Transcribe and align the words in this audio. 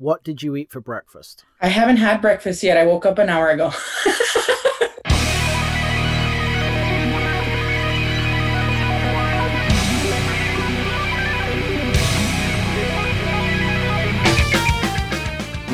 what 0.00 0.24
did 0.24 0.42
you 0.42 0.56
eat 0.56 0.70
for 0.70 0.80
breakfast? 0.80 1.44
I 1.60 1.66
haven't 1.68 1.98
had 1.98 2.22
breakfast 2.22 2.62
yet. 2.62 2.78
I 2.78 2.86
woke 2.86 3.04
up 3.04 3.18
an 3.18 3.28
hour 3.28 3.50
ago. 3.50 3.66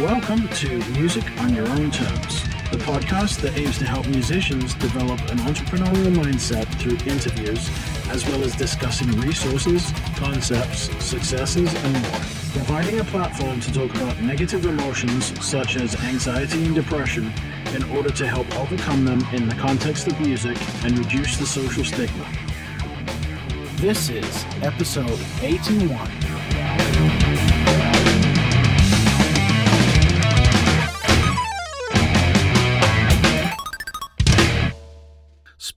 Welcome 0.03 0.49
to 0.49 0.79
Music 0.99 1.25
on 1.43 1.55
Your 1.55 1.69
Own 1.69 1.93
Terms, 1.93 2.43
the 2.73 2.79
podcast 2.79 3.41
that 3.43 3.57
aims 3.57 3.79
to 3.79 3.85
help 3.85 4.09
musicians 4.09 4.75
develop 4.75 5.21
an 5.31 5.39
entrepreneurial 5.39 6.13
mindset 6.17 6.67
through 6.81 6.99
interviews, 7.09 7.71
as 8.09 8.27
well 8.27 8.43
as 8.43 8.57
discussing 8.57 9.09
resources, 9.21 9.93
concepts, 10.17 10.91
successes, 11.05 11.73
and 11.73 12.03
more. 12.03 12.46
Providing 12.57 13.01
a 13.01 13.05
platform 13.05 13.61
to 13.61 13.71
talk 13.71 13.95
about 13.97 14.19
negative 14.23 14.65
emotions 14.65 15.31
such 15.45 15.77
as 15.77 15.95
anxiety 15.97 16.65
and 16.65 16.75
depression 16.75 17.31
in 17.75 17.85
order 17.91 18.09
to 18.09 18.27
help 18.27 18.51
overcome 18.59 19.05
them 19.05 19.21
in 19.35 19.47
the 19.47 19.55
context 19.57 20.07
of 20.07 20.19
music 20.21 20.57
and 20.83 20.99
reduce 20.99 21.37
the 21.37 21.45
social 21.45 21.85
stigma. 21.85 22.27
This 23.77 24.09
is 24.09 24.47
episode 24.63 25.21
81. 25.43 26.11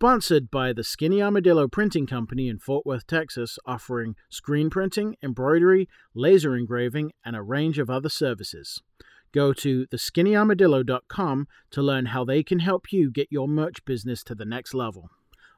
Sponsored 0.02 0.49
by 0.49 0.71
the 0.71 0.81
Skinny 0.81 1.21
Armadillo 1.21 1.67
Printing 1.67 2.07
Company 2.07 2.48
in 2.48 2.57
Fort 2.57 2.85
Worth, 2.85 3.05
Texas, 3.05 3.59
offering 3.66 4.16
screen 4.30 4.70
printing, 4.70 5.17
embroidery, 5.21 5.90
laser 6.16 6.55
engraving, 6.55 7.12
and 7.26 7.35
a 7.35 7.41
range 7.41 7.77
of 7.80 7.90
other 7.90 8.07
services. 8.07 8.81
Go 9.34 9.52
to 9.52 9.88
theskinnyarmadillo.com 9.88 11.48
to 11.71 11.81
learn 11.81 12.05
how 12.05 12.23
they 12.23 12.43
can 12.43 12.60
help 12.60 12.93
you 12.93 13.12
get 13.12 13.27
your 13.29 13.49
merch 13.49 13.84
business 13.84 14.23
to 14.23 14.34
the 14.34 14.46
next 14.46 14.73
level. 14.73 15.10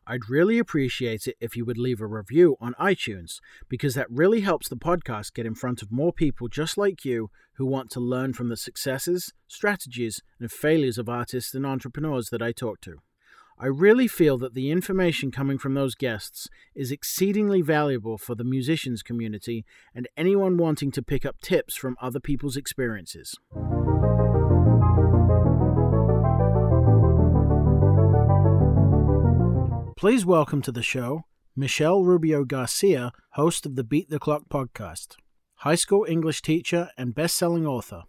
I'd 0.07 0.27
really 0.27 0.57
appreciate 0.57 1.27
it 1.27 1.37
if 1.39 1.55
you 1.55 1.63
would 1.63 1.77
leave 1.77 2.01
a 2.01 2.07
review 2.07 2.57
on 2.59 2.73
iTunes 2.79 3.35
because 3.69 3.93
that 3.93 4.09
really 4.09 4.41
helps 4.41 4.69
the 4.69 4.75
podcast 4.75 5.35
get 5.35 5.45
in 5.45 5.53
front 5.53 5.83
of 5.83 5.91
more 5.91 6.11
people 6.11 6.47
just 6.47 6.79
like 6.79 7.05
you 7.05 7.29
who 7.57 7.65
want 7.67 7.91
to 7.91 7.99
learn 7.99 8.33
from 8.33 8.49
the 8.49 8.57
successes, 8.57 9.33
strategies, 9.47 10.19
and 10.39 10.51
failures 10.51 10.97
of 10.97 11.07
artists 11.07 11.53
and 11.53 11.63
entrepreneurs 11.63 12.29
that 12.31 12.41
I 12.41 12.51
talk 12.51 12.81
to. 12.81 13.01
I 13.63 13.67
really 13.67 14.07
feel 14.07 14.39
that 14.39 14.55
the 14.55 14.71
information 14.71 15.29
coming 15.29 15.59
from 15.59 15.75
those 15.75 15.93
guests 15.93 16.49
is 16.73 16.91
exceedingly 16.91 17.61
valuable 17.61 18.17
for 18.17 18.33
the 18.33 18.43
musicians 18.43 19.03
community 19.03 19.65
and 19.93 20.09
anyone 20.17 20.57
wanting 20.57 20.89
to 20.93 21.03
pick 21.03 21.27
up 21.27 21.39
tips 21.41 21.75
from 21.75 21.95
other 22.01 22.19
people's 22.19 22.57
experiences. 22.57 23.37
Please 29.95 30.25
welcome 30.25 30.63
to 30.63 30.71
the 30.71 30.81
show 30.81 31.25
Michelle 31.55 32.03
Rubio 32.03 32.43
Garcia, 32.43 33.11
host 33.33 33.67
of 33.67 33.75
the 33.75 33.83
Beat 33.83 34.09
the 34.09 34.17
Clock 34.17 34.49
podcast, 34.49 35.17
high 35.57 35.75
school 35.75 36.03
English 36.09 36.41
teacher 36.41 36.89
and 36.97 37.13
best 37.13 37.37
selling 37.37 37.67
author. 37.67 38.05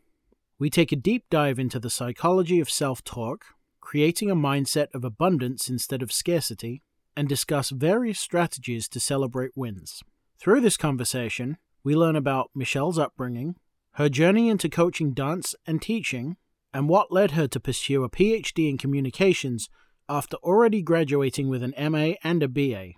We 0.59 0.70
take 0.70 0.92
a 0.92 0.97
deep 0.97 1.27
dive 1.28 1.59
into 1.59 1.78
the 1.78 1.91
psychology 1.91 2.59
of 2.59 2.70
self 2.70 3.05
talk, 3.05 3.44
creating 3.83 4.30
a 4.30 4.34
mindset 4.34 4.86
of 4.94 5.05
abundance 5.05 5.69
instead 5.69 6.00
of 6.00 6.11
scarcity, 6.11 6.80
and 7.14 7.28
discuss 7.28 7.69
various 7.69 8.19
strategies 8.19 8.88
to 8.88 8.98
celebrate 8.98 9.50
wins. 9.55 10.02
Through 10.38 10.62
this 10.62 10.78
conversation, 10.78 11.58
we 11.84 11.94
learn 11.94 12.16
about 12.16 12.50
Michelle's 12.55 12.98
upbringing, 12.98 13.56
her 13.97 14.08
journey 14.08 14.48
into 14.48 14.70
coaching 14.70 15.12
dance 15.12 15.55
and 15.66 15.83
teaching, 15.83 16.38
and 16.72 16.88
what 16.88 17.12
led 17.12 17.33
her 17.33 17.47
to 17.48 17.60
pursue 17.60 18.03
a 18.03 18.08
PhD 18.08 18.70
in 18.70 18.78
communications 18.78 19.69
after 20.08 20.38
already 20.38 20.80
graduating 20.80 21.48
with 21.48 21.62
an 21.62 21.75
MA 21.78 22.14
and 22.25 22.42
a 22.42 22.48
BA. 22.48 22.92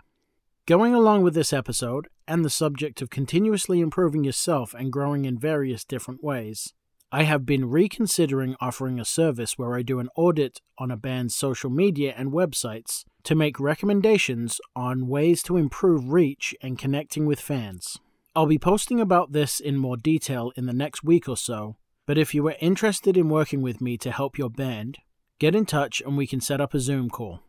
Going 0.66 0.94
along 0.94 1.22
with 1.22 1.34
this 1.34 1.52
episode, 1.52 2.08
and 2.26 2.44
the 2.44 2.50
subject 2.50 3.02
of 3.02 3.10
continuously 3.10 3.80
improving 3.80 4.24
yourself 4.24 4.74
and 4.74 4.92
growing 4.92 5.24
in 5.24 5.38
various 5.38 5.84
different 5.84 6.22
ways, 6.22 6.72
I 7.14 7.22
have 7.22 7.46
been 7.46 7.70
reconsidering 7.70 8.56
offering 8.60 8.98
a 8.98 9.04
service 9.04 9.56
where 9.56 9.76
I 9.76 9.82
do 9.82 10.00
an 10.00 10.08
audit 10.16 10.60
on 10.78 10.90
a 10.90 10.96
band's 10.96 11.36
social 11.36 11.70
media 11.70 12.12
and 12.16 12.32
websites 12.32 13.04
to 13.22 13.36
make 13.36 13.60
recommendations 13.60 14.60
on 14.74 15.06
ways 15.06 15.40
to 15.44 15.56
improve 15.56 16.12
reach 16.12 16.56
and 16.60 16.76
connecting 16.76 17.24
with 17.24 17.38
fans. 17.38 18.00
I'll 18.34 18.46
be 18.46 18.58
posting 18.58 18.98
about 18.98 19.30
this 19.30 19.60
in 19.60 19.76
more 19.76 19.96
detail 19.96 20.50
in 20.56 20.66
the 20.66 20.72
next 20.72 21.04
week 21.04 21.28
or 21.28 21.36
so, 21.36 21.76
but 22.04 22.18
if 22.18 22.34
you 22.34 22.48
are 22.48 22.56
interested 22.58 23.16
in 23.16 23.28
working 23.28 23.62
with 23.62 23.80
me 23.80 23.96
to 23.98 24.10
help 24.10 24.36
your 24.36 24.50
band, 24.50 24.98
get 25.38 25.54
in 25.54 25.66
touch 25.66 26.02
and 26.04 26.16
we 26.16 26.26
can 26.26 26.40
set 26.40 26.60
up 26.60 26.74
a 26.74 26.80
Zoom 26.80 27.08
call. 27.08 27.42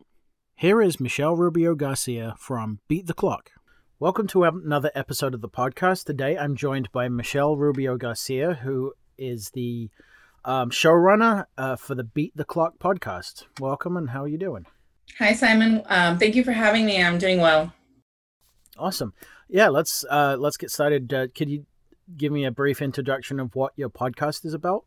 Here 0.54 0.80
is 0.80 1.00
Michelle 1.00 1.34
Rubio 1.34 1.74
Garcia 1.74 2.36
from 2.38 2.78
Beat 2.86 3.08
the 3.08 3.14
Clock. 3.14 3.50
Welcome 3.98 4.28
to 4.28 4.44
another 4.44 4.92
episode 4.94 5.34
of 5.34 5.40
the 5.40 5.48
podcast. 5.48 6.04
Today 6.04 6.38
I'm 6.38 6.54
joined 6.54 6.92
by 6.92 7.08
Michelle 7.08 7.56
Rubio 7.56 7.96
Garcia, 7.96 8.60
who 8.62 8.92
is 9.18 9.50
the 9.50 9.90
um, 10.44 10.70
showrunner 10.70 11.46
uh, 11.58 11.76
for 11.76 11.94
the 11.94 12.04
Beat 12.04 12.36
the 12.36 12.44
Clock 12.44 12.78
podcast. 12.78 13.44
Welcome, 13.60 13.96
and 13.96 14.10
how 14.10 14.22
are 14.22 14.28
you 14.28 14.38
doing? 14.38 14.66
Hi, 15.18 15.32
Simon. 15.32 15.82
Um, 15.86 16.18
thank 16.18 16.34
you 16.34 16.44
for 16.44 16.52
having 16.52 16.86
me. 16.86 17.02
I'm 17.02 17.18
doing 17.18 17.40
well. 17.40 17.72
Awesome. 18.78 19.14
Yeah, 19.48 19.68
let's 19.68 20.04
uh, 20.10 20.36
let's 20.38 20.56
get 20.56 20.70
started. 20.70 21.12
Uh, 21.12 21.28
could 21.34 21.48
you 21.48 21.66
give 22.16 22.32
me 22.32 22.44
a 22.44 22.50
brief 22.50 22.82
introduction 22.82 23.40
of 23.40 23.54
what 23.54 23.72
your 23.76 23.88
podcast 23.88 24.44
is 24.44 24.54
about? 24.54 24.84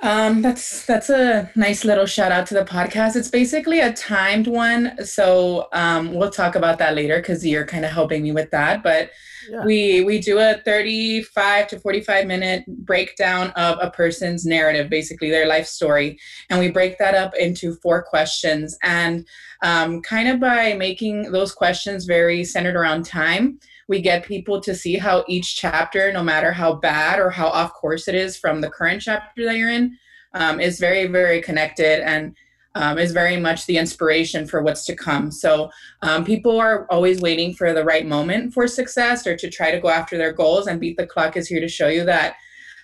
Um, 0.00 0.42
that's 0.42 0.86
that's 0.86 1.10
a 1.10 1.50
nice 1.56 1.84
little 1.84 2.06
shout 2.06 2.32
out 2.32 2.46
to 2.48 2.54
the 2.54 2.64
podcast. 2.64 3.16
It's 3.16 3.30
basically 3.30 3.80
a 3.80 3.92
timed 3.92 4.46
one, 4.46 5.04
so 5.04 5.68
um, 5.72 6.14
we'll 6.14 6.30
talk 6.30 6.54
about 6.54 6.78
that 6.78 6.94
later 6.94 7.18
because 7.18 7.44
you're 7.44 7.66
kind 7.66 7.84
of 7.84 7.90
helping 7.90 8.22
me 8.22 8.32
with 8.32 8.50
that. 8.52 8.82
But 8.82 9.10
yeah. 9.50 9.64
we 9.64 10.02
we 10.02 10.20
do 10.20 10.38
a 10.38 10.60
35 10.64 11.68
to 11.68 11.80
45 11.80 12.26
minute 12.26 12.64
breakdown 12.66 13.50
of 13.50 13.78
a 13.80 13.90
person's 13.90 14.46
narrative, 14.46 14.88
basically 14.88 15.30
their 15.30 15.46
life 15.46 15.66
story, 15.66 16.18
and 16.50 16.60
we 16.60 16.70
break 16.70 16.98
that 16.98 17.14
up 17.14 17.34
into 17.34 17.74
four 17.76 18.02
questions. 18.02 18.78
And 18.82 19.26
um, 19.62 20.02
kind 20.02 20.28
of 20.28 20.38
by 20.38 20.74
making 20.74 21.32
those 21.32 21.52
questions 21.52 22.04
very 22.04 22.44
centered 22.44 22.76
around 22.76 23.04
time, 23.04 23.58
we 23.88 24.00
get 24.02 24.24
people 24.24 24.60
to 24.60 24.74
see 24.74 24.96
how 24.96 25.24
each 25.26 25.56
chapter, 25.56 26.12
no 26.12 26.22
matter 26.22 26.52
how 26.52 26.74
bad 26.74 27.18
or 27.18 27.30
how 27.30 27.48
off 27.48 27.72
course 27.72 28.06
it 28.06 28.14
is 28.14 28.36
from 28.36 28.60
the 28.60 28.70
current 28.70 29.02
chapter 29.02 29.44
that 29.44 29.56
you're 29.56 29.70
in, 29.70 29.96
um, 30.34 30.60
is 30.60 30.78
very, 30.78 31.06
very 31.06 31.40
connected 31.40 32.06
and 32.06 32.36
um, 32.74 32.98
is 32.98 33.12
very 33.12 33.38
much 33.38 33.66
the 33.66 33.78
inspiration 33.78 34.46
for 34.46 34.62
what's 34.62 34.84
to 34.84 34.94
come. 34.94 35.30
So 35.30 35.70
um, 36.02 36.24
people 36.24 36.60
are 36.60 36.86
always 36.90 37.20
waiting 37.20 37.54
for 37.54 37.72
the 37.72 37.82
right 37.82 38.06
moment 38.06 38.52
for 38.52 38.68
success 38.68 39.26
or 39.26 39.36
to 39.36 39.50
try 39.50 39.70
to 39.70 39.80
go 39.80 39.88
after 39.88 40.18
their 40.18 40.32
goals. 40.32 40.66
And 40.66 40.78
Beat 40.78 40.98
the 40.98 41.06
Clock 41.06 41.36
is 41.36 41.48
here 41.48 41.60
to 41.60 41.66
show 41.66 41.88
you 41.88 42.04
that, 42.04 42.36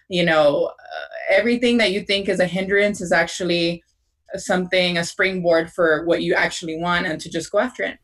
you 0.09 0.25
know, 0.25 0.67
uh, 0.67 1.07
everything 1.31 1.77
that 1.79 1.93
you 1.93 2.01
think 2.01 2.29
is 2.29 2.41
a 2.41 2.47
hindrance 2.47 3.03
is 3.03 3.13
actually 3.13 3.85
something, 4.37 4.99
a 4.99 5.05
springboard 5.05 5.71
for 5.71 6.05
what 6.07 6.23
you 6.23 6.35
actually 6.35 6.79
want 6.79 7.07
and 7.07 7.21
to 7.21 7.31
just 7.31 7.53
go 7.53 7.59
after 7.59 7.83
it. 7.83 7.99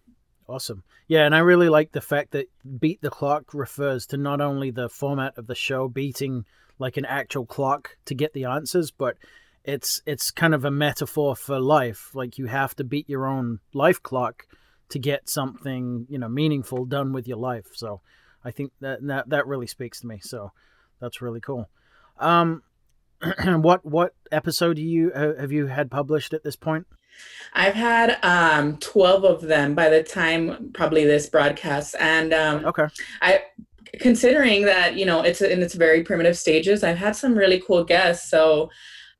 Awesome. 0.50 0.82
Yeah, 1.06 1.26
and 1.26 1.34
I 1.34 1.38
really 1.38 1.68
like 1.68 1.92
the 1.92 2.00
fact 2.00 2.32
that 2.32 2.50
beat 2.80 3.00
the 3.02 3.10
clock 3.10 3.54
refers 3.54 4.04
to 4.06 4.16
not 4.16 4.40
only 4.40 4.72
the 4.72 4.88
format 4.88 5.38
of 5.38 5.46
the 5.46 5.54
show 5.54 5.86
beating 5.86 6.44
like 6.80 6.96
an 6.96 7.04
actual 7.04 7.46
clock 7.46 7.96
to 8.06 8.16
get 8.16 8.32
the 8.32 8.46
answers, 8.46 8.90
but 8.90 9.16
it's 9.64 10.02
it's 10.06 10.32
kind 10.32 10.52
of 10.52 10.64
a 10.64 10.70
metaphor 10.70 11.36
for 11.36 11.60
life. 11.60 12.10
Like 12.14 12.36
you 12.36 12.46
have 12.46 12.74
to 12.76 12.84
beat 12.84 13.08
your 13.08 13.28
own 13.28 13.60
life 13.74 14.02
clock 14.02 14.46
to 14.88 14.98
get 14.98 15.28
something, 15.28 16.06
you 16.08 16.18
know, 16.18 16.28
meaningful 16.28 16.84
done 16.84 17.12
with 17.12 17.28
your 17.28 17.38
life. 17.38 17.68
So 17.74 18.00
I 18.44 18.50
think 18.50 18.72
that 18.80 19.06
that, 19.06 19.28
that 19.28 19.46
really 19.46 19.68
speaks 19.68 20.00
to 20.00 20.08
me. 20.08 20.18
So 20.20 20.50
that's 21.00 21.22
really 21.22 21.40
cool. 21.40 21.70
Um 22.18 22.64
what 23.44 23.86
what 23.86 24.14
episode 24.32 24.76
do 24.76 24.82
you 24.82 25.12
have 25.12 25.52
you 25.52 25.66
had 25.68 25.92
published 25.92 26.34
at 26.34 26.42
this 26.42 26.56
point? 26.56 26.88
I've 27.52 27.74
had 27.74 28.18
um, 28.22 28.76
12 28.78 29.24
of 29.24 29.40
them 29.42 29.74
by 29.74 29.88
the 29.88 30.02
time 30.02 30.70
probably 30.72 31.04
this 31.04 31.28
broadcast. 31.28 31.96
And 31.98 32.32
um, 32.32 32.64
okay. 32.64 32.86
I, 33.22 33.42
considering 33.98 34.64
that, 34.66 34.96
you 34.96 35.04
know, 35.04 35.22
it's 35.22 35.40
in 35.40 35.62
its 35.62 35.74
very 35.74 36.02
primitive 36.04 36.38
stages, 36.38 36.84
I've 36.84 36.96
had 36.96 37.16
some 37.16 37.34
really 37.34 37.60
cool 37.66 37.84
guests. 37.84 38.30
So 38.30 38.70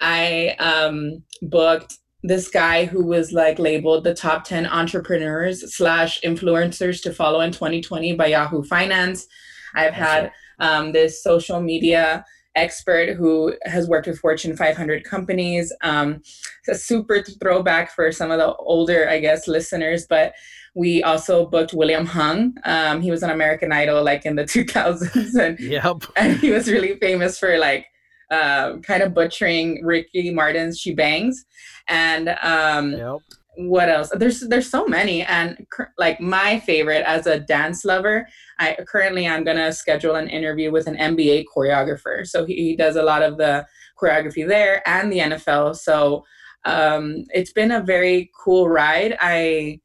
I 0.01 0.57
um, 0.59 1.23
booked 1.43 1.99
this 2.23 2.49
guy 2.49 2.85
who 2.85 3.05
was 3.05 3.33
like 3.33 3.59
labeled 3.59 4.05
the 4.05 4.15
top 4.15 4.45
10 4.45 4.67
entrepreneurs 4.67 5.75
slash 5.75 6.21
influencers 6.21 7.03
to 7.03 7.13
follow 7.13 7.41
in 7.41 7.51
2020 7.51 8.15
by 8.15 8.27
Yahoo 8.27 8.63
Finance. 8.63 9.27
I've 9.75 9.95
had 9.95 10.33
um, 10.59 10.93
this 10.93 11.23
social 11.23 11.61
media 11.61 12.25
expert 12.55 13.17
who 13.17 13.55
has 13.65 13.89
worked 13.89 14.07
with 14.07 14.19
Fortune 14.19 14.57
500 14.57 15.05
companies. 15.05 15.73
Um, 15.83 16.17
it's 16.17 16.69
a 16.69 16.75
super 16.75 17.23
throwback 17.23 17.93
for 17.93 18.11
some 18.13 18.31
of 18.31 18.39
the 18.39 18.55
older, 18.57 19.09
I 19.09 19.21
guess, 19.21 19.47
listeners, 19.47 20.07
but 20.09 20.35
we 20.75 21.03
also 21.03 21.47
booked 21.47 21.73
William 21.73 22.07
Hung. 22.07 22.55
Um, 22.65 23.01
he 23.01 23.11
was 23.11 23.23
an 23.23 23.31
American 23.31 23.73
Idol 23.73 24.03
like 24.03 24.25
in 24.25 24.37
the 24.37 24.45
2000s, 24.45 25.35
and, 25.39 25.59
yep. 25.61 26.03
and 26.17 26.39
he 26.39 26.51
was 26.51 26.69
really 26.69 26.97
famous 26.99 27.39
for 27.39 27.59
like 27.59 27.87
uh, 28.31 28.79
kind 28.79 29.03
of 29.03 29.13
butchering 29.15 29.85
Ricky 29.85 30.33
Martin's 30.33 30.79
"She 30.79 30.95
Bangs," 30.95 31.45
and 31.89 32.29
um, 32.43 32.93
yep. 32.93 33.19
What 33.69 33.89
else? 33.89 34.11
There's 34.15 34.41
there's 34.41 34.71
so 34.71 34.87
many, 34.87 35.23
and 35.23 35.67
like 35.99 36.21
my 36.21 36.61
favorite 36.61 37.05
as 37.07 37.27
a 37.27 37.41
dance 37.41 37.85
lover, 37.85 38.27
I 38.59 38.77
currently 38.87 39.27
I'm 39.27 39.45
gonna 39.45 39.73
schedule 39.73 40.15
an 40.15 40.29
interview 40.29 40.71
with 40.71 40.87
an 40.87 40.97
NBA 40.97 41.45
choreographer. 41.55 42.27
So 42.27 42.45
he, 42.45 42.55
he 42.55 42.77
does 42.77 42.97
a 42.97 43.03
lot 43.03 43.23
of 43.23 43.37
the 43.37 43.67
choreography 44.01 44.47
there 44.47 44.83
and 44.89 45.13
the 45.13 45.19
NFL. 45.19 45.77
So 45.77 46.25
um, 46.65 47.25
it's 47.31 47.53
been 47.53 47.73
a 47.73 47.83
very 47.83 48.31
cool 48.43 48.69
ride. 48.69 49.17
I 49.21 49.81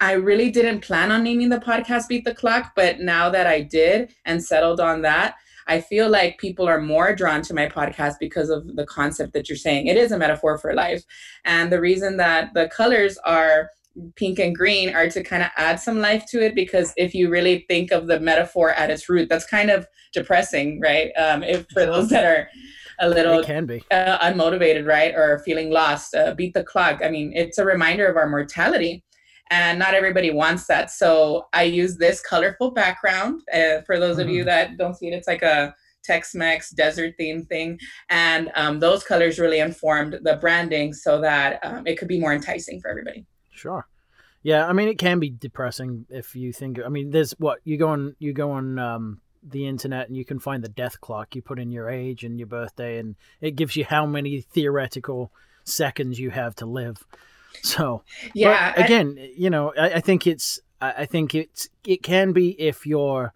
I 0.00 0.12
really 0.12 0.50
didn't 0.50 0.80
plan 0.80 1.12
on 1.12 1.22
naming 1.22 1.48
the 1.48 1.58
podcast 1.58 2.08
Beat 2.08 2.24
the 2.24 2.34
Clock, 2.34 2.72
but 2.74 3.00
now 3.00 3.30
that 3.30 3.46
I 3.46 3.60
did 3.60 4.12
and 4.24 4.42
settled 4.42 4.80
on 4.80 5.02
that, 5.02 5.36
I 5.66 5.80
feel 5.80 6.08
like 6.08 6.38
people 6.38 6.66
are 6.66 6.80
more 6.80 7.14
drawn 7.14 7.42
to 7.42 7.54
my 7.54 7.68
podcast 7.68 8.14
because 8.20 8.50
of 8.50 8.76
the 8.76 8.86
concept 8.86 9.32
that 9.32 9.48
you're 9.48 9.56
saying. 9.56 9.86
It 9.86 9.96
is 9.96 10.12
a 10.12 10.18
metaphor 10.18 10.58
for 10.58 10.74
life. 10.74 11.02
And 11.44 11.72
the 11.72 11.80
reason 11.80 12.16
that 12.18 12.54
the 12.54 12.68
colors 12.68 13.18
are 13.24 13.70
pink 14.16 14.38
and 14.38 14.54
green 14.54 14.94
are 14.94 15.08
to 15.10 15.22
kind 15.22 15.42
of 15.42 15.50
add 15.56 15.78
some 15.78 15.98
life 16.00 16.24
to 16.26 16.42
it 16.42 16.54
because 16.54 16.92
if 16.96 17.14
you 17.14 17.28
really 17.28 17.64
think 17.68 17.92
of 17.92 18.06
the 18.06 18.20
metaphor 18.20 18.70
at 18.70 18.90
its 18.90 19.08
root, 19.08 19.28
that's 19.28 19.46
kind 19.46 19.70
of 19.70 19.86
depressing, 20.12 20.80
right? 20.80 21.10
Um, 21.18 21.42
if 21.42 21.66
for 21.72 21.84
those 21.84 22.08
that 22.08 22.24
are 22.24 22.48
a 23.00 23.08
little 23.08 23.40
it 23.40 23.46
can 23.46 23.66
be 23.66 23.82
uh, 23.90 24.18
unmotivated, 24.18 24.86
right, 24.86 25.14
or 25.14 25.42
feeling 25.44 25.70
lost, 25.70 26.14
uh, 26.14 26.34
beat 26.34 26.54
the 26.54 26.62
clock. 26.62 27.00
I 27.04 27.10
mean, 27.10 27.32
it's 27.34 27.58
a 27.58 27.64
reminder 27.64 28.06
of 28.06 28.16
our 28.16 28.28
mortality 28.28 29.02
and 29.52 29.78
not 29.78 29.92
everybody 29.92 30.30
wants 30.30 30.66
that. 30.66 30.90
So 30.90 31.46
I 31.52 31.64
use 31.64 31.98
this 31.98 32.22
colorful 32.22 32.70
background. 32.70 33.42
Uh, 33.52 33.82
for 33.82 33.98
those 33.98 34.16
mm. 34.16 34.22
of 34.22 34.30
you 34.30 34.40
mm-hmm. 34.40 34.46
that 34.46 34.78
don't 34.78 34.96
see 34.96 35.08
it, 35.08 35.14
it's 35.14 35.28
like 35.28 35.42
a 35.42 35.74
Tex-Mex 36.04 36.70
desert 36.70 37.14
theme 37.16 37.44
thing, 37.44 37.78
and 38.08 38.50
um, 38.56 38.80
those 38.80 39.04
colors 39.04 39.38
really 39.38 39.60
informed 39.60 40.18
the 40.22 40.36
branding 40.36 40.92
so 40.92 41.20
that 41.20 41.60
um, 41.62 41.86
it 41.86 41.96
could 41.96 42.08
be 42.08 42.18
more 42.18 42.32
enticing 42.32 42.80
for 42.80 42.88
everybody. 42.88 43.24
Sure. 43.50 43.86
Yeah, 44.42 44.66
I 44.66 44.72
mean 44.72 44.88
it 44.88 44.98
can 44.98 45.20
be 45.20 45.30
depressing 45.30 46.06
if 46.08 46.34
you 46.34 46.52
think. 46.52 46.80
I 46.84 46.88
mean, 46.88 47.10
there's 47.10 47.32
what 47.32 47.60
you 47.62 47.76
go 47.76 47.88
on 47.88 48.16
you 48.18 48.32
go 48.32 48.50
on 48.52 48.78
um, 48.80 49.20
the 49.44 49.68
internet 49.68 50.08
and 50.08 50.16
you 50.16 50.24
can 50.24 50.40
find 50.40 50.64
the 50.64 50.68
death 50.68 51.00
clock. 51.00 51.36
You 51.36 51.42
put 51.42 51.60
in 51.60 51.70
your 51.70 51.88
age 51.88 52.24
and 52.24 52.38
your 52.38 52.48
birthday, 52.48 52.98
and 52.98 53.14
it 53.40 53.54
gives 53.54 53.76
you 53.76 53.84
how 53.84 54.06
many 54.06 54.40
theoretical 54.40 55.30
seconds 55.62 56.18
you 56.18 56.30
have 56.30 56.56
to 56.56 56.66
live. 56.66 57.06
So 57.62 58.02
yeah, 58.34 58.72
again, 58.76 59.16
I, 59.18 59.32
you 59.36 59.48
know, 59.48 59.72
I, 59.78 59.94
I, 59.94 60.00
think 60.00 60.26
it's 60.26 60.60
I 60.80 61.06
think 61.06 61.34
it's 61.34 61.68
it 61.84 62.02
can 62.02 62.32
be 62.32 62.60
if 62.60 62.86
you're 62.86 63.32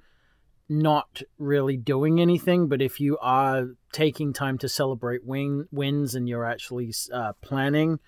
not 0.69 1.23
really 1.39 1.77
doing 1.77 2.21
anything, 2.21 2.67
but 2.67 2.83
if 2.83 2.99
you 2.99 3.19
are 3.19 3.69
taking 3.93 4.33
time 4.33 4.59
to 4.59 4.69
celebrate 4.69 5.25
win 5.25 5.69
wins 5.71 6.15
and 6.15 6.29
you're 6.29 6.45
actually 6.45 6.93
uh, 7.13 7.35
planning, 7.41 8.01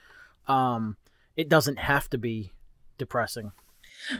um, 0.48 0.96
it 1.36 1.48
doesn't 1.48 1.78
have 1.78 2.10
to 2.10 2.18
be 2.18 2.52
depressing. 2.98 3.52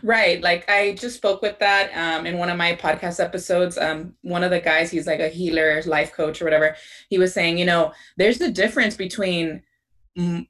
Right. 0.03 0.41
Like 0.41 0.69
I 0.69 0.95
just 0.95 1.17
spoke 1.17 1.43
with 1.43 1.59
that 1.59 1.91
um, 1.97 2.27
in 2.27 2.39
one 2.39 2.51
of 2.51 2.57
my 2.57 2.75
podcast 2.75 3.23
episodes. 3.23 3.79
Um, 3.79 4.15
one 4.23 4.43
of 4.43 4.51
the 4.51 4.61
guys, 4.61 4.91
he's 4.91 5.07
like 5.07 5.21
a 5.21 5.29
healer, 5.29 5.83
life 5.87 6.13
coach, 6.13 6.41
or 6.41 6.45
whatever. 6.45 6.77
He 7.09 7.19
was 7.19 7.33
saying, 7.33 7.59
you 7.59 7.65
know, 7.65 7.93
there's 8.17 8.39
the 8.39 8.51
difference 8.51 8.97
between 8.97 9.63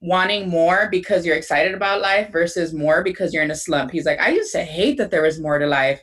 wanting 0.01 0.49
more 0.49 0.89
because 0.91 1.27
you're 1.27 1.37
excited 1.37 1.75
about 1.75 2.01
life 2.01 2.33
versus 2.33 2.73
more 2.73 3.03
because 3.03 3.35
you're 3.35 3.43
in 3.43 3.51
a 3.51 3.57
slump. 3.57 3.91
He's 3.91 4.07
like, 4.07 4.19
I 4.19 4.31
used 4.31 4.53
to 4.53 4.63
hate 4.65 4.97
that 4.99 5.11
there 5.11 5.23
was 5.23 5.41
more 5.41 5.59
to 5.59 5.67
life. 5.67 6.01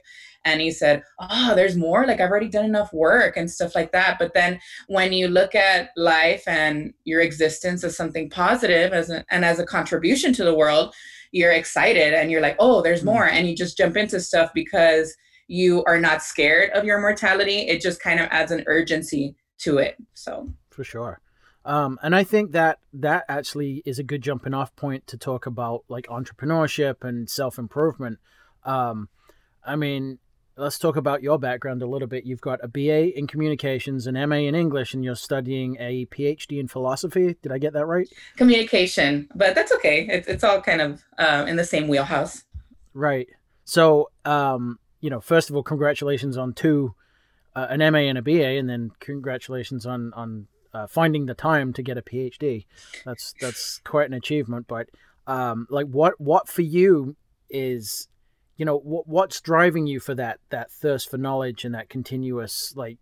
And 0.47 0.61
he 0.61 0.69
said, 0.69 1.01
Oh, 1.19 1.55
there's 1.55 1.75
more. 1.75 2.05
Like, 2.05 2.21
I've 2.21 2.29
already 2.29 2.49
done 2.49 2.65
enough 2.65 2.93
work 2.93 3.35
and 3.35 3.49
stuff 3.49 3.73
like 3.73 3.91
that. 3.93 4.17
But 4.19 4.35
then 4.35 4.59
when 4.87 5.11
you 5.11 5.27
look 5.27 5.55
at 5.55 5.89
life 5.97 6.43
and 6.47 6.93
your 7.03 7.21
existence 7.21 7.83
as 7.83 7.97
something 7.97 8.29
positive 8.29 8.93
as 8.93 9.09
a, 9.09 9.25
and 9.31 9.43
as 9.43 9.57
a 9.57 9.65
contribution 9.65 10.31
to 10.33 10.43
the 10.43 10.53
world, 10.53 10.93
you're 11.31 11.51
excited 11.51 12.13
and 12.13 12.29
you're 12.29 12.41
like, 12.41 12.57
Oh, 12.59 12.83
there's 12.83 13.01
mm. 13.01 13.05
more. 13.05 13.25
And 13.27 13.47
you 13.47 13.55
just 13.55 13.77
jump 13.77 13.97
into 13.97 14.19
stuff 14.19 14.51
because 14.53 15.15
you 15.47 15.83
are 15.85 15.99
not 15.99 16.21
scared 16.21 16.69
of 16.71 16.85
your 16.85 17.01
mortality. 17.01 17.61
It 17.61 17.81
just 17.81 17.99
kind 17.99 18.19
of 18.19 18.27
adds 18.29 18.51
an 18.51 18.63
urgency 18.67 19.35
to 19.59 19.79
it. 19.79 19.95
So, 20.13 20.51
for 20.69 20.83
sure. 20.83 21.19
Um, 21.65 21.97
and 22.03 22.15
I 22.15 22.23
think 22.23 22.51
that 22.51 22.77
that 22.93 23.25
actually 23.27 23.81
is 23.85 23.97
a 23.97 24.03
good 24.03 24.21
jumping 24.21 24.53
off 24.53 24.75
point 24.75 25.07
to 25.07 25.17
talk 25.17 25.47
about 25.47 25.83
like 25.89 26.05
entrepreneurship 26.07 27.03
and 27.03 27.27
self 27.27 27.57
improvement. 27.57 28.19
Um, 28.63 29.09
I 29.65 29.75
mean, 29.75 30.19
let's 30.57 30.77
talk 30.77 30.95
about 30.95 31.23
your 31.23 31.39
background 31.39 31.81
a 31.81 31.87
little 31.87 32.07
bit. 32.07 32.23
You've 32.23 32.41
got 32.41 32.63
a 32.63 32.67
BA 32.67 33.17
in 33.17 33.25
communications, 33.25 34.05
an 34.05 34.13
MA 34.29 34.37
in 34.37 34.53
English, 34.53 34.93
and 34.93 35.03
you're 35.03 35.15
studying 35.15 35.75
a 35.79 36.05
PhD 36.05 36.59
in 36.59 36.67
philosophy. 36.67 37.35
Did 37.41 37.51
I 37.51 37.57
get 37.57 37.73
that 37.73 37.87
right? 37.87 38.07
Communication, 38.37 39.27
but 39.33 39.55
that's 39.55 39.71
okay. 39.73 40.07
It's, 40.07 40.27
it's 40.27 40.43
all 40.43 40.61
kind 40.61 40.81
of 40.81 41.03
uh, 41.17 41.45
in 41.47 41.55
the 41.55 41.65
same 41.65 41.87
wheelhouse. 41.87 42.43
Right. 42.93 43.27
So, 43.65 44.11
um, 44.23 44.77
you 45.01 45.09
know, 45.09 45.19
first 45.19 45.49
of 45.49 45.55
all, 45.55 45.63
congratulations 45.63 46.37
on 46.37 46.53
two, 46.53 46.93
uh, 47.55 47.67
an 47.71 47.79
MA 47.91 47.99
and 47.99 48.19
a 48.19 48.21
BA, 48.21 48.57
and 48.57 48.69
then 48.69 48.91
congratulations 48.99 49.87
on 49.87 50.13
on 50.13 50.47
uh, 50.75 50.87
finding 50.87 51.25
the 51.25 51.33
time 51.33 51.71
to 51.71 51.81
get 51.81 51.97
a 51.97 52.01
PhD. 52.01 52.65
That's 53.05 53.33
that's 53.39 53.79
quite 53.85 54.07
an 54.07 54.13
achievement. 54.13 54.67
But 54.67 54.89
um, 55.25 55.67
like, 55.69 55.87
what 55.87 56.19
what 56.19 56.49
for 56.49 56.63
you 56.63 57.15
is, 57.49 58.09
you 58.57 58.65
know, 58.65 58.77
what 58.77 59.07
what's 59.07 59.39
driving 59.39 59.87
you 59.87 60.01
for 60.01 60.13
that 60.15 60.39
that 60.49 60.71
thirst 60.71 61.09
for 61.09 61.17
knowledge 61.17 61.63
and 61.63 61.73
that 61.73 61.89
continuous 61.89 62.73
like 62.75 62.97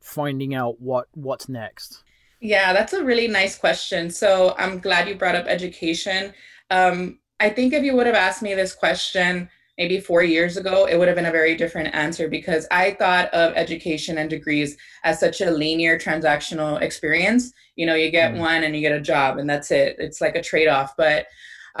finding 0.00 0.52
out 0.52 0.80
what 0.80 1.06
what's 1.12 1.48
next? 1.48 2.02
Yeah, 2.40 2.72
that's 2.72 2.92
a 2.92 3.04
really 3.04 3.28
nice 3.28 3.56
question. 3.56 4.10
So 4.10 4.56
I'm 4.58 4.80
glad 4.80 5.08
you 5.08 5.14
brought 5.14 5.36
up 5.36 5.46
education. 5.46 6.34
Um, 6.70 7.20
I 7.38 7.50
think 7.50 7.72
if 7.72 7.84
you 7.84 7.94
would 7.94 8.06
have 8.06 8.16
asked 8.16 8.42
me 8.42 8.54
this 8.54 8.74
question 8.74 9.48
maybe 9.82 9.98
four 9.98 10.22
years 10.22 10.56
ago, 10.56 10.86
it 10.86 10.96
would 10.96 11.08
have 11.08 11.16
been 11.16 11.26
a 11.26 11.32
very 11.32 11.56
different 11.56 11.92
answer 11.92 12.28
because 12.28 12.68
I 12.70 12.92
thought 12.92 13.34
of 13.34 13.52
education 13.56 14.16
and 14.16 14.30
degrees 14.30 14.76
as 15.02 15.18
such 15.18 15.40
a 15.40 15.50
linear 15.50 15.98
transactional 15.98 16.80
experience. 16.80 17.52
You 17.74 17.86
know, 17.86 17.96
you 17.96 18.12
get 18.12 18.34
mm 18.34 18.38
one 18.38 18.62
and 18.62 18.76
you 18.76 18.80
get 18.80 18.92
a 18.92 19.00
job, 19.00 19.38
and 19.38 19.50
that's 19.50 19.72
it. 19.72 19.96
It's 19.98 20.20
like 20.20 20.36
a 20.36 20.42
trade 20.42 20.68
off. 20.68 20.92
But 20.96 21.26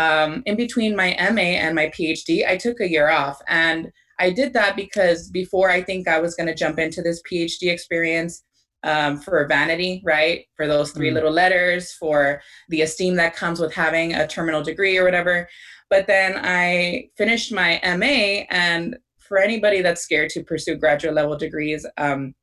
um, 0.00 0.42
in 0.46 0.56
between 0.56 0.96
my 0.96 1.16
MA 1.32 1.50
and 1.64 1.76
my 1.76 1.86
PhD, 1.96 2.44
I 2.44 2.56
took 2.56 2.80
a 2.80 2.90
year 2.90 3.08
off. 3.08 3.40
And 3.46 3.92
I 4.18 4.30
did 4.30 4.52
that 4.54 4.74
because 4.74 5.30
before 5.30 5.70
I 5.70 5.80
think 5.80 6.08
I 6.08 6.18
was 6.18 6.34
going 6.34 6.48
to 6.48 6.54
jump 6.54 6.80
into 6.80 7.02
this 7.02 7.22
PhD 7.30 7.70
experience, 7.70 8.42
um, 8.84 9.18
for 9.18 9.46
vanity, 9.46 10.02
right? 10.04 10.44
For 10.56 10.66
those 10.66 10.90
three 10.90 11.10
mm. 11.10 11.14
little 11.14 11.30
letters, 11.30 11.92
for 11.92 12.42
the 12.68 12.82
esteem 12.82 13.14
that 13.16 13.36
comes 13.36 13.60
with 13.60 13.72
having 13.72 14.14
a 14.14 14.26
terminal 14.26 14.62
degree 14.62 14.98
or 14.98 15.04
whatever. 15.04 15.48
But 15.92 16.06
then 16.06 16.40
I 16.42 17.10
finished 17.18 17.52
my 17.52 17.78
MA, 17.84 18.46
and 18.50 18.96
for 19.18 19.36
anybody 19.36 19.82
that's 19.82 20.00
scared 20.00 20.30
to 20.30 20.42
pursue 20.42 20.76
graduate 20.76 21.12
level 21.12 21.36
degrees, 21.36 21.84
um, 21.98 22.34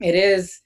it 0.00 0.14
is 0.14 0.62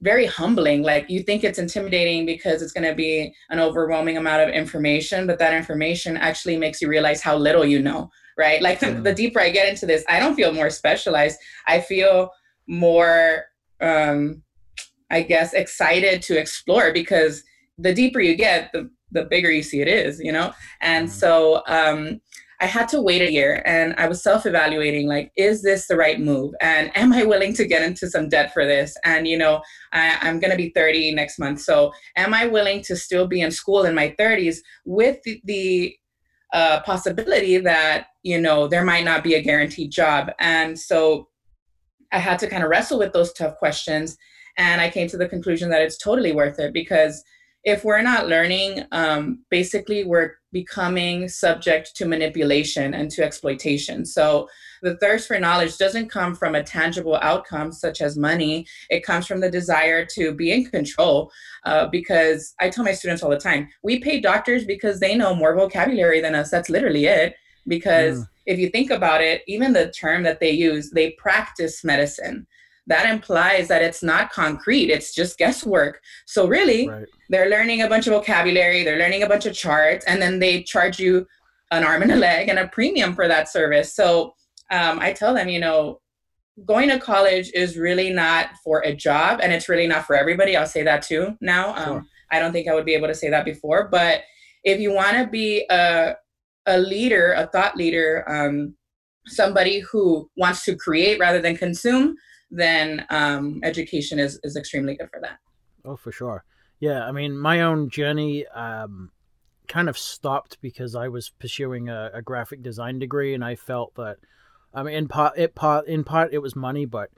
very 0.00 0.26
humbling. 0.26 0.84
Like 0.84 1.10
you 1.10 1.24
think 1.24 1.42
it's 1.42 1.58
intimidating 1.58 2.26
because 2.26 2.62
it's 2.62 2.70
going 2.70 2.88
to 2.88 2.94
be 2.94 3.34
an 3.50 3.58
overwhelming 3.58 4.16
amount 4.16 4.48
of 4.48 4.54
information, 4.54 5.26
but 5.26 5.40
that 5.40 5.52
information 5.52 6.16
actually 6.16 6.56
makes 6.56 6.80
you 6.80 6.86
realize 6.86 7.22
how 7.22 7.36
little 7.36 7.64
you 7.64 7.82
know, 7.82 8.08
right? 8.38 8.62
Like 8.62 8.78
the, 8.78 8.92
the 8.92 9.12
deeper 9.12 9.40
I 9.40 9.50
get 9.50 9.68
into 9.68 9.84
this, 9.84 10.04
I 10.08 10.20
don't 10.20 10.36
feel 10.36 10.52
more 10.52 10.70
specialized. 10.70 11.40
I 11.66 11.80
feel 11.80 12.30
more, 12.68 13.46
um, 13.80 14.44
I 15.10 15.22
guess, 15.22 15.54
excited 15.54 16.22
to 16.22 16.38
explore 16.38 16.92
because 16.92 17.42
the 17.78 17.92
deeper 17.92 18.20
you 18.20 18.36
get, 18.36 18.70
the 18.72 18.88
the 19.12 19.24
bigger 19.24 19.50
you 19.50 19.62
see 19.62 19.80
it 19.80 19.88
is, 19.88 20.20
you 20.20 20.32
know? 20.32 20.52
And 20.80 21.08
mm-hmm. 21.08 21.18
so 21.18 21.62
um, 21.66 22.20
I 22.60 22.66
had 22.66 22.88
to 22.88 23.00
wait 23.00 23.22
a 23.22 23.30
year 23.30 23.62
and 23.64 23.94
I 23.98 24.08
was 24.08 24.22
self 24.22 24.44
evaluating 24.44 25.06
like, 25.06 25.30
is 25.36 25.62
this 25.62 25.86
the 25.86 25.96
right 25.96 26.20
move? 26.20 26.54
And 26.60 26.90
am 26.96 27.12
I 27.12 27.24
willing 27.24 27.54
to 27.54 27.66
get 27.66 27.82
into 27.82 28.08
some 28.08 28.28
debt 28.28 28.52
for 28.52 28.64
this? 28.64 28.96
And, 29.04 29.28
you 29.28 29.38
know, 29.38 29.62
I, 29.92 30.18
am 30.28 30.40
going 30.40 30.50
to 30.50 30.56
be 30.56 30.70
30 30.70 31.14
next 31.14 31.38
month. 31.38 31.60
So 31.60 31.92
am 32.16 32.34
I 32.34 32.46
willing 32.46 32.82
to 32.82 32.96
still 32.96 33.26
be 33.26 33.40
in 33.40 33.50
school 33.50 33.84
in 33.84 33.94
my 33.94 34.14
30s 34.18 34.58
with 34.84 35.18
the, 35.24 35.40
the 35.44 35.96
uh, 36.52 36.80
possibility 36.80 37.58
that, 37.58 38.08
you 38.22 38.40
know, 38.40 38.66
there 38.66 38.84
might 38.84 39.04
not 39.04 39.22
be 39.22 39.34
a 39.34 39.42
guaranteed 39.42 39.92
job? 39.92 40.30
And 40.40 40.78
so 40.78 41.28
I 42.10 42.18
had 42.18 42.38
to 42.40 42.48
kind 42.48 42.64
of 42.64 42.70
wrestle 42.70 42.98
with 42.98 43.12
those 43.12 43.32
tough 43.32 43.56
questions. 43.58 44.16
And 44.56 44.80
I 44.80 44.90
came 44.90 45.06
to 45.08 45.16
the 45.16 45.28
conclusion 45.28 45.70
that 45.70 45.82
it's 45.82 45.98
totally 45.98 46.32
worth 46.32 46.58
it 46.58 46.72
because 46.72 47.22
if 47.68 47.84
we're 47.84 48.00
not 48.00 48.28
learning, 48.28 48.84
um, 48.92 49.44
basically 49.50 50.02
we're 50.02 50.32
becoming 50.52 51.28
subject 51.28 51.94
to 51.96 52.06
manipulation 52.06 52.94
and 52.94 53.10
to 53.10 53.22
exploitation. 53.22 54.06
So 54.06 54.48
the 54.80 54.96
thirst 54.96 55.28
for 55.28 55.38
knowledge 55.38 55.76
doesn't 55.76 56.08
come 56.08 56.34
from 56.34 56.54
a 56.54 56.62
tangible 56.62 57.16
outcome 57.16 57.70
such 57.70 58.00
as 58.00 58.16
money. 58.16 58.66
It 58.88 59.04
comes 59.04 59.26
from 59.26 59.40
the 59.40 59.50
desire 59.50 60.06
to 60.14 60.32
be 60.32 60.50
in 60.50 60.64
control. 60.64 61.30
Uh, 61.66 61.88
because 61.88 62.54
I 62.58 62.70
tell 62.70 62.84
my 62.84 62.92
students 62.92 63.22
all 63.22 63.28
the 63.28 63.38
time, 63.38 63.68
we 63.82 63.98
pay 63.98 64.18
doctors 64.18 64.64
because 64.64 64.98
they 64.98 65.14
know 65.14 65.34
more 65.34 65.54
vocabulary 65.54 66.22
than 66.22 66.34
us. 66.34 66.50
That's 66.50 66.70
literally 66.70 67.04
it. 67.04 67.34
Because 67.66 68.20
mm. 68.20 68.28
if 68.46 68.58
you 68.58 68.70
think 68.70 68.90
about 68.90 69.20
it, 69.20 69.42
even 69.46 69.74
the 69.74 69.90
term 69.90 70.22
that 70.22 70.40
they 70.40 70.52
use, 70.52 70.90
they 70.90 71.10
practice 71.18 71.84
medicine 71.84 72.46
that 72.88 73.08
implies 73.08 73.68
that 73.68 73.82
it's 73.82 74.02
not 74.02 74.32
concrete 74.32 74.90
it's 74.90 75.14
just 75.14 75.38
guesswork 75.38 76.00
so 76.26 76.46
really 76.46 76.88
right. 76.88 77.06
they're 77.28 77.50
learning 77.50 77.82
a 77.82 77.88
bunch 77.88 78.06
of 78.06 78.12
vocabulary 78.12 78.82
they're 78.82 78.98
learning 78.98 79.22
a 79.22 79.28
bunch 79.28 79.46
of 79.46 79.54
charts 79.54 80.04
and 80.06 80.20
then 80.20 80.38
they 80.38 80.62
charge 80.62 80.98
you 80.98 81.26
an 81.70 81.84
arm 81.84 82.02
and 82.02 82.12
a 82.12 82.16
leg 82.16 82.48
and 82.48 82.58
a 82.58 82.68
premium 82.68 83.14
for 83.14 83.28
that 83.28 83.48
service 83.48 83.94
so 83.94 84.34
um, 84.70 84.98
i 85.00 85.12
tell 85.12 85.32
them 85.32 85.48
you 85.48 85.60
know 85.60 86.00
going 86.64 86.88
to 86.88 86.98
college 86.98 87.50
is 87.54 87.76
really 87.76 88.10
not 88.10 88.48
for 88.64 88.80
a 88.84 88.94
job 88.94 89.38
and 89.42 89.52
it's 89.52 89.68
really 89.68 89.86
not 89.86 90.04
for 90.04 90.16
everybody 90.16 90.56
i'll 90.56 90.66
say 90.66 90.82
that 90.82 91.02
too 91.02 91.36
now 91.40 91.74
um, 91.76 91.84
sure. 91.84 92.06
i 92.32 92.38
don't 92.38 92.52
think 92.52 92.68
i 92.68 92.74
would 92.74 92.86
be 92.86 92.94
able 92.94 93.06
to 93.06 93.14
say 93.14 93.30
that 93.30 93.44
before 93.44 93.88
but 93.88 94.22
if 94.64 94.80
you 94.80 94.92
want 94.92 95.16
to 95.16 95.26
be 95.26 95.64
a, 95.70 96.14
a 96.66 96.78
leader 96.78 97.32
a 97.34 97.46
thought 97.46 97.76
leader 97.76 98.24
um, 98.28 98.74
somebody 99.28 99.80
who 99.80 100.28
wants 100.36 100.64
to 100.64 100.76
create 100.76 101.18
rather 101.18 101.40
than 101.40 101.56
consume 101.56 102.14
then 102.50 103.04
um, 103.10 103.60
education 103.62 104.18
is, 104.18 104.40
is 104.42 104.56
extremely 104.56 104.96
good 104.96 105.10
for 105.10 105.20
that 105.20 105.38
oh 105.84 105.96
for 105.96 106.12
sure 106.12 106.44
yeah 106.80 107.04
i 107.06 107.12
mean 107.12 107.36
my 107.36 107.60
own 107.62 107.88
journey 107.88 108.46
um, 108.48 109.10
kind 109.66 109.88
of 109.88 109.98
stopped 109.98 110.58
because 110.60 110.94
i 110.94 111.08
was 111.08 111.30
pursuing 111.30 111.88
a, 111.88 112.10
a 112.14 112.22
graphic 112.22 112.62
design 112.62 112.98
degree 112.98 113.34
and 113.34 113.44
i 113.44 113.54
felt 113.54 113.94
that 113.94 114.16
I 114.74 114.82
mean, 114.82 114.94
in 114.94 115.08
part, 115.08 115.38
it 115.38 115.54
part 115.54 115.86
in 115.86 116.04
part 116.04 116.32
it 116.32 116.38
was 116.38 116.54
money, 116.54 116.84
but 116.84 117.10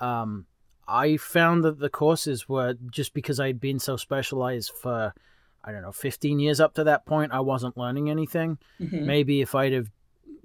um, 0.00 0.46
I 0.88 1.16
found 1.16 1.64
that 1.64 1.78
the 1.78 1.90
courses 1.90 2.48
were 2.48 2.74
just 2.90 3.14
because 3.14 3.38
I'd 3.38 3.60
been 3.60 3.78
so 3.78 3.96
specialized 3.96 4.72
for 4.82 5.12
I 5.62 5.72
don't 5.72 5.82
know 5.82 5.92
15 5.92 6.40
years 6.40 6.60
up 6.60 6.74
to 6.74 6.84
that 6.84 7.06
point. 7.06 7.32
I 7.32 7.40
wasn't 7.40 7.76
learning 7.76 8.10
anything. 8.10 8.58
Mm-hmm. 8.80 9.06
Maybe 9.06 9.40
if 9.40 9.54
I'd 9.54 9.72
have 9.72 9.90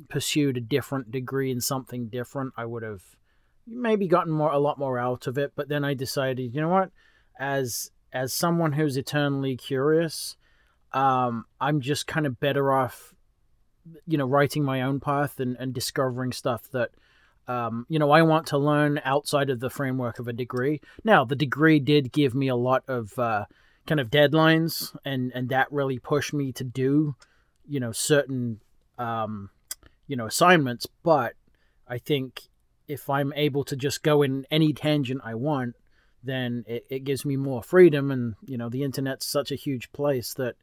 pursued 0.07 0.57
a 0.57 0.61
different 0.61 1.11
degree 1.11 1.51
in 1.51 1.61
something 1.61 2.07
different, 2.07 2.53
I 2.55 2.65
would 2.65 2.83
have 2.83 3.01
maybe 3.67 4.07
gotten 4.07 4.31
more 4.31 4.51
a 4.51 4.59
lot 4.59 4.79
more 4.79 4.97
out 4.97 5.27
of 5.27 5.37
it. 5.37 5.53
But 5.55 5.69
then 5.69 5.83
I 5.83 5.93
decided, 5.93 6.53
you 6.53 6.61
know 6.61 6.69
what, 6.69 6.91
as 7.39 7.91
as 8.11 8.33
someone 8.33 8.73
who's 8.73 8.97
eternally 8.97 9.55
curious, 9.55 10.35
um, 10.93 11.45
I'm 11.61 11.81
just 11.81 12.07
kind 12.07 12.25
of 12.25 12.39
better 12.39 12.71
off 12.71 13.13
you 14.05 14.17
know 14.17 14.25
writing 14.25 14.63
my 14.63 14.81
own 14.81 14.99
path 14.99 15.39
and, 15.39 15.55
and 15.57 15.73
discovering 15.73 16.31
stuff 16.31 16.69
that 16.71 16.91
um, 17.47 17.85
you 17.89 17.99
know 17.99 18.11
I 18.11 18.21
want 18.21 18.47
to 18.47 18.57
learn 18.57 19.01
outside 19.03 19.49
of 19.49 19.59
the 19.59 19.69
framework 19.69 20.19
of 20.19 20.27
a 20.27 20.33
degree. 20.33 20.81
Now 21.03 21.25
the 21.25 21.35
degree 21.35 21.79
did 21.79 22.11
give 22.11 22.35
me 22.35 22.47
a 22.47 22.55
lot 22.55 22.83
of 22.87 23.17
uh, 23.17 23.45
kind 23.87 23.99
of 23.99 24.09
deadlines, 24.09 24.95
and 25.05 25.31
and 25.33 25.49
that 25.49 25.71
really 25.71 25.99
pushed 25.99 26.33
me 26.33 26.51
to 26.53 26.63
do 26.63 27.15
you 27.67 27.79
know 27.79 27.91
certain 27.91 28.59
um, 28.97 29.49
you 30.09 30.17
know 30.17 30.25
assignments. 30.25 30.85
But 31.03 31.35
I 31.87 31.97
think 31.97 32.41
if 32.89 33.09
I'm 33.09 33.31
able 33.37 33.63
to 33.63 33.77
just 33.77 34.03
go 34.03 34.21
in 34.21 34.45
any 34.51 34.73
tangent 34.73 35.21
I 35.23 35.35
want, 35.35 35.77
then 36.21 36.65
it, 36.67 36.85
it 36.89 37.05
gives 37.05 37.23
me 37.23 37.37
more 37.37 37.63
freedom. 37.63 38.11
And 38.11 38.35
you 38.45 38.57
know 38.57 38.67
the 38.67 38.83
internet's 38.83 39.25
such 39.25 39.53
a 39.53 39.55
huge 39.55 39.93
place 39.93 40.33
that 40.33 40.55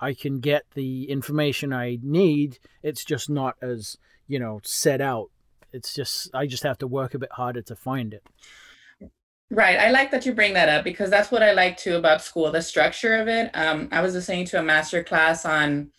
I 0.00 0.14
can 0.14 0.40
get 0.40 0.64
the 0.74 1.08
information 1.10 1.72
I 1.72 1.98
need. 2.02 2.58
It's 2.82 3.04
just 3.04 3.30
not 3.30 3.56
as, 3.62 3.96
you 4.26 4.38
know, 4.38 4.60
set 4.62 5.00
out. 5.00 5.30
It's 5.72 5.94
just, 5.94 6.30
I 6.34 6.46
just 6.46 6.62
have 6.62 6.78
to 6.78 6.86
work 6.86 7.14
a 7.14 7.18
bit 7.18 7.32
harder 7.32 7.62
to 7.62 7.76
find 7.76 8.14
it. 8.14 8.22
Right. 9.50 9.78
I 9.78 9.90
like 9.90 10.10
that 10.10 10.26
you 10.26 10.32
bring 10.32 10.54
that 10.54 10.68
up 10.68 10.84
because 10.84 11.10
that's 11.10 11.30
what 11.30 11.42
I 11.42 11.52
like 11.52 11.76
too 11.76 11.96
about 11.96 12.22
school, 12.22 12.50
the 12.50 12.62
structure 12.62 13.16
of 13.16 13.28
it. 13.28 13.50
Um, 13.54 13.88
I 13.92 14.02
was 14.02 14.14
listening 14.14 14.46
to 14.46 14.58
a 14.58 14.62
master 14.62 15.04
class 15.04 15.44
on 15.44 15.90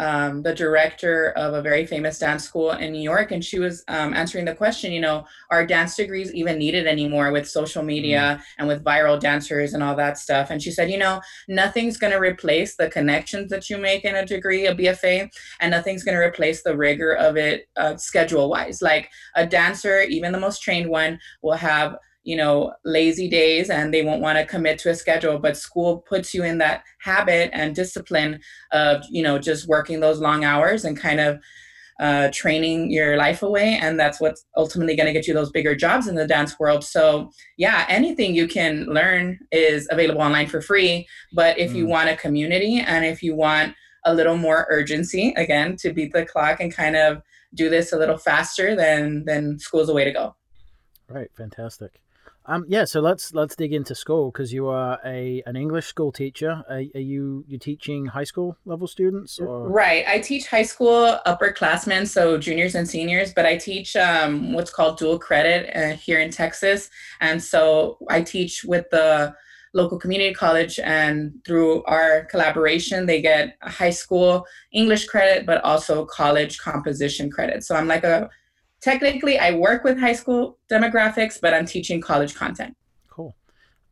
um, 0.00 0.42
the 0.42 0.54
director 0.54 1.32
of 1.32 1.52
a 1.52 1.60
very 1.60 1.84
famous 1.84 2.18
dance 2.18 2.42
school 2.42 2.70
in 2.70 2.90
New 2.90 3.02
York, 3.02 3.32
and 3.32 3.44
she 3.44 3.58
was 3.58 3.84
um, 3.86 4.14
answering 4.14 4.46
the 4.46 4.54
question, 4.54 4.92
you 4.92 5.00
know, 5.00 5.26
are 5.50 5.66
dance 5.66 5.94
degrees 5.94 6.32
even 6.32 6.56
needed 6.56 6.86
anymore 6.86 7.30
with 7.32 7.46
social 7.46 7.82
media 7.82 8.40
mm. 8.40 8.42
and 8.58 8.66
with 8.66 8.82
viral 8.82 9.20
dancers 9.20 9.74
and 9.74 9.82
all 9.82 9.94
that 9.94 10.16
stuff? 10.16 10.48
And 10.48 10.62
she 10.62 10.70
said, 10.70 10.90
you 10.90 10.96
know, 10.96 11.20
nothing's 11.48 11.98
going 11.98 12.14
to 12.14 12.18
replace 12.18 12.76
the 12.76 12.88
connections 12.88 13.50
that 13.50 13.68
you 13.68 13.76
make 13.76 14.06
in 14.06 14.16
a 14.16 14.24
degree, 14.24 14.66
a 14.66 14.74
BFA, 14.74 15.28
and 15.60 15.70
nothing's 15.70 16.02
going 16.02 16.16
to 16.16 16.24
replace 16.24 16.62
the 16.62 16.74
rigor 16.74 17.12
of 17.12 17.36
it 17.36 17.68
uh, 17.76 17.94
schedule 17.96 18.48
wise. 18.48 18.80
Like 18.80 19.10
a 19.36 19.46
dancer, 19.46 20.00
even 20.00 20.32
the 20.32 20.40
most 20.40 20.62
trained 20.62 20.88
one, 20.88 21.18
will 21.42 21.56
have 21.56 21.96
you 22.22 22.36
know, 22.36 22.72
lazy 22.84 23.28
days 23.28 23.70
and 23.70 23.92
they 23.92 24.04
won't 24.04 24.20
want 24.20 24.38
to 24.38 24.46
commit 24.46 24.78
to 24.80 24.90
a 24.90 24.94
schedule. 24.94 25.38
But 25.38 25.56
school 25.56 25.98
puts 26.08 26.34
you 26.34 26.44
in 26.44 26.58
that 26.58 26.84
habit 27.00 27.50
and 27.52 27.74
discipline 27.74 28.40
of, 28.72 29.02
you 29.10 29.22
know, 29.22 29.38
just 29.38 29.68
working 29.68 30.00
those 30.00 30.20
long 30.20 30.44
hours 30.44 30.84
and 30.84 30.98
kind 30.98 31.20
of 31.20 31.40
uh, 32.00 32.30
training 32.32 32.90
your 32.90 33.16
life 33.16 33.42
away. 33.42 33.78
And 33.80 34.00
that's 34.00 34.20
what's 34.20 34.46
ultimately 34.56 34.96
going 34.96 35.06
to 35.06 35.12
get 35.12 35.26
you 35.26 35.34
those 35.34 35.50
bigger 35.50 35.76
jobs 35.76 36.08
in 36.08 36.14
the 36.14 36.26
dance 36.26 36.58
world. 36.58 36.82
So, 36.82 37.30
yeah, 37.58 37.84
anything 37.88 38.34
you 38.34 38.48
can 38.48 38.86
learn 38.86 39.38
is 39.52 39.86
available 39.90 40.22
online 40.22 40.46
for 40.46 40.62
free. 40.62 41.06
But 41.34 41.58
if 41.58 41.72
mm. 41.72 41.76
you 41.76 41.86
want 41.86 42.08
a 42.08 42.16
community 42.16 42.80
and 42.80 43.04
if 43.04 43.22
you 43.22 43.34
want 43.34 43.74
a 44.06 44.14
little 44.14 44.38
more 44.38 44.66
urgency, 44.70 45.34
again, 45.36 45.76
to 45.76 45.92
beat 45.92 46.12
the 46.14 46.24
clock 46.24 46.60
and 46.60 46.74
kind 46.74 46.96
of 46.96 47.20
do 47.54 47.68
this 47.68 47.92
a 47.92 47.98
little 47.98 48.16
faster, 48.16 48.74
then 48.74 49.24
then 49.26 49.58
school's 49.58 49.88
the 49.88 49.94
way 49.94 50.04
to 50.04 50.12
go. 50.12 50.34
Right, 51.08 51.30
fantastic. 51.36 52.00
Um, 52.46 52.64
yeah, 52.68 52.84
so 52.84 53.00
let's 53.00 53.34
let's 53.34 53.54
dig 53.54 53.72
into 53.72 53.94
school 53.94 54.30
because 54.30 54.52
you 54.52 54.66
are 54.66 54.98
a 55.04 55.42
an 55.46 55.56
English 55.56 55.86
school 55.86 56.10
teacher. 56.10 56.64
Are, 56.68 56.82
are, 56.94 57.00
you 57.00 57.44
you 57.46 57.58
teaching 57.58 58.06
high 58.06 58.24
school 58.24 58.56
level 58.64 58.86
students? 58.86 59.38
Or? 59.38 59.68
Right, 59.68 60.04
I 60.08 60.18
teach 60.20 60.48
high 60.48 60.62
school 60.62 61.18
upperclassmen, 61.26 62.08
so 62.08 62.38
juniors 62.38 62.74
and 62.74 62.88
seniors. 62.88 63.34
But 63.34 63.46
I 63.46 63.56
teach 63.56 63.94
um, 63.94 64.52
what's 64.52 64.70
called 64.70 64.98
dual 64.98 65.18
credit 65.18 65.70
uh, 65.76 65.96
here 65.96 66.20
in 66.20 66.30
Texas, 66.30 66.88
and 67.20 67.42
so 67.42 67.98
I 68.08 68.22
teach 68.22 68.64
with 68.64 68.88
the 68.90 69.34
local 69.72 69.98
community 69.98 70.34
college, 70.34 70.80
and 70.80 71.32
through 71.44 71.84
our 71.84 72.24
collaboration, 72.24 73.06
they 73.06 73.20
get 73.20 73.56
high 73.62 73.90
school 73.90 74.44
English 74.72 75.06
credit, 75.06 75.46
but 75.46 75.62
also 75.62 76.04
college 76.06 76.58
composition 76.58 77.30
credit. 77.30 77.62
So 77.62 77.76
I'm 77.76 77.86
like 77.86 78.04
a 78.04 78.28
technically 78.80 79.38
I 79.38 79.52
work 79.52 79.84
with 79.84 79.98
high 79.98 80.12
school 80.12 80.58
demographics, 80.70 81.40
but 81.40 81.54
I'm 81.54 81.66
teaching 81.66 82.00
college 82.00 82.34
content. 82.34 82.76
Cool. 83.08 83.36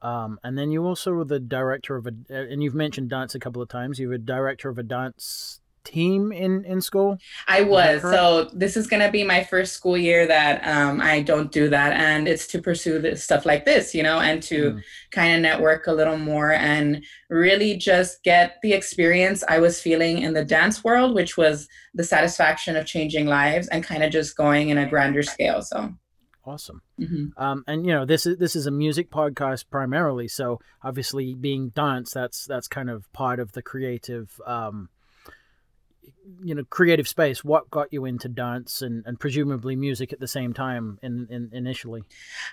Um, 0.02 0.38
and 0.44 0.56
then 0.56 0.70
you 0.70 0.84
also 0.84 1.12
were 1.12 1.24
the 1.24 1.40
director 1.40 1.96
of 1.96 2.06
a, 2.06 2.12
and 2.32 2.62
you've 2.62 2.74
mentioned 2.74 3.10
dance 3.10 3.34
a 3.34 3.38
couple 3.38 3.62
of 3.62 3.68
times. 3.68 3.98
You 3.98 4.08
were 4.08 4.18
director 4.18 4.68
of 4.68 4.78
a 4.78 4.82
dance 4.82 5.60
team 5.88 6.32
in 6.32 6.64
in 6.64 6.80
school? 6.80 7.18
I 7.46 7.62
was. 7.62 8.02
So 8.02 8.50
this 8.52 8.76
is 8.76 8.86
going 8.86 9.02
to 9.02 9.10
be 9.10 9.24
my 9.24 9.42
first 9.42 9.72
school 9.72 9.96
year 9.96 10.26
that 10.26 10.66
um, 10.66 11.00
I 11.00 11.22
don't 11.22 11.50
do 11.50 11.68
that, 11.70 11.92
and 11.94 12.28
it's 12.28 12.46
to 12.48 12.62
pursue 12.62 12.98
this 12.98 13.24
stuff 13.24 13.46
like 13.46 13.64
this, 13.64 13.94
you 13.94 14.02
know, 14.02 14.20
and 14.20 14.42
to 14.44 14.72
mm. 14.72 14.82
kind 15.10 15.34
of 15.34 15.40
network 15.40 15.86
a 15.86 15.92
little 15.92 16.18
more 16.18 16.52
and 16.52 17.04
really 17.30 17.76
just 17.76 18.22
get 18.22 18.56
the 18.62 18.72
experience 18.72 19.42
I 19.48 19.58
was 19.58 19.80
feeling 19.80 20.18
in 20.18 20.34
the 20.34 20.44
dance 20.44 20.84
world, 20.84 21.14
which 21.14 21.36
was 21.36 21.68
the 21.94 22.04
satisfaction 22.04 22.76
of 22.76 22.86
changing 22.86 23.26
lives 23.26 23.68
and 23.68 23.82
kind 23.82 24.02
of 24.02 24.12
just 24.12 24.36
going 24.36 24.68
in 24.68 24.78
a 24.78 24.88
grander 24.88 25.22
scale. 25.22 25.62
So 25.62 25.94
awesome 26.48 26.80
mm-hmm. 26.98 27.26
um, 27.42 27.62
and 27.66 27.84
you 27.84 27.92
know 27.92 28.06
this 28.06 28.24
is 28.24 28.38
this 28.38 28.56
is 28.56 28.66
a 28.66 28.70
music 28.70 29.10
podcast 29.10 29.64
primarily 29.70 30.26
so 30.26 30.58
obviously 30.82 31.34
being 31.34 31.68
dance 31.70 32.10
that's 32.12 32.46
that's 32.46 32.66
kind 32.66 32.88
of 32.88 33.12
part 33.12 33.38
of 33.38 33.52
the 33.52 33.60
creative 33.60 34.40
um, 34.46 34.88
you 36.42 36.54
know 36.54 36.64
creative 36.70 37.08
space 37.08 37.44
what 37.44 37.70
got 37.70 37.92
you 37.92 38.04
into 38.04 38.28
dance 38.28 38.82
and, 38.82 39.04
and 39.06 39.18
presumably 39.18 39.74
music 39.74 40.12
at 40.12 40.20
the 40.20 40.28
same 40.28 40.52
time 40.52 40.98
in, 41.02 41.26
in 41.30 41.50
initially 41.52 42.02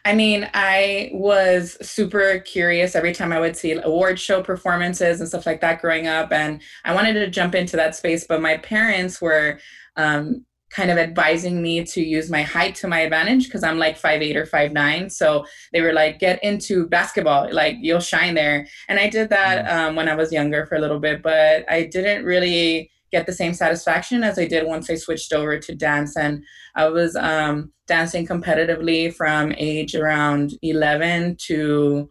i 0.06 0.14
mean 0.14 0.50
i 0.54 1.10
was 1.14 1.78
super 1.82 2.40
curious 2.40 2.96
every 2.96 3.14
time 3.14 3.32
i 3.32 3.40
would 3.40 3.56
see 3.56 3.74
award 3.74 4.20
show 4.20 4.42
performances 4.42 5.20
and 5.20 5.30
stuff 5.30 5.46
like 5.46 5.62
that 5.62 5.82
growing 5.82 6.08
up 6.08 6.32
and 6.32 6.62
i 6.84 6.94
wanted 6.94 7.14
to 7.14 7.30
jump 7.30 7.56
into 7.56 7.76
that 7.76 7.96
space 7.96 8.26
but 8.28 8.42
my 8.42 8.58
parents 8.58 9.22
were 9.22 9.60
um, 9.98 10.46
kind 10.76 10.92
of 10.92 10.98
advising 10.98 11.62
me 11.62 11.86
to 11.86 12.02
use 12.02 12.30
my 12.30 12.42
height 12.42 12.76
to 12.76 12.88
my 12.88 13.00
advantage 13.00 13.46
because 13.46 13.64
I'm 13.64 13.78
like 13.78 13.98
five 13.98 14.22
eight 14.22 14.36
or 14.36 14.46
five 14.46 14.74
nine. 14.74 15.10
So 15.10 15.46
they 15.72 15.80
were 15.80 15.94
like, 15.94 16.20
get 16.20 16.44
into 16.44 16.88
basketball, 16.88 17.48
like 17.54 17.78
you'll 17.80 18.02
shine 18.02 18.34
there. 18.34 18.68
And 18.90 19.00
I 19.00 19.10
did 19.10 19.30
that 19.30 19.66
mm. 19.66 19.74
um, 19.74 19.96
when 19.96 20.10
I 20.10 20.16
was 20.16 20.34
younger 20.34 20.66
for 20.66 20.76
a 20.76 20.80
little 20.80 21.00
bit, 21.00 21.22
but 21.22 21.64
I 21.70 21.84
didn't 21.84 22.26
really 22.26 22.92
get 23.16 23.26
the 23.26 23.34
same 23.34 23.54
satisfaction 23.54 24.24
as 24.24 24.38
I 24.38 24.46
did 24.46 24.68
once 24.68 24.90
I 24.90 24.96
switched 24.96 25.32
over 25.32 25.58
to 25.58 25.74
dance. 25.74 26.18
And 26.18 26.44
I 26.76 26.90
was 26.90 27.16
um, 27.16 27.72
dancing 27.88 28.28
competitively 28.28 29.14
from 29.14 29.54
age 29.58 29.96
around 29.96 30.52
11 30.62 31.38
to 31.48 32.10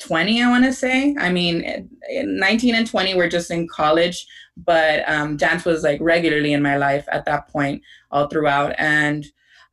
20, 0.00 0.42
I 0.42 0.50
want 0.50 0.64
to 0.64 0.72
say. 0.74 1.16
I 1.18 1.32
mean, 1.32 1.88
19 2.10 2.74
and 2.74 2.86
20 2.86 3.14
were 3.14 3.28
just 3.28 3.50
in 3.50 3.66
college, 3.66 4.26
but 4.58 5.08
um, 5.08 5.38
dance 5.38 5.64
was 5.64 5.82
like 5.82 6.00
regularly 6.02 6.52
in 6.52 6.60
my 6.60 6.76
life 6.76 7.06
at 7.10 7.24
that 7.24 7.48
point, 7.48 7.80
all 8.10 8.26
throughout. 8.26 8.74
And 8.76 9.24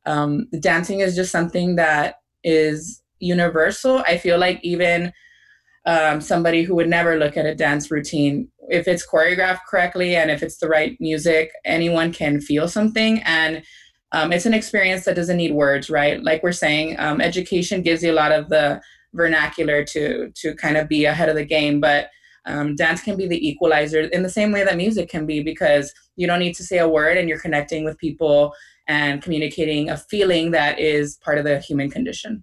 um, 0.06 0.48
dancing 0.60 1.00
is 1.00 1.14
just 1.14 1.30
something 1.30 1.76
that 1.76 2.22
is 2.42 3.02
universal. 3.18 3.98
I 4.06 4.16
feel 4.16 4.38
like 4.38 4.60
even 4.62 5.12
um, 5.86 6.20
somebody 6.20 6.62
who 6.62 6.74
would 6.74 6.88
never 6.88 7.16
look 7.16 7.36
at 7.36 7.46
a 7.46 7.54
dance 7.54 7.90
routine 7.90 8.48
if 8.68 8.86
it's 8.86 9.06
choreographed 9.06 9.60
correctly 9.68 10.14
and 10.14 10.30
if 10.30 10.42
it's 10.42 10.58
the 10.58 10.68
right 10.68 10.96
music 11.00 11.50
anyone 11.64 12.12
can 12.12 12.40
feel 12.40 12.68
something 12.68 13.22
and 13.24 13.62
um, 14.12 14.32
it's 14.32 14.46
an 14.46 14.54
experience 14.54 15.04
that 15.04 15.16
doesn't 15.16 15.36
need 15.36 15.52
words, 15.52 15.88
right? 15.88 16.22
Like 16.22 16.42
we're 16.42 16.52
saying, 16.52 16.98
um, 16.98 17.20
education 17.20 17.82
gives 17.82 18.02
you 18.02 18.10
a 18.10 18.14
lot 18.14 18.32
of 18.32 18.48
the 18.48 18.80
vernacular 19.12 19.84
to 19.84 20.30
to 20.34 20.54
kind 20.54 20.76
of 20.76 20.88
be 20.88 21.04
ahead 21.04 21.28
of 21.28 21.36
the 21.36 21.44
game, 21.44 21.80
but 21.80 22.10
um, 22.46 22.74
dance 22.74 23.02
can 23.02 23.16
be 23.16 23.28
the 23.28 23.48
equalizer 23.48 24.00
in 24.00 24.22
the 24.22 24.28
same 24.28 24.50
way 24.50 24.64
that 24.64 24.76
music 24.76 25.08
can 25.08 25.26
be 25.26 25.42
because 25.42 25.92
you 26.16 26.26
don't 26.26 26.38
need 26.38 26.54
to 26.54 26.64
say 26.64 26.78
a 26.78 26.88
word 26.88 27.18
and 27.18 27.28
you're 27.28 27.40
connecting 27.40 27.84
with 27.84 27.98
people 27.98 28.54
and 28.88 29.22
communicating 29.22 29.90
a 29.90 29.96
feeling 29.96 30.50
that 30.50 30.78
is 30.78 31.16
part 31.18 31.38
of 31.38 31.44
the 31.44 31.60
human 31.60 31.90
condition. 31.90 32.42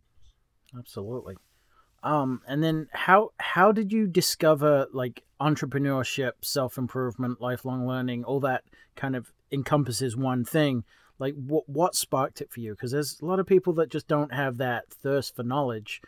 Absolutely. 0.77 1.35
Um, 2.07 2.41
and 2.47 2.63
then 2.63 2.87
how 2.93 3.31
how 3.37 3.73
did 3.73 3.91
you 3.91 4.07
discover 4.07 4.87
like 4.93 5.23
entrepreneurship, 5.41 6.31
self 6.41 6.77
improvement, 6.77 7.41
lifelong 7.41 7.85
learning, 7.85 8.23
all 8.23 8.39
that 8.39 8.63
kind 8.95 9.13
of 9.13 9.33
encompasses 9.51 10.15
one 10.15 10.45
thing? 10.45 10.85
Like 11.19 11.35
what 11.35 11.67
what 11.67 11.95
sparked 11.95 12.39
it 12.39 12.49
for 12.49 12.61
you? 12.61 12.71
Because 12.71 12.91
there's 12.91 13.19
a 13.19 13.25
lot 13.25 13.41
of 13.41 13.45
people 13.45 13.73
that 13.73 13.89
just 13.89 14.07
don't 14.07 14.33
have 14.33 14.55
that 14.57 14.89
thirst 14.89 15.35
for 15.35 15.43
knowledge. 15.43 16.01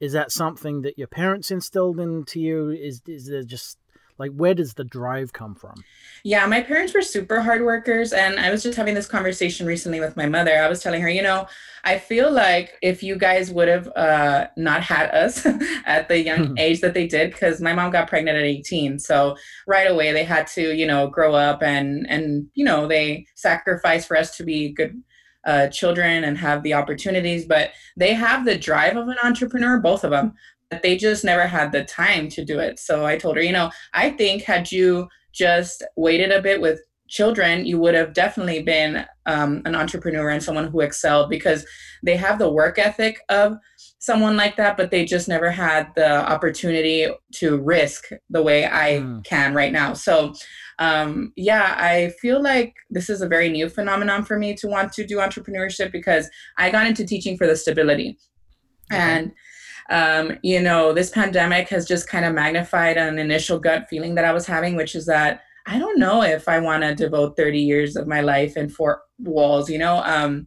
Is 0.00 0.12
that 0.12 0.32
something 0.32 0.82
that 0.82 0.98
your 0.98 1.06
parents 1.06 1.52
instilled 1.52 2.00
into 2.00 2.40
you? 2.40 2.70
Is 2.70 3.00
is 3.06 3.26
there 3.26 3.44
just 3.44 3.78
like 4.18 4.32
where 4.32 4.54
does 4.54 4.74
the 4.74 4.84
drive 4.84 5.32
come 5.32 5.54
from? 5.54 5.74
Yeah 6.22 6.46
my 6.46 6.62
parents 6.62 6.94
were 6.94 7.02
super 7.02 7.40
hard 7.40 7.62
workers 7.62 8.12
and 8.12 8.38
i 8.38 8.50
was 8.50 8.62
just 8.62 8.76
having 8.76 8.94
this 8.94 9.06
conversation 9.06 9.66
recently 9.66 10.00
with 10.00 10.16
my 10.16 10.26
mother. 10.26 10.56
I 10.56 10.68
was 10.68 10.82
telling 10.82 11.02
her 11.02 11.08
you 11.08 11.22
know 11.22 11.46
i 11.84 11.98
feel 11.98 12.30
like 12.30 12.78
if 12.82 13.02
you 13.02 13.16
guys 13.16 13.50
would 13.50 13.68
have 13.68 13.88
uh, 13.96 14.46
not 14.56 14.82
had 14.82 15.10
us 15.10 15.46
at 15.86 16.08
the 16.08 16.22
young 16.22 16.58
age 16.58 16.80
that 16.80 16.94
they 16.94 17.06
did 17.06 17.32
because 17.32 17.60
my 17.60 17.72
mom 17.72 17.90
got 17.90 18.08
pregnant 18.08 18.38
at 18.38 18.44
18 18.44 18.98
so 18.98 19.36
right 19.66 19.90
away 19.90 20.12
they 20.12 20.24
had 20.24 20.46
to 20.48 20.74
you 20.74 20.86
know 20.86 21.08
grow 21.08 21.34
up 21.34 21.62
and 21.62 22.06
and 22.08 22.46
you 22.54 22.64
know 22.64 22.86
they 22.86 23.26
sacrificed 23.34 24.08
for 24.08 24.16
us 24.16 24.36
to 24.36 24.44
be 24.44 24.72
good 24.72 25.02
uh, 25.46 25.68
children 25.68 26.24
and 26.24 26.38
have 26.38 26.62
the 26.62 26.74
opportunities, 26.74 27.44
but 27.44 27.72
they 27.96 28.14
have 28.14 28.44
the 28.44 28.56
drive 28.56 28.96
of 28.96 29.08
an 29.08 29.16
entrepreneur, 29.22 29.78
both 29.78 30.04
of 30.04 30.10
them 30.10 30.34
they 30.82 30.96
just 30.96 31.24
never 31.24 31.46
had 31.46 31.72
the 31.72 31.84
time 31.84 32.28
to 32.30 32.44
do 32.44 32.58
it. 32.58 32.78
So 32.78 33.06
I 33.06 33.16
told 33.16 33.36
her, 33.36 33.42
you 33.42 33.52
know, 33.52 33.70
I 33.92 34.10
think 34.10 34.42
had 34.42 34.72
you 34.72 35.08
just 35.32 35.82
waited 35.96 36.30
a 36.32 36.42
bit 36.42 36.60
with 36.60 36.80
children, 37.08 37.66
you 37.66 37.78
would 37.78 37.94
have 37.94 38.14
definitely 38.14 38.62
been 38.62 39.04
um, 39.26 39.62
an 39.64 39.74
entrepreneur 39.74 40.30
and 40.30 40.42
someone 40.42 40.68
who 40.68 40.80
excelled 40.80 41.28
because 41.28 41.66
they 42.02 42.16
have 42.16 42.38
the 42.38 42.50
work 42.50 42.78
ethic 42.78 43.20
of 43.28 43.56
someone 43.98 44.36
like 44.36 44.56
that, 44.56 44.76
but 44.76 44.90
they 44.90 45.04
just 45.04 45.28
never 45.28 45.50
had 45.50 45.88
the 45.96 46.28
opportunity 46.30 47.08
to 47.32 47.58
risk 47.58 48.08
the 48.30 48.42
way 48.42 48.66
I 48.66 49.00
mm. 49.00 49.24
can 49.24 49.54
right 49.54 49.72
now. 49.72 49.94
So, 49.94 50.34
um, 50.78 51.32
yeah, 51.36 51.74
I 51.78 52.12
feel 52.20 52.42
like 52.42 52.74
this 52.90 53.08
is 53.08 53.22
a 53.22 53.28
very 53.28 53.48
new 53.48 53.68
phenomenon 53.68 54.24
for 54.24 54.38
me 54.38 54.54
to 54.56 54.66
want 54.66 54.92
to 54.94 55.06
do 55.06 55.18
entrepreneurship 55.18 55.92
because 55.92 56.28
I 56.58 56.70
got 56.70 56.86
into 56.86 57.06
teaching 57.06 57.36
for 57.36 57.46
the 57.46 57.56
stability. 57.56 58.18
Okay. 58.92 59.00
And 59.00 59.32
um, 59.90 60.38
you 60.42 60.60
know, 60.60 60.92
this 60.92 61.10
pandemic 61.10 61.68
has 61.68 61.86
just 61.86 62.08
kind 62.08 62.24
of 62.24 62.34
magnified 62.34 62.96
an 62.96 63.18
initial 63.18 63.58
gut 63.58 63.86
feeling 63.88 64.14
that 64.14 64.24
I 64.24 64.32
was 64.32 64.46
having, 64.46 64.76
which 64.76 64.94
is 64.94 65.06
that 65.06 65.42
I 65.66 65.78
don't 65.78 65.98
know 65.98 66.22
if 66.22 66.48
I 66.48 66.60
want 66.60 66.82
to 66.82 66.94
devote 66.94 67.36
30 67.36 67.58
years 67.58 67.96
of 67.96 68.06
my 68.06 68.20
life 68.20 68.56
in 68.56 68.68
four 68.68 69.02
walls, 69.18 69.70
you 69.70 69.78
know. 69.78 70.02
Um, 70.04 70.46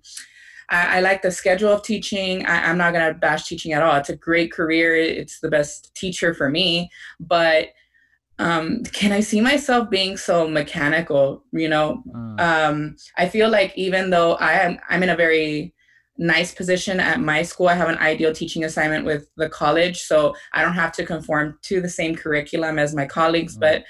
I, 0.70 0.98
I, 0.98 1.00
like 1.00 1.22
the 1.22 1.32
schedule 1.32 1.72
of 1.72 1.82
teaching. 1.82 2.46
I, 2.46 2.70
am 2.70 2.78
not 2.78 2.94
going 2.94 3.08
to 3.08 3.18
bash 3.18 3.48
teaching 3.48 3.74
at 3.74 3.82
all. 3.82 3.96
It's 3.96 4.10
a 4.10 4.16
great 4.16 4.52
career. 4.52 4.96
It's 4.96 5.40
the 5.40 5.50
best 5.50 5.96
teacher 5.96 6.34
for 6.34 6.50
me. 6.50 6.90
But 7.20 7.70
um, 8.38 8.84
can 8.84 9.12
I 9.12 9.22
see 9.22 9.42
myself 9.42 9.90
being 9.90 10.18
so 10.18 10.48
mechanical? 10.48 11.44
You 11.52 11.70
know, 11.70 12.04
mm. 12.08 12.40
um, 12.40 12.96
I 13.18 13.30
feel 13.30 13.50
like 13.50 13.76
even 13.78 14.10
though 14.10 14.34
I 14.36 14.54
am, 14.54 14.78
I'm 14.90 15.04
in 15.04 15.10
a 15.10 15.16
very 15.16 15.74
nice 16.18 16.54
position 16.54 17.00
at 17.00 17.20
my 17.20 17.42
school. 17.44 17.68
I 17.68 17.76
have 17.76 17.90
an 17.90 17.98
ideal 17.98 18.34
teaching 18.34 18.64
assignment 18.64 19.06
with 19.06 19.30
the 19.38 19.50
college, 19.50 20.02
so 20.02 20.36
I 20.54 20.62
don't 20.62 20.74
have 20.74 20.92
to 20.94 21.06
conform 21.06 21.60
to 21.64 21.82
the 21.82 21.90
same 21.90 22.16
curriculum 22.16 22.80
as 22.80 22.96
my 22.96 23.06
colleagues. 23.06 23.58
Mm-hmm. 23.58 23.82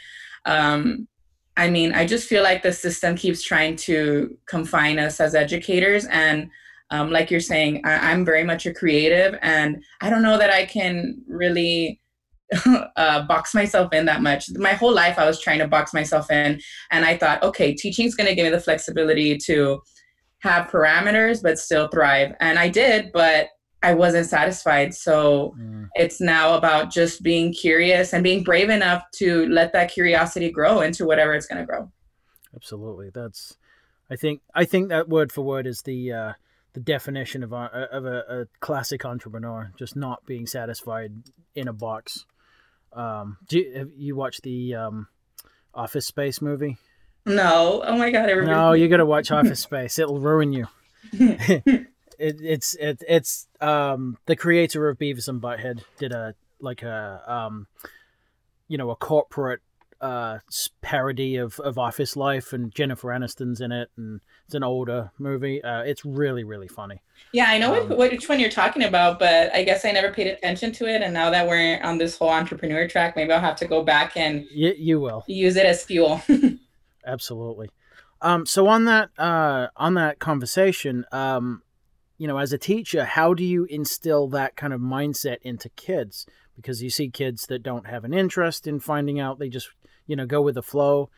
But 0.45 0.51
um, 0.51 1.07
I 1.55 1.69
mean, 1.69 1.93
I 1.93 2.05
just 2.05 2.27
feel 2.27 2.43
like 2.43 2.63
the 2.63 2.73
system 2.73 3.15
keeps 3.15 3.41
trying 3.41 3.75
to 3.77 4.37
confine 4.47 4.99
us 4.99 5.19
as 5.19 5.35
educators. 5.35 6.05
And 6.05 6.49
um, 6.91 7.11
like 7.11 7.31
you're 7.31 7.39
saying, 7.39 7.81
I- 7.85 8.11
am 8.11 8.23
very 8.23 8.43
much 8.43 8.65
a 8.65 8.73
creative, 8.73 9.37
and 9.41 9.83
I 10.01 10.09
don't 10.09 10.23
know 10.23 10.37
that 10.37 10.51
I 10.51 10.65
can 10.65 11.21
really. 11.27 12.01
uh, 12.95 13.23
box 13.23 13.53
myself 13.53 13.91
in 13.91 14.05
that 14.05 14.21
much. 14.21 14.49
My 14.55 14.71
whole 14.71 14.93
life, 14.93 15.19
I 15.19 15.25
was 15.25 15.41
trying 15.41 15.59
to 15.59 15.67
box 15.67 15.93
myself 15.93 16.31
in, 16.31 16.61
and 16.91 17.03
I 17.03 17.17
thought, 17.17 17.43
okay, 17.43 17.73
teaching 17.73 18.05
is 18.05 18.15
going 18.15 18.29
to 18.29 18.33
give 18.33 18.45
me 18.45 18.51
the 18.51 18.61
flexibility 18.61 19.37
to 19.39 19.81
have 20.39 20.67
parameters 20.67 21.41
but 21.41 21.59
still 21.59 21.87
thrive. 21.87 22.35
And 22.39 22.59
I 22.59 22.69
did, 22.69 23.11
but 23.11 23.49
I 23.83 23.93
wasn't 23.93 24.27
satisfied. 24.27 24.93
So 24.93 25.55
mm. 25.59 25.87
it's 25.95 26.19
now 26.19 26.55
about 26.55 26.91
just 26.91 27.23
being 27.23 27.53
curious 27.53 28.13
and 28.13 28.23
being 28.23 28.43
brave 28.43 28.69
enough 28.69 29.03
to 29.15 29.47
let 29.47 29.73
that 29.73 29.91
curiosity 29.91 30.51
grow 30.51 30.81
into 30.81 31.05
whatever 31.05 31.33
it's 31.33 31.45
going 31.45 31.59
to 31.59 31.65
grow. 31.65 31.91
Absolutely. 32.55 33.11
That's 33.13 33.57
I 34.09 34.15
think 34.15 34.41
I 34.55 34.65
think 34.65 34.89
that 34.89 35.09
word 35.09 35.31
for 35.31 35.43
word 35.43 35.67
is 35.67 35.81
the 35.81 36.11
uh 36.11 36.33
the 36.73 36.79
definition 36.83 37.41
of 37.41 37.53
a, 37.53 37.87
of 37.91 38.05
a, 38.05 38.17
a 38.29 38.47
classic 38.59 39.03
entrepreneur, 39.03 39.73
just 39.77 39.95
not 39.95 40.23
being 40.27 40.45
satisfied 40.45 41.11
in 41.55 41.67
a 41.67 41.73
box. 41.73 42.25
Um, 42.93 43.37
do 43.47 43.57
you, 43.57 43.73
have 43.75 43.89
you 43.97 44.15
watched 44.15 44.43
the 44.43 44.75
um, 44.75 45.07
Office 45.73 46.05
Space 46.05 46.39
movie? 46.39 46.77
No. 47.27 47.83
Oh 47.85 47.97
my 47.97 48.11
god. 48.11 48.29
Everybody. 48.29 48.55
No, 48.55 48.73
you 48.73 48.87
got 48.87 48.97
to 48.97 49.05
watch 49.05 49.31
Office 49.31 49.59
Space. 49.61 49.99
It'll 49.99 50.19
ruin 50.19 50.53
you. 50.53 50.67
it, 51.13 51.87
it's 52.17 52.75
it, 52.75 53.03
it's 53.07 53.47
um 53.61 54.17
the 54.25 54.35
creator 54.35 54.89
of 54.89 54.97
Beavis 54.97 55.27
and 55.27 55.41
Butthead 55.41 55.83
did 55.97 56.11
a 56.11 56.35
like 56.59 56.83
a 56.83 57.21
um 57.27 57.67
you 58.67 58.77
know 58.77 58.89
a 58.89 58.95
corporate 58.95 59.61
uh 59.99 60.37
parody 60.81 61.37
of, 61.37 61.59
of 61.61 61.79
office 61.79 62.15
life 62.15 62.53
and 62.53 62.71
jennifer 62.71 63.07
aniston's 63.07 63.61
in 63.61 63.71
it 63.71 63.89
and 63.97 64.21
it's 64.45 64.53
an 64.53 64.63
older 64.63 65.09
movie 65.17 65.63
uh 65.63 65.81
it's 65.81 66.05
really 66.05 66.43
really 66.43 66.67
funny 66.67 67.01
yeah 67.31 67.45
i 67.47 67.57
know 67.57 67.81
um, 67.81 67.89
what, 67.89 68.11
which 68.11 68.29
one 68.29 68.39
you're 68.39 68.47
talking 68.47 68.83
about 68.83 69.17
but 69.17 69.51
i 69.55 69.63
guess 69.63 69.85
i 69.85 69.91
never 69.91 70.13
paid 70.13 70.27
attention 70.27 70.71
to 70.71 70.87
it 70.87 71.01
and 71.01 71.15
now 71.15 71.31
that 71.31 71.47
we're 71.47 71.81
on 71.81 71.97
this 71.97 72.15
whole 72.15 72.29
entrepreneur 72.29 72.87
track 72.87 73.15
maybe 73.15 73.31
i'll 73.31 73.39
have 73.39 73.55
to 73.55 73.65
go 73.65 73.83
back 73.83 74.15
and 74.15 74.45
you, 74.51 74.71
you 74.77 74.99
will 74.99 75.23
use 75.25 75.55
it 75.55 75.65
as 75.65 75.83
fuel 75.83 76.21
absolutely. 77.07 77.69
Um, 78.21 78.45
so 78.45 78.67
on 78.67 78.85
that 78.85 79.09
uh, 79.17 79.67
on 79.75 79.93
that 79.95 80.19
conversation, 80.19 81.05
um, 81.11 81.61
you 82.17 82.27
know, 82.27 82.37
as 82.37 82.51
a 82.51 82.57
teacher, 82.57 83.05
how 83.05 83.33
do 83.33 83.43
you 83.43 83.65
instill 83.65 84.27
that 84.29 84.55
kind 84.55 84.73
of 84.73 84.81
mindset 84.81 85.37
into 85.43 85.69
kids? 85.69 86.25
Because 86.55 86.81
you 86.81 86.89
see 86.89 87.09
kids 87.09 87.45
that 87.47 87.61
don't 87.61 87.85
have 87.85 88.03
an 88.03 88.13
interest 88.13 88.65
in 88.65 88.79
finding 88.79 89.19
out; 89.19 89.39
they 89.39 89.49
just 89.49 89.69
you 90.07 90.15
know 90.15 90.25
go 90.25 90.41
with 90.41 90.55
the 90.55 90.63
flow, 90.63 91.09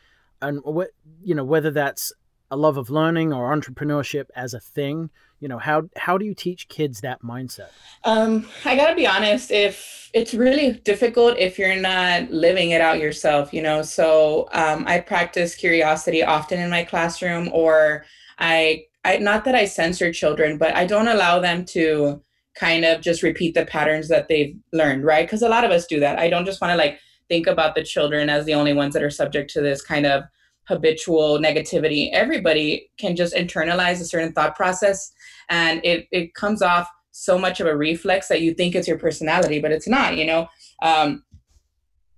and 0.42 0.60
what 0.62 0.90
you 1.22 1.34
know 1.34 1.44
whether 1.44 1.70
that's 1.70 2.12
a 2.50 2.56
love 2.56 2.76
of 2.76 2.90
learning 2.90 3.32
or 3.32 3.54
entrepreneurship 3.54 4.26
as 4.34 4.52
a 4.52 4.60
thing 4.60 5.10
you 5.40 5.48
know 5.48 5.58
how 5.58 5.88
how 5.96 6.16
do 6.16 6.24
you 6.24 6.34
teach 6.34 6.68
kids 6.68 7.00
that 7.00 7.22
mindset? 7.22 7.70
Um 8.04 8.48
i 8.64 8.76
gotta 8.76 8.94
be 8.94 9.06
honest 9.06 9.50
if 9.50 10.10
it's 10.12 10.34
really 10.34 10.72
difficult 10.72 11.38
if 11.38 11.58
you're 11.58 11.80
not 11.80 12.30
living 12.30 12.70
it 12.70 12.80
out 12.80 12.98
yourself 12.98 13.52
you 13.52 13.62
know? 13.62 13.82
So 13.82 14.48
um, 14.52 14.84
i 14.86 15.00
practice 15.00 15.54
curiosity 15.54 16.22
often 16.22 16.60
in 16.60 16.70
my 16.70 16.84
classroom 16.84 17.50
or 17.52 18.04
i 18.38 18.84
i 19.04 19.18
not 19.18 19.44
that 19.44 19.54
i 19.54 19.64
censor 19.64 20.12
children 20.12 20.58
but 20.58 20.74
i 20.74 20.84
don't 20.84 21.08
allow 21.08 21.38
them 21.40 21.64
to 21.64 22.22
kind 22.54 22.84
of 22.84 23.00
just 23.00 23.22
repeat 23.22 23.54
the 23.54 23.64
patterns 23.64 24.08
that 24.08 24.28
they've 24.28 24.56
learned 24.72 25.04
right? 25.04 25.26
Because 25.26 25.42
a 25.42 25.48
lot 25.48 25.64
of 25.64 25.70
us 25.70 25.86
do 25.86 26.00
that. 26.00 26.18
I 26.18 26.28
don't 26.28 26.44
just 26.44 26.60
want 26.60 26.72
to 26.72 26.76
like 26.76 26.98
think 27.28 27.46
about 27.46 27.74
the 27.74 27.84
children 27.84 28.28
as 28.28 28.44
the 28.44 28.54
only 28.54 28.72
ones 28.72 28.92
that 28.94 29.02
are 29.02 29.10
subject 29.10 29.50
to 29.52 29.60
this 29.60 29.82
kind 29.82 30.04
of 30.04 30.24
habitual 30.70 31.40
negativity. 31.40 32.10
Everybody 32.12 32.88
can 32.96 33.16
just 33.16 33.34
internalize 33.34 34.00
a 34.00 34.04
certain 34.04 34.32
thought 34.32 34.54
process 34.54 35.12
and 35.48 35.80
it, 35.84 36.06
it 36.12 36.34
comes 36.34 36.62
off 36.62 36.88
so 37.10 37.36
much 37.36 37.58
of 37.58 37.66
a 37.66 37.76
reflex 37.76 38.28
that 38.28 38.40
you 38.40 38.54
think 38.54 38.76
it's 38.76 38.86
your 38.86 38.98
personality 38.98 39.60
but 39.60 39.72
it's 39.72 39.88
not 39.88 40.16
you 40.16 40.24
know? 40.24 40.48
Um, 40.80 41.24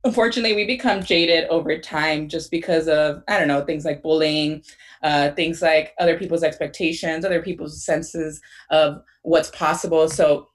unfortunately 0.04 0.54
we 0.54 0.66
become 0.66 1.02
jaded 1.02 1.48
over 1.48 1.78
time 1.78 2.28
just 2.28 2.50
because 2.50 2.88
of 2.88 3.22
i 3.28 3.38
don't 3.38 3.48
know 3.48 3.64
things 3.64 3.84
like 3.84 4.02
bullying 4.02 4.62
uh, 5.04 5.30
things 5.30 5.62
like 5.62 5.94
other 5.98 6.18
people's 6.18 6.42
expectations 6.42 7.24
other 7.24 7.42
people's 7.42 7.84
senses 7.84 8.40
of 8.70 9.02
what's 9.22 9.50
possible. 9.50 10.08
So 10.08 10.48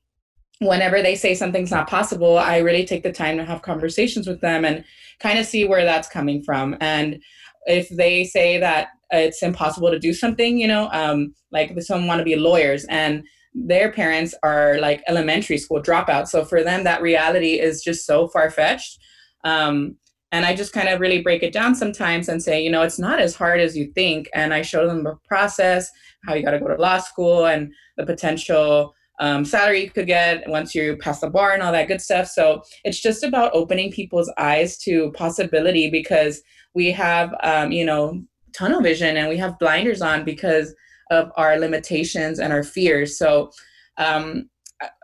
whenever 0.59 1.01
they 1.01 1.15
say 1.15 1.33
something's 1.33 1.71
not 1.71 1.89
possible 1.89 2.37
i 2.37 2.57
really 2.57 2.85
take 2.85 3.03
the 3.03 3.11
time 3.11 3.37
to 3.37 3.45
have 3.45 3.61
conversations 3.61 4.27
with 4.27 4.41
them 4.41 4.65
and 4.65 4.83
kind 5.19 5.39
of 5.39 5.45
see 5.45 5.65
where 5.65 5.85
that's 5.85 6.07
coming 6.07 6.41
from. 6.43 6.75
And 6.79 7.21
if 7.67 7.89
they 7.89 8.23
say 8.23 8.57
that 8.57 8.87
it's 9.11 9.43
impossible 9.43 9.91
to 9.91 9.99
do 9.99 10.13
something, 10.13 10.57
you 10.57 10.67
know, 10.67 10.89
um, 10.91 11.33
like 11.51 11.79
some 11.81 12.07
want 12.07 12.19
to 12.19 12.25
be 12.25 12.35
lawyers 12.35 12.85
and 12.85 13.23
their 13.53 13.91
parents 13.91 14.35
are 14.43 14.77
like 14.79 15.03
elementary 15.07 15.57
school 15.57 15.81
dropouts. 15.81 16.27
So 16.27 16.45
for 16.45 16.63
them, 16.63 16.83
that 16.83 17.01
reality 17.01 17.59
is 17.59 17.83
just 17.83 18.05
so 18.05 18.27
far 18.27 18.49
fetched. 18.51 18.99
Um, 19.43 19.95
and 20.31 20.45
I 20.45 20.55
just 20.55 20.73
kind 20.73 20.89
of 20.89 20.99
really 20.99 21.21
break 21.21 21.41
it 21.41 21.53
down 21.53 21.73
sometimes 21.73 22.27
and 22.27 22.43
say, 22.43 22.61
you 22.61 22.69
know, 22.69 22.81
it's 22.81 22.99
not 22.99 23.19
as 23.19 23.35
hard 23.35 23.61
as 23.61 23.77
you 23.77 23.91
think. 23.93 24.29
And 24.33 24.53
I 24.53 24.61
show 24.61 24.85
them 24.85 25.03
the 25.03 25.15
process, 25.27 25.89
how 26.25 26.33
you 26.33 26.43
got 26.43 26.51
to 26.51 26.59
go 26.59 26.67
to 26.67 26.75
law 26.75 26.97
school 26.97 27.45
and 27.45 27.71
the 27.95 28.05
potential 28.05 28.93
um, 29.19 29.45
salary 29.45 29.83
you 29.83 29.89
could 29.89 30.07
get 30.07 30.47
once 30.47 30.75
you 30.75 30.97
pass 30.97 31.19
the 31.19 31.29
bar 31.29 31.53
and 31.53 31.63
all 31.63 31.71
that 31.71 31.87
good 31.87 32.01
stuff. 32.01 32.27
So 32.27 32.61
it's 32.83 33.01
just 33.01 33.23
about 33.23 33.51
opening 33.53 33.91
people's 33.91 34.31
eyes 34.37 34.77
to 34.79 35.11
possibility 35.13 35.89
because 35.89 36.41
we 36.73 36.91
have, 36.91 37.33
um, 37.43 37.71
you 37.71 37.85
know, 37.85 38.21
tunnel 38.53 38.81
vision 38.81 39.17
and 39.17 39.29
we 39.29 39.37
have 39.37 39.59
blinders 39.59 40.01
on 40.01 40.23
because 40.23 40.73
of 41.09 41.31
our 41.37 41.57
limitations 41.57 42.39
and 42.39 42.53
our 42.53 42.63
fears. 42.63 43.17
So 43.17 43.51
um, 43.97 44.49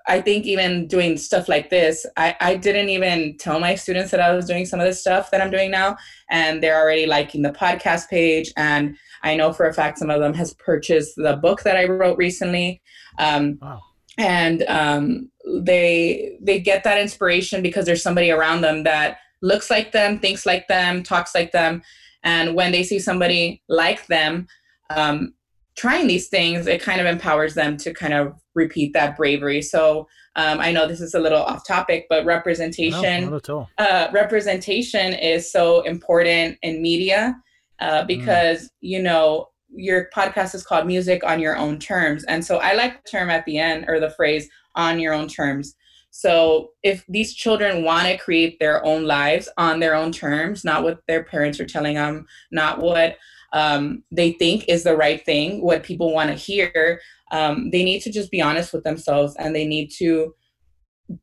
I 0.08 0.22
think 0.22 0.46
even 0.46 0.88
doing 0.88 1.18
stuff 1.18 1.48
like 1.48 1.70
this, 1.70 2.06
I, 2.18 2.36
I 2.40 2.56
didn't 2.56 2.90
even 2.90 3.38
tell 3.38 3.60
my 3.60 3.76
students 3.76 4.12
that 4.12 4.20
I 4.20 4.34
was 4.34 4.46
doing 4.46 4.66
some 4.66 4.80
of 4.80 4.86
the 4.86 4.94
stuff 4.94 5.32
that 5.32 5.42
I'm 5.42 5.50
doing 5.50 5.72
now. 5.72 5.98
And 6.30 6.62
they're 6.62 6.80
already 6.80 7.06
liking 7.06 7.42
the 7.42 7.52
podcast 7.52 8.10
page. 8.10 8.52
And 8.58 8.98
I 9.24 9.36
know 9.36 9.54
for 9.54 9.68
a 9.68 9.74
fact 9.74 9.98
some 9.98 10.10
of 10.10 10.20
them 10.20 10.34
has 10.34 10.54
purchased 10.56 11.14
the 11.16 11.38
book 11.38 11.64
that 11.64 11.78
I 11.78 11.86
wrote 11.86 12.18
recently. 12.18 12.82
Um, 13.18 13.58
wow. 13.62 13.82
And 14.18 14.64
um, 14.68 15.32
they 15.46 16.38
they 16.42 16.60
get 16.60 16.84
that 16.84 17.00
inspiration 17.00 17.62
because 17.62 17.86
there's 17.86 18.04
somebody 18.04 18.32
around 18.32 18.62
them 18.62 18.84
that 18.84 19.18
looks 19.42 19.70
like 19.70 19.92
them, 19.92 20.20
thinks 20.20 20.46
like 20.46 20.68
them, 20.68 21.04
talks 21.04 21.36
like 21.36 21.52
them. 21.52 21.82
And 22.24 22.56
when 22.56 22.72
they 22.72 22.84
see 22.84 23.00
somebody 23.00 23.62
like 23.68 24.08
them, 24.08 24.48
um, 24.90 25.34
trying 25.76 26.08
these 26.08 26.30
things, 26.30 26.68
it 26.68 26.82
kind 26.82 27.02
of 27.02 27.08
empowers 27.08 27.56
them 27.56 27.78
to 27.78 27.94
kind 27.94 28.14
of 28.14 28.34
repeat 28.56 28.94
that 28.94 29.18
bravery. 29.18 29.62
So 29.62 30.08
um, 30.36 30.60
I 30.60 30.72
know 30.72 30.88
this 30.88 31.02
is 31.02 31.14
a 31.14 31.20
little 31.20 31.42
off 31.42 31.68
topic, 31.68 32.06
but 32.10 32.26
representation, 32.26 33.40
no, 33.48 33.68
uh, 33.78 34.08
representation 34.12 35.14
is 35.14 35.52
so 35.52 35.82
important 35.82 36.58
in 36.62 36.82
media 36.82 37.36
uh, 37.80 38.02
mm. 38.02 38.08
because 38.08 38.64
mm. 38.64 38.70
you 38.82 39.02
know 39.02 39.48
your 39.76 40.10
podcast 40.16 40.56
is 40.56 40.66
called 40.66 40.88
music 40.88 41.24
on 41.24 41.40
your 41.40 41.58
own 41.58 41.80
terms. 41.80 42.24
And 42.26 42.44
so 42.44 42.58
i 42.58 42.74
like 42.74 43.04
the 43.04 43.10
term 43.10 43.30
at 43.30 43.46
the 43.46 43.58
end 43.58 43.86
or 43.88 44.00
the 44.00 44.10
phrase 44.10 44.50
on 44.76 45.00
your 45.00 45.14
own 45.14 45.28
terms. 45.28 45.76
So 46.12 46.72
if 46.84 47.04
these 47.10 47.34
children 47.34 47.84
want 47.84 48.08
to 48.08 48.18
create 48.18 48.60
their 48.60 48.86
own 48.86 49.06
lives 49.06 49.50
on 49.58 49.80
their 49.80 49.96
own 49.96 50.12
terms 50.12 50.64
not 50.64 50.84
what 50.84 51.00
their 51.08 51.24
parents 51.24 51.60
are 51.60 51.66
telling 51.66 51.96
them 51.96 52.26
not 52.52 52.80
what 52.80 53.18
um, 53.54 54.04
they 54.12 54.32
think 54.34 54.66
is 54.68 54.84
the 54.84 54.98
right 54.98 55.24
thing, 55.24 55.62
what 55.62 55.84
people 55.84 56.12
want 56.12 56.30
to 56.30 56.36
hear, 56.36 57.00
um, 57.32 57.70
they 57.70 57.84
need 57.84 58.02
to 58.02 58.12
just 58.12 58.32
be 58.32 58.42
honest 58.42 58.74
with 58.74 58.84
themselves 58.84 59.36
and 59.38 59.56
they 59.56 59.66
need 59.66 59.92
to 60.00 60.34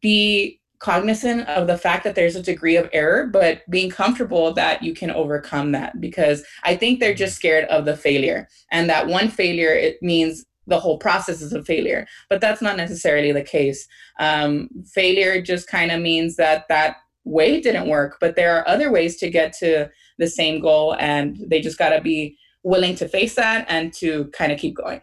be 0.01 0.60
cognizant 0.81 1.47
of 1.49 1.67
the 1.67 1.79
fact 1.79 2.05
that 2.05 2.15
there's 2.15 2.37
a 2.37 2.43
degree 2.43 2.77
of 2.77 2.89
error, 2.93 3.27
but 3.27 3.69
being 3.71 3.91
comfortable 3.91 4.53
that 4.55 4.83
you 4.83 4.95
can 4.95 5.11
overcome 5.11 5.73
that 5.73 6.01
because 6.01 6.43
I 6.65 6.75
think 6.75 6.99
they're 6.99 7.15
just 7.15 7.37
scared 7.37 7.67
of 7.67 7.85
the 7.85 7.97
failure. 7.97 8.49
And 8.73 8.89
that 8.91 9.07
one 9.07 9.29
failure, 9.29 9.73
it 9.73 10.03
means 10.03 10.45
the 10.67 10.81
whole 10.81 10.99
process 10.99 11.43
is 11.43 11.53
a 11.53 11.63
failure, 11.63 12.07
but 12.29 12.41
that's 12.41 12.63
not 12.63 12.77
necessarily 12.77 13.31
the 13.31 13.43
case. 13.43 13.87
Um, 14.19 14.69
failure 14.93 15.43
just 15.43 15.69
kind 15.69 15.91
of 15.91 16.01
means 16.01 16.37
that 16.37 16.67
that 16.69 16.97
way 17.25 17.61
didn't 17.61 17.89
work, 17.89 18.17
but 18.21 18.35
there 18.35 18.57
are 18.57 18.67
other 18.67 18.91
ways 18.91 19.19
to 19.19 19.31
get 19.31 19.53
to 19.59 19.91
the 20.19 20.29
same 20.29 20.61
goal 20.61 20.97
and 20.99 21.39
they 21.47 21.61
just 21.61 21.79
got 21.79 21.91
to 21.91 22.01
be 22.01 22.37
willing 22.63 22.95
to 22.95 23.09
face 23.09 23.35
that 23.35 23.67
and 23.69 23.93
to 23.95 24.27
kind 24.33 24.53
of 24.53 24.59
keep 24.59 24.77
going 24.77 25.01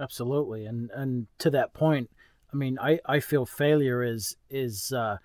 absolutely 0.00 0.66
and 0.66 0.90
and 0.92 1.26
to 1.38 1.50
that 1.50 1.72
point 1.74 2.10
i 2.54 2.56
mean 2.56 2.78
i 2.80 2.98
i 3.06 3.20
feel 3.20 3.44
failure 3.44 4.02
is 4.02 4.36
is 4.48 4.92
uh 4.92 5.16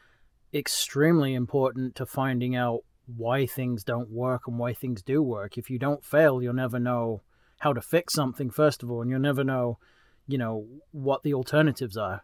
extremely 0.54 1.34
important 1.34 1.96
to 1.96 2.06
finding 2.06 2.56
out 2.56 2.82
why 3.18 3.46
things 3.46 3.84
don't 3.84 4.10
work 4.10 4.44
and 4.48 4.58
why 4.60 4.74
things 4.74 5.02
do 5.02 5.22
work. 5.22 5.58
If 5.58 5.70
you 5.70 5.80
don't 5.80 6.04
fail 6.04 6.42
you'll 6.42 6.54
never 6.54 6.80
know 6.80 7.22
how 7.60 7.74
to 7.74 7.82
fix 7.82 8.14
something 8.14 8.50
first 8.50 8.84
of 8.84 8.92
all 8.92 9.02
and 9.02 9.10
you'll 9.10 9.20
never 9.20 9.44
know 9.44 9.80
you 10.28 10.38
know 10.38 10.68
what 10.92 11.24
the 11.24 11.34
alternatives 11.34 11.98
are. 11.98 12.24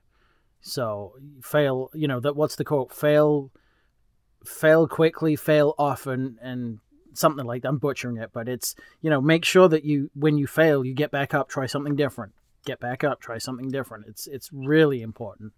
So 0.61 1.15
fail 1.41 1.89
you 1.93 2.07
know 2.07 2.19
that 2.19 2.35
what's 2.35 2.55
the 2.55 2.63
quote? 2.63 2.93
Fail 2.93 3.51
fail 4.45 4.87
quickly 4.87 5.35
fail 5.35 5.73
often 5.77 6.37
and 6.41 6.79
something 7.13 7.45
like 7.45 7.63
that. 7.63 7.69
I'm 7.69 7.77
butchering 7.77 8.17
it, 8.17 8.31
but 8.33 8.47
it's 8.47 8.75
you 9.01 9.09
know 9.09 9.21
make 9.21 9.45
sure 9.45 9.67
that 9.69 9.85
you 9.85 10.11
when 10.13 10.37
you 10.37 10.47
fail 10.47 10.85
you 10.85 10.93
get 10.93 11.11
back 11.11 11.33
up, 11.33 11.49
try 11.49 11.65
something 11.65 11.95
different, 11.95 12.33
get 12.65 12.79
back 12.79 13.03
up, 13.03 13.21
try 13.21 13.37
something 13.37 13.69
different. 13.69 14.05
It's 14.07 14.27
it's 14.27 14.49
really 14.51 15.01
important. 15.01 15.53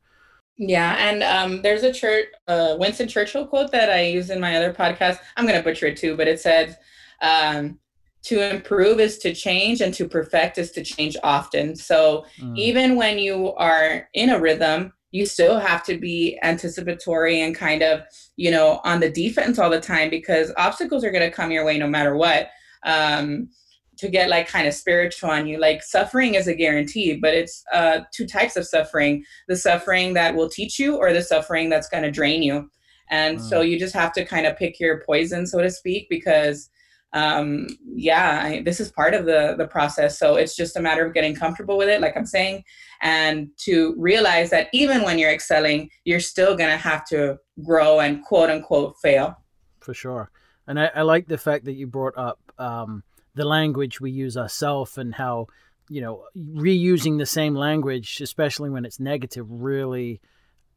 Yeah, 0.57 0.95
and 0.97 1.23
um, 1.23 1.61
there's 1.61 1.83
a 1.83 1.93
church, 1.93 2.25
uh, 2.47 2.75
Winston 2.79 3.07
Churchill 3.07 3.45
quote 3.45 3.71
that 3.71 3.91
I 3.91 4.01
use 4.01 4.31
in 4.31 4.39
my 4.39 4.57
other 4.57 4.73
podcast. 4.73 5.19
I'm 5.35 5.45
gonna 5.45 5.61
butcher 5.63 5.87
it 5.87 5.97
too, 5.97 6.17
but 6.17 6.27
it 6.27 6.39
says, 6.39 6.75
um, 7.21 7.79
"To 8.23 8.49
improve 8.49 8.99
is 8.99 9.19
to 9.19 9.33
change, 9.33 9.81
and 9.81 9.93
to 9.93 10.07
perfect 10.07 10.57
is 10.57 10.71
to 10.71 10.83
change 10.83 11.15
often." 11.23 11.75
So 11.75 12.25
mm. 12.39 12.57
even 12.57 12.95
when 12.95 13.19
you 13.19 13.53
are 13.53 14.09
in 14.13 14.29
a 14.29 14.39
rhythm, 14.39 14.93
you 15.11 15.25
still 15.25 15.59
have 15.59 15.83
to 15.85 15.97
be 15.97 16.37
anticipatory 16.43 17.41
and 17.41 17.55
kind 17.55 17.81
of, 17.81 18.01
you 18.35 18.51
know, 18.51 18.81
on 18.83 18.99
the 18.99 19.09
defense 19.09 19.57
all 19.57 19.69
the 19.69 19.79
time 19.79 20.09
because 20.09 20.51
obstacles 20.57 21.03
are 21.03 21.11
going 21.11 21.27
to 21.27 21.35
come 21.35 21.51
your 21.51 21.65
way 21.65 21.77
no 21.77 21.87
matter 21.87 22.15
what. 22.15 22.49
Um, 22.83 23.49
to 23.97 24.10
get 24.10 24.29
like 24.29 24.47
kind 24.47 24.67
of 24.67 24.73
spiritual 24.73 25.29
on 25.29 25.47
you, 25.47 25.60
like 25.60 25.83
suffering 25.83 26.36
is 26.36 26.47
a 26.47 26.53
guarantee, 26.53 27.15
but 27.15 27.33
it's 27.33 27.63
uh, 27.73 28.01
two 28.13 28.27
types 28.27 28.55
of 28.55 28.67
suffering 28.67 29.23
the 29.47 29.55
suffering 29.55 30.13
that 30.13 30.36
will 30.36 30.49
teach 30.49 30.79
you 30.79 30.95
or 30.97 31.13
the 31.13 31.21
suffering 31.21 31.69
that's 31.69 31.89
going 31.89 32.03
to 32.03 32.12
drain 32.12 32.43
you. 32.43 32.69
And 33.10 33.41
so 33.41 33.62
you 33.62 33.79
just 33.79 33.93
have 33.93 34.12
to 34.13 34.25
kind 34.25 34.45
of 34.45 34.57
pick 34.57 34.79
your 34.79 35.01
poison, 35.05 35.47
so 35.47 35.62
to 35.62 35.71
speak, 35.71 36.07
because 36.10 36.69
um, 37.13 37.67
yeah, 37.95 38.41
I, 38.43 38.62
this 38.63 38.79
is 38.79 38.91
part 38.91 39.13
of 39.13 39.25
the 39.25 39.55
the 39.57 39.67
process. 39.67 40.19
So 40.19 40.36
it's 40.36 40.55
just 40.55 40.75
a 40.75 40.81
matter 40.81 41.05
of 41.05 41.13
getting 41.13 41.33
comfortable 41.33 41.77
with 41.77 41.88
it, 41.88 42.01
like 42.01 42.17
I'm 42.17 42.25
saying, 42.25 42.63
and 43.01 43.49
to 43.60 43.95
realize 43.97 44.49
that 44.49 44.67
even 44.73 45.03
when 45.03 45.17
you're 45.17 45.31
excelling, 45.31 45.89
you're 46.03 46.19
still 46.19 46.55
gonna 46.55 46.77
have 46.77 47.05
to 47.05 47.38
grow 47.63 48.01
and 48.01 48.23
quote 48.23 48.49
unquote 48.49 48.95
fail. 49.01 49.36
For 49.79 49.93
sure, 49.93 50.31
and 50.67 50.79
I, 50.79 50.91
I 50.95 51.01
like 51.03 51.27
the 51.27 51.38
fact 51.38 51.63
that 51.65 51.73
you 51.73 51.88
brought 51.88 52.17
up 52.17 52.39
um, 52.60 53.03
the 53.38 53.45
language 53.45 54.02
we 54.02 54.12
use 54.12 54.36
ourselves 54.36 54.97
and 54.97 55.15
how 55.15 55.47
you 55.89 56.02
know 56.02 56.26
reusing 56.36 57.17
the 57.17 57.26
same 57.26 57.56
language, 57.56 58.19
especially 58.21 58.69
when 58.69 58.86
it's 58.86 59.00
negative, 59.00 59.45
really 59.50 60.19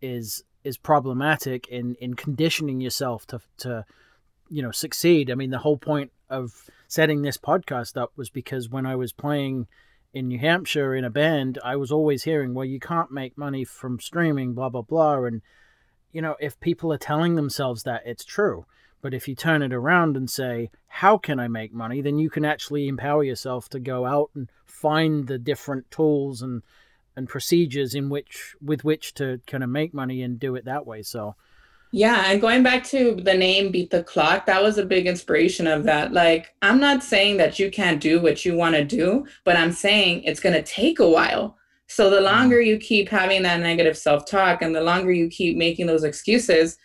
is 0.01 0.45
is 0.63 0.77
problematic 0.77 1.67
in 1.69 1.97
in 1.97 2.15
conditioning 2.15 2.81
yourself 2.81 3.27
to 3.27 3.41
to 3.59 3.85
you 4.49 4.63
know 4.63 4.71
succeed. 4.71 5.31
I 5.31 5.35
mean, 5.35 5.51
the 5.51 5.59
whole 5.59 5.79
point 5.79 6.13
of 6.29 6.71
setting 6.87 7.23
this 7.23 7.37
podcast 7.37 7.97
up 7.97 8.13
was 8.17 8.31
because 8.31 8.69
when 8.69 8.87
I 8.87 8.97
was 8.97 9.13
playing 9.13 9.67
in 10.13 10.29
New 10.29 10.39
Hampshire 10.39 10.95
in 10.95 11.05
a 11.05 11.11
band, 11.11 11.59
I 11.65 11.77
was 11.77 11.93
always 11.93 12.25
hearing, 12.25 12.55
well, 12.55 12.65
you 12.65 12.81
can't 12.81 13.13
make 13.13 13.39
money 13.39 13.65
from 13.65 14.01
streaming, 14.01 14.55
blah, 14.55 14.69
blah, 14.69 14.83
blah. 14.83 15.25
And, 15.25 15.43
you 16.13 16.21
know, 16.21 16.37
if 16.41 16.59
people 16.59 16.93
are 16.93 16.99
telling 16.99 17.37
themselves 17.37 17.85
that, 17.85 18.03
it's 18.05 18.25
true. 18.25 18.67
But 19.03 19.15
if 19.15 19.29
you 19.29 19.35
turn 19.35 19.63
it 19.63 19.73
around 19.73 20.17
and 20.17 20.29
say, 20.29 20.71
how 20.89 21.17
can 21.17 21.41
I 21.41 21.49
make 21.49 21.73
money? 21.73 22.01
Then 22.01 22.19
you 22.19 22.31
can 22.31 22.45
actually 22.45 22.89
empower 22.89 23.25
yourself 23.25 23.69
to 23.71 23.81
go 23.81 24.05
out 24.05 24.31
and 24.35 24.51
find 24.67 25.27
the 25.27 25.39
different 25.39 25.91
tools 25.91 26.43
and, 26.43 26.63
and 27.17 27.29
procedures 27.29 27.95
in 27.95 28.11
which 28.11 28.55
with 28.61 28.85
which 28.85 29.15
to 29.15 29.41
kind 29.47 29.65
of 29.65 29.71
make 29.71 29.95
money 29.95 30.23
and 30.23 30.39
do 30.39 30.55
it 30.55 30.65
that 30.67 30.87
way. 30.87 31.03
So 31.03 31.35
yeah, 31.93 32.27
and 32.27 32.41
going 32.41 32.63
back 32.63 32.85
to 32.85 33.17
the 33.17 33.35
name 33.35 33.73
Beat 33.73 33.91
the 33.91 34.05
Clock, 34.05 34.47
that 34.47 34.63
was 34.63 34.79
a 34.79 34.87
big 34.87 35.09
inspiration 35.09 35.67
of 35.67 35.83
that. 35.85 36.13
Like, 36.13 36.55
I'm 36.63 36.79
not 36.79 37.03
saying 37.03 37.39
that 37.39 37.59
you 37.59 37.69
can't 37.69 38.01
do 38.01 38.21
what 38.21 38.45
you 38.45 38.55
want 38.55 38.77
to 38.77 38.85
do, 38.85 39.27
but 39.45 39.57
I'm 39.57 39.73
saying 39.73 40.23
it's 40.23 40.39
going 40.39 40.55
to 40.55 40.63
take 40.63 41.01
a 41.01 41.09
while. 41.09 41.57
So 41.89 42.09
the 42.09 42.17
mm-hmm. 42.17 42.27
longer 42.27 42.61
you 42.61 42.79
keep 42.79 43.09
having 43.09 43.43
that 43.43 43.59
negative 43.59 43.99
self-talk 43.99 44.63
and 44.63 44.73
the 44.73 44.83
longer 44.83 45.11
you 45.11 45.29
keep 45.29 45.57
making 45.57 45.87
those 45.87 46.05
excuses, 46.05 46.79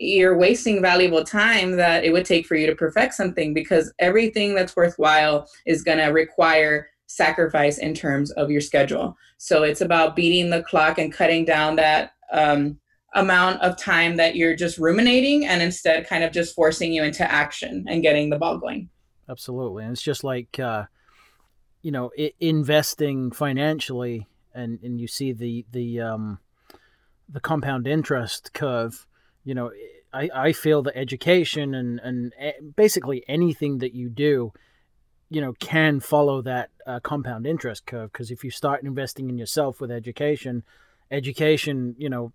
you're 0.00 0.36
wasting 0.36 0.80
valuable 0.80 1.22
time 1.22 1.72
that 1.76 2.04
it 2.04 2.12
would 2.12 2.24
take 2.24 2.46
for 2.46 2.54
you 2.54 2.66
to 2.66 2.74
perfect 2.74 3.12
something 3.12 3.52
because 3.52 3.92
everything 3.98 4.54
that's 4.54 4.74
worthwhile 4.74 5.46
is 5.66 5.82
going 5.82 5.98
to 5.98 6.06
require 6.06 6.88
sacrifice 7.06 7.76
in 7.76 7.92
terms 7.92 8.30
of 8.32 8.50
your 8.50 8.62
schedule. 8.62 9.14
So 9.36 9.62
it's 9.62 9.82
about 9.82 10.16
beating 10.16 10.48
the 10.48 10.62
clock 10.62 10.96
and 10.96 11.12
cutting 11.12 11.44
down 11.44 11.76
that 11.76 12.12
um, 12.32 12.78
amount 13.14 13.60
of 13.60 13.76
time 13.76 14.16
that 14.16 14.36
you're 14.36 14.56
just 14.56 14.78
ruminating 14.78 15.44
and 15.44 15.60
instead 15.60 16.08
kind 16.08 16.24
of 16.24 16.32
just 16.32 16.54
forcing 16.54 16.94
you 16.94 17.02
into 17.02 17.30
action 17.30 17.84
and 17.86 18.02
getting 18.02 18.30
the 18.30 18.38
ball 18.38 18.56
going. 18.56 18.88
Absolutely. 19.28 19.84
And 19.84 19.92
it's 19.92 20.02
just 20.02 20.24
like, 20.24 20.58
uh, 20.58 20.84
you 21.82 21.90
know, 21.90 22.10
I- 22.18 22.32
investing 22.40 23.32
financially 23.32 24.28
and, 24.54 24.78
and 24.82 24.98
you 24.98 25.08
see 25.08 25.32
the, 25.32 25.66
the, 25.70 26.00
um, 26.00 26.38
the 27.28 27.40
compound 27.40 27.86
interest 27.86 28.54
curve, 28.54 29.06
you 29.44 29.54
know, 29.54 29.70
I, 30.12 30.30
I 30.34 30.52
feel 30.52 30.82
that 30.82 30.96
education 30.96 31.74
and, 31.74 32.00
and 32.00 32.32
basically 32.76 33.24
anything 33.28 33.78
that 33.78 33.94
you 33.94 34.08
do, 34.08 34.52
you 35.28 35.40
know, 35.40 35.52
can 35.54 36.00
follow 36.00 36.42
that 36.42 36.70
uh, 36.86 37.00
compound 37.00 37.46
interest 37.46 37.86
curve. 37.86 38.12
Because 38.12 38.30
if 38.30 38.42
you 38.42 38.50
start 38.50 38.82
investing 38.82 39.28
in 39.28 39.38
yourself 39.38 39.80
with 39.80 39.90
education, 39.90 40.64
education, 41.10 41.94
you 41.98 42.08
know, 42.08 42.32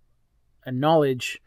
and 0.64 0.80
knowledge 0.80 1.40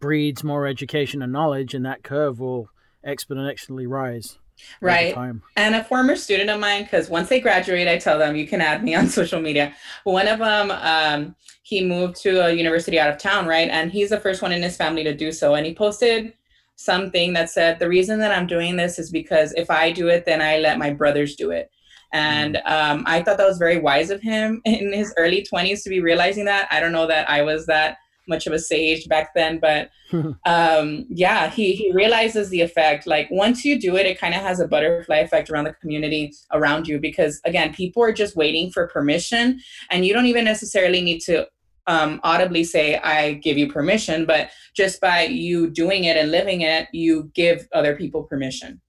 breeds 0.00 0.44
more 0.44 0.66
education 0.66 1.22
and 1.22 1.32
knowledge, 1.32 1.72
and 1.74 1.86
that 1.86 2.02
curve 2.02 2.40
will 2.40 2.68
exponentially 3.06 3.88
rise. 3.88 4.38
Right. 4.80 5.16
And 5.56 5.74
a 5.74 5.84
former 5.84 6.16
student 6.16 6.50
of 6.50 6.60
mine, 6.60 6.84
because 6.84 7.08
once 7.08 7.28
they 7.28 7.40
graduate, 7.40 7.88
I 7.88 7.98
tell 7.98 8.18
them 8.18 8.36
you 8.36 8.46
can 8.46 8.60
add 8.60 8.82
me 8.82 8.94
on 8.94 9.08
social 9.08 9.40
media. 9.40 9.74
One 10.04 10.28
of 10.28 10.38
them, 10.38 10.70
um, 10.70 11.36
he 11.62 11.84
moved 11.84 12.16
to 12.22 12.46
a 12.46 12.52
university 12.52 12.98
out 12.98 13.10
of 13.10 13.18
town, 13.18 13.46
right? 13.46 13.68
And 13.68 13.90
he's 13.90 14.10
the 14.10 14.20
first 14.20 14.42
one 14.42 14.52
in 14.52 14.62
his 14.62 14.76
family 14.76 15.02
to 15.04 15.14
do 15.14 15.32
so. 15.32 15.54
And 15.54 15.66
he 15.66 15.74
posted 15.74 16.34
something 16.76 17.32
that 17.32 17.50
said, 17.50 17.78
The 17.78 17.88
reason 17.88 18.18
that 18.20 18.32
I'm 18.32 18.46
doing 18.46 18.76
this 18.76 18.98
is 18.98 19.10
because 19.10 19.52
if 19.54 19.70
I 19.70 19.90
do 19.90 20.08
it, 20.08 20.24
then 20.24 20.40
I 20.40 20.58
let 20.58 20.78
my 20.78 20.92
brothers 20.92 21.34
do 21.36 21.50
it. 21.50 21.70
And 22.12 22.56
mm. 22.56 22.70
um, 22.70 23.04
I 23.06 23.22
thought 23.22 23.38
that 23.38 23.48
was 23.48 23.58
very 23.58 23.78
wise 23.78 24.10
of 24.10 24.20
him 24.20 24.62
in 24.64 24.92
his 24.92 25.12
early 25.16 25.46
20s 25.52 25.82
to 25.82 25.90
be 25.90 26.00
realizing 26.00 26.44
that. 26.44 26.68
I 26.70 26.80
don't 26.80 26.92
know 26.92 27.06
that 27.06 27.28
I 27.28 27.42
was 27.42 27.66
that 27.66 27.98
much 28.28 28.46
of 28.46 28.52
a 28.52 28.58
sage 28.58 29.08
back 29.08 29.34
then, 29.34 29.58
but 29.58 29.90
um, 30.46 31.06
yeah, 31.08 31.50
he, 31.50 31.74
he 31.74 31.92
realizes 31.92 32.48
the 32.50 32.60
effect. 32.60 33.06
Like 33.06 33.28
once 33.30 33.64
you 33.64 33.80
do 33.80 33.96
it, 33.96 34.06
it 34.06 34.18
kind 34.18 34.34
of 34.34 34.42
has 34.42 34.60
a 34.60 34.68
butterfly 34.68 35.18
effect 35.18 35.50
around 35.50 35.64
the 35.64 35.72
community 35.74 36.32
around 36.52 36.88
you 36.88 36.98
because 36.98 37.40
again, 37.44 37.74
people 37.74 38.02
are 38.02 38.12
just 38.12 38.36
waiting 38.36 38.70
for 38.70 38.88
permission 38.88 39.60
and 39.90 40.04
you 40.04 40.12
don't 40.12 40.26
even 40.26 40.44
necessarily 40.44 41.02
need 41.02 41.20
to 41.20 41.46
um, 41.86 42.20
audibly 42.24 42.64
say, 42.64 42.96
I 42.96 43.34
give 43.34 43.56
you 43.56 43.70
permission, 43.70 44.26
but 44.26 44.50
just 44.74 45.00
by 45.00 45.22
you 45.22 45.70
doing 45.70 46.04
it 46.04 46.16
and 46.16 46.30
living 46.30 46.62
it, 46.62 46.88
you 46.92 47.30
give 47.34 47.68
other 47.72 47.94
people 47.96 48.24
permission. 48.24 48.80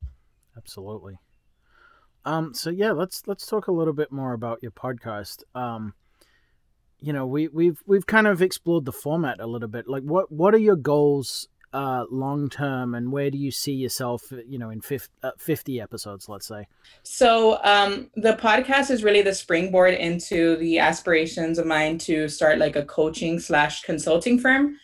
Absolutely. 0.55 1.19
Um, 2.25 2.53
so 2.53 2.69
yeah, 2.69 2.91
let's 2.91 3.23
let's 3.25 3.45
talk 3.45 3.67
a 3.67 3.71
little 3.71 3.93
bit 3.93 4.11
more 4.11 4.33
about 4.33 4.59
your 4.61 4.71
podcast. 4.71 5.43
Um, 5.55 5.93
you 6.99 7.13
know, 7.13 7.25
we 7.25 7.47
we've 7.47 7.81
we've 7.85 8.05
kind 8.05 8.27
of 8.27 8.41
explored 8.41 8.85
the 8.85 8.91
format 8.91 9.39
a 9.39 9.47
little 9.47 9.67
bit. 9.67 9.87
Like, 9.87 10.03
what 10.03 10.31
what 10.31 10.53
are 10.53 10.59
your 10.59 10.75
goals 10.75 11.47
uh, 11.73 12.05
long 12.09 12.49
term, 12.49 12.95
and 12.95 13.11
where 13.11 13.29
do 13.29 13.37
you 13.37 13.51
see 13.51 13.73
yourself? 13.73 14.31
You 14.47 14.57
know, 14.57 14.69
in 14.69 14.81
50, 14.81 15.13
uh, 15.23 15.31
50 15.37 15.81
episodes, 15.81 16.27
let's 16.27 16.47
say. 16.47 16.67
So 17.03 17.59
um, 17.63 18.09
the 18.15 18.33
podcast 18.33 18.89
is 18.89 19.03
really 19.03 19.21
the 19.21 19.35
springboard 19.35 19.93
into 19.93 20.57
the 20.57 20.79
aspirations 20.79 21.59
of 21.59 21.65
mine 21.65 21.97
to 21.99 22.27
start 22.27 22.57
like 22.57 22.75
a 22.75 22.85
coaching 22.85 23.39
slash 23.39 23.83
consulting 23.83 24.39
firm. 24.39 24.77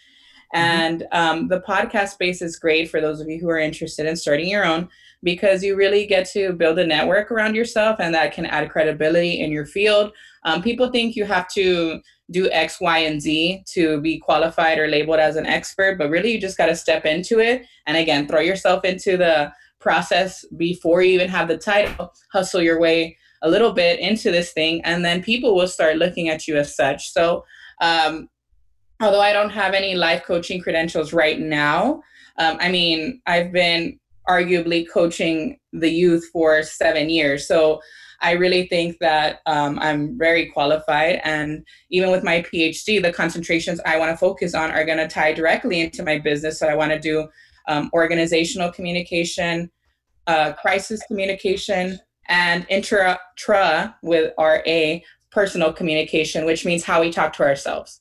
Mm-hmm. 0.54 0.66
And 0.66 1.08
um, 1.12 1.48
the 1.48 1.62
podcast 1.62 2.10
space 2.10 2.42
is 2.42 2.58
great 2.58 2.90
for 2.90 3.02
those 3.02 3.20
of 3.20 3.28
you 3.28 3.40
who 3.40 3.50
are 3.50 3.60
interested 3.60 4.06
in 4.06 4.16
starting 4.16 4.50
your 4.50 4.66
own 4.66 4.90
because 5.24 5.64
you 5.64 5.76
really 5.76 6.06
get 6.06 6.30
to 6.32 6.54
build 6.54 6.78
a 6.80 6.86
network 6.86 7.32
around 7.32 7.56
yourself 7.56 8.00
and 8.00 8.14
that 8.14 8.34
can 8.34 8.46
add 8.46 8.70
credibility 8.70 9.40
in 9.40 9.52
your 9.52 9.66
field. 9.66 10.12
Um, 10.44 10.62
people 10.62 10.90
think 10.90 11.16
you 11.16 11.26
have 11.26 11.48
to 11.54 12.02
do 12.30 12.50
X, 12.52 12.82
Y, 12.82 12.98
and 13.00 13.22
Z 13.22 13.64
to 13.68 14.02
be 14.02 14.20
qualified 14.20 14.80
or 14.80 14.88
labeled 14.88 15.20
as 15.20 15.36
an 15.36 15.46
expert, 15.46 15.98
but 15.98 16.10
really 16.10 16.32
you 16.32 16.42
just 16.42 16.58
got 16.58 16.68
to 16.68 16.76
step 16.76 17.06
into 17.06 17.40
it. 17.40 17.66
And 17.88 17.98
again, 17.98 18.28
throw 18.28 18.42
yourself 18.42 18.84
into 18.84 19.18
the 19.18 19.54
process 19.80 20.46
before 20.58 21.02
you 21.02 21.14
even 21.14 21.30
have 21.30 21.48
the 21.48 21.58
title, 21.58 22.14
hustle 22.32 22.62
your 22.62 22.80
way 22.80 23.18
a 23.42 23.50
little 23.50 23.74
bit 23.74 24.00
into 24.00 24.32
this 24.32 24.54
thing, 24.54 24.82
and 24.86 25.04
then 25.04 25.22
people 25.22 25.56
will 25.56 25.68
start 25.68 25.98
looking 25.98 26.30
at 26.30 26.48
you 26.48 26.58
as 26.58 26.76
such. 26.76 27.12
So, 27.12 27.46
um, 27.82 28.30
although 29.04 29.22
I 29.22 29.34
don't 29.34 29.50
have 29.50 29.74
any 29.74 29.96
life 29.96 30.24
coaching 30.26 30.62
credentials 30.62 31.14
right 31.14 31.40
now, 31.40 32.02
um, 32.38 32.58
I 32.60 32.70
mean, 32.70 33.22
I've 33.26 33.52
been 33.52 34.00
arguably 34.28 34.86
coaching 34.90 35.60
the 35.74 35.90
youth 35.90 36.28
for 36.32 36.64
seven 36.64 37.10
years. 37.10 37.48
So 37.48 37.82
I 38.22 38.32
really 38.32 38.68
think 38.68 39.00
that 39.00 39.42
um, 39.46 39.78
I'm 39.80 40.18
very 40.18 40.48
qualified. 40.48 41.20
And 41.26 41.66
even 41.92 42.10
with 42.10 42.24
my 42.24 42.42
PhD, 42.42 43.02
the 43.02 43.12
concentrations 43.12 43.82
I 43.86 43.98
want 43.98 44.12
to 44.12 44.18
focus 44.18 44.56
on 44.56 44.72
are 44.72 44.86
going 44.86 44.98
to 44.98 45.08
tie 45.08 45.34
directly 45.34 45.82
into 45.82 46.04
my 46.04 46.20
business. 46.20 46.60
So 46.60 46.68
I 46.70 46.76
want 46.76 46.94
to 46.94 47.00
do 47.00 47.28
um, 47.68 47.90
organizational 47.94 48.72
communication, 48.72 49.70
uh, 50.28 50.54
crisis 50.54 51.02
communication, 51.08 52.00
and 52.30 52.66
intra 52.70 53.20
tra 53.36 53.96
with 54.02 54.34
RA 54.38 55.00
personal 55.30 55.74
communication, 55.74 56.46
which 56.46 56.66
means 56.66 56.84
how 56.86 57.02
we 57.02 57.12
talk 57.12 57.34
to 57.34 57.44
ourselves. 57.44 58.00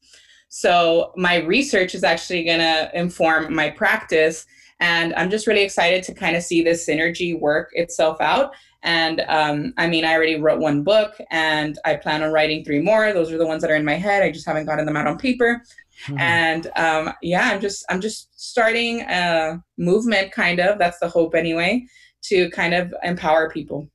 So 0.54 1.12
my 1.16 1.36
research 1.36 1.94
is 1.94 2.04
actually 2.04 2.44
going 2.44 2.58
to 2.58 2.90
inform 2.92 3.54
my 3.54 3.70
practice 3.70 4.44
and 4.80 5.14
I'm 5.14 5.30
just 5.30 5.46
really 5.46 5.62
excited 5.62 6.02
to 6.04 6.14
kind 6.14 6.36
of 6.36 6.42
see 6.42 6.62
this 6.62 6.86
synergy 6.86 7.38
work 7.38 7.70
itself 7.72 8.20
out. 8.20 8.52
And 8.82 9.24
um, 9.28 9.72
I 9.78 9.86
mean, 9.86 10.04
I 10.04 10.12
already 10.12 10.38
wrote 10.38 10.60
one 10.60 10.82
book 10.82 11.14
and 11.30 11.78
I 11.86 11.96
plan 11.96 12.22
on 12.22 12.32
writing 12.32 12.64
three 12.64 12.80
more. 12.80 13.14
Those 13.14 13.32
are 13.32 13.38
the 13.38 13.46
ones 13.46 13.62
that 13.62 13.70
are 13.70 13.76
in 13.76 13.84
my 13.84 13.94
head. 13.94 14.22
I 14.22 14.30
just 14.30 14.44
haven't 14.44 14.66
gotten 14.66 14.84
them 14.84 14.96
out 14.96 15.06
on 15.06 15.16
paper. 15.16 15.62
Mm-hmm. 16.06 16.18
And 16.18 16.66
um, 16.76 17.14
yeah, 17.22 17.48
I'm 17.48 17.62
just 17.62 17.86
I'm 17.88 18.02
just 18.02 18.28
starting 18.38 19.00
a 19.02 19.62
movement, 19.78 20.32
kind 20.32 20.60
of. 20.60 20.78
That's 20.78 20.98
the 20.98 21.08
hope, 21.08 21.34
anyway, 21.34 21.86
to 22.24 22.50
kind 22.50 22.74
of 22.74 22.92
empower 23.02 23.48
people. 23.48 23.88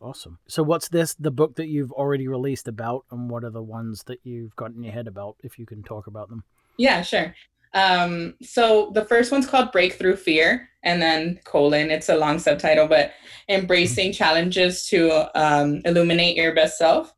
Awesome. 0.00 0.38
So, 0.48 0.62
what's 0.62 0.88
this 0.88 1.14
the 1.14 1.30
book 1.30 1.56
that 1.56 1.68
you've 1.68 1.92
already 1.92 2.26
released 2.26 2.68
about, 2.68 3.04
and 3.10 3.28
what 3.28 3.44
are 3.44 3.50
the 3.50 3.62
ones 3.62 4.02
that 4.04 4.20
you've 4.24 4.56
got 4.56 4.72
in 4.72 4.82
your 4.82 4.94
head 4.94 5.06
about? 5.06 5.36
If 5.40 5.58
you 5.58 5.66
can 5.66 5.82
talk 5.82 6.06
about 6.06 6.28
them. 6.30 6.42
Yeah, 6.78 7.02
sure. 7.02 7.34
Um, 7.72 8.34
so 8.42 8.90
the 8.94 9.04
first 9.04 9.30
one's 9.30 9.46
called 9.46 9.72
Breakthrough 9.72 10.16
Fear, 10.16 10.68
and 10.82 11.00
then 11.00 11.40
colon, 11.44 11.90
it's 11.90 12.08
a 12.08 12.16
long 12.16 12.38
subtitle, 12.38 12.88
but 12.88 13.12
embracing 13.48 14.12
challenges 14.12 14.86
to 14.86 15.30
um, 15.40 15.82
illuminate 15.84 16.36
your 16.36 16.54
best 16.54 16.78
self. 16.78 17.14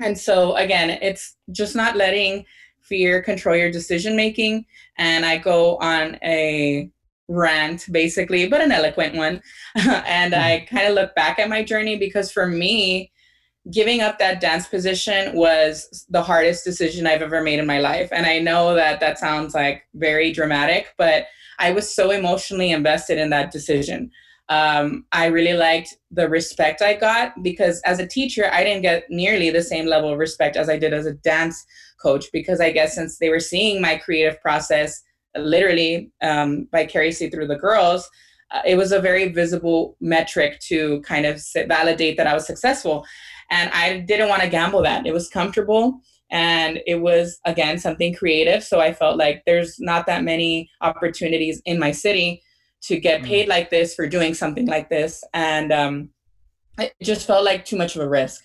And 0.00 0.16
so 0.16 0.56
again, 0.56 0.90
it's 0.90 1.36
just 1.50 1.76
not 1.76 1.96
letting 1.96 2.46
fear 2.80 3.22
control 3.22 3.56
your 3.56 3.70
decision 3.70 4.16
making. 4.16 4.64
And 4.96 5.26
I 5.26 5.36
go 5.36 5.76
on 5.76 6.18
a 6.22 6.90
rant 7.30 7.86
basically, 7.90 8.48
but 8.48 8.60
an 8.60 8.72
eloquent 8.72 9.14
one. 9.14 9.40
and 9.76 10.34
I 10.34 10.66
kind 10.68 10.88
of 10.88 10.94
look 10.94 11.14
back 11.14 11.38
at 11.38 11.48
my 11.48 11.62
journey 11.62 11.96
because 11.96 12.30
for 12.30 12.46
me, 12.46 13.12
giving 13.70 14.00
up 14.00 14.18
that 14.18 14.40
dance 14.40 14.66
position 14.66 15.34
was 15.34 16.06
the 16.08 16.22
hardest 16.22 16.64
decision 16.64 17.06
I've 17.06 17.22
ever 17.22 17.42
made 17.42 17.58
in 17.58 17.66
my 17.66 17.78
life. 17.78 18.08
And 18.10 18.26
I 18.26 18.38
know 18.38 18.74
that 18.74 19.00
that 19.00 19.18
sounds 19.18 19.54
like 19.54 19.86
very 19.94 20.32
dramatic, 20.32 20.94
but 20.98 21.26
I 21.58 21.70
was 21.70 21.94
so 21.94 22.10
emotionally 22.10 22.70
invested 22.70 23.18
in 23.18 23.30
that 23.30 23.52
decision. 23.52 24.10
Um, 24.48 25.04
I 25.12 25.26
really 25.26 25.52
liked 25.52 25.96
the 26.10 26.28
respect 26.28 26.82
I 26.82 26.94
got 26.94 27.40
because 27.42 27.80
as 27.82 28.00
a 28.00 28.06
teacher, 28.06 28.50
I 28.52 28.64
didn't 28.64 28.82
get 28.82 29.04
nearly 29.08 29.50
the 29.50 29.62
same 29.62 29.86
level 29.86 30.12
of 30.12 30.18
respect 30.18 30.56
as 30.56 30.68
I 30.68 30.76
did 30.76 30.92
as 30.92 31.06
a 31.06 31.12
dance 31.12 31.64
coach 32.02 32.26
because 32.32 32.60
I 32.60 32.72
guess 32.72 32.94
since 32.94 33.18
they 33.18 33.28
were 33.28 33.40
seeing 33.40 33.80
my 33.80 33.96
creative 33.96 34.40
process 34.40 35.02
literally 35.36 36.10
um, 36.22 36.68
vicariously 36.72 37.30
through 37.30 37.46
the 37.46 37.56
girls, 37.56 38.08
uh, 38.50 38.62
it 38.66 38.76
was 38.76 38.92
a 38.92 39.00
very 39.00 39.28
visible 39.28 39.96
metric 40.00 40.58
to 40.60 41.00
kind 41.02 41.26
of 41.26 41.40
validate 41.66 42.16
that 42.16 42.26
I 42.26 42.34
was 42.34 42.46
successful. 42.46 43.04
And 43.50 43.70
I 43.72 44.00
didn't 44.00 44.28
want 44.28 44.42
to 44.42 44.48
gamble 44.48 44.82
that. 44.82 45.06
It 45.06 45.12
was 45.12 45.28
comfortable 45.28 46.00
and 46.30 46.80
it 46.86 46.96
was, 46.96 47.40
again, 47.44 47.78
something 47.78 48.14
creative. 48.14 48.62
So 48.62 48.80
I 48.80 48.92
felt 48.92 49.16
like 49.16 49.42
there's 49.46 49.80
not 49.80 50.06
that 50.06 50.22
many 50.22 50.70
opportunities 50.80 51.60
in 51.64 51.78
my 51.78 51.90
city 51.90 52.42
to 52.82 52.98
get 52.98 53.22
mm. 53.22 53.26
paid 53.26 53.48
like 53.48 53.70
this 53.70 53.94
for 53.94 54.06
doing 54.06 54.34
something 54.34 54.66
like 54.66 54.88
this. 54.88 55.22
And 55.34 55.72
um, 55.72 56.10
it 56.78 56.94
just 57.02 57.26
felt 57.26 57.44
like 57.44 57.64
too 57.64 57.76
much 57.76 57.96
of 57.96 58.02
a 58.02 58.08
risk. 58.08 58.44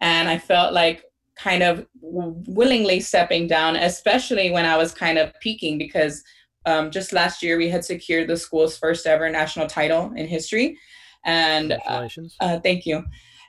And 0.00 0.28
I 0.28 0.38
felt 0.38 0.72
like 0.72 1.04
kind 1.36 1.62
of 1.62 1.86
willingly 2.00 3.00
stepping 3.00 3.46
down, 3.46 3.76
especially 3.76 4.50
when 4.50 4.64
I 4.64 4.76
was 4.76 4.92
kind 4.92 5.18
of 5.18 5.32
peaking 5.40 5.78
because 5.78 6.22
um, 6.64 6.90
just 6.90 7.12
last 7.12 7.42
year 7.42 7.56
we 7.56 7.68
had 7.68 7.84
secured 7.84 8.28
the 8.28 8.36
school's 8.36 8.76
first 8.76 9.06
ever 9.06 9.30
national 9.30 9.66
title 9.66 10.12
in 10.16 10.26
history. 10.26 10.76
And 11.24 11.72
uh, 11.86 12.08
uh, 12.40 12.60
thank 12.60 12.86
you. 12.86 13.04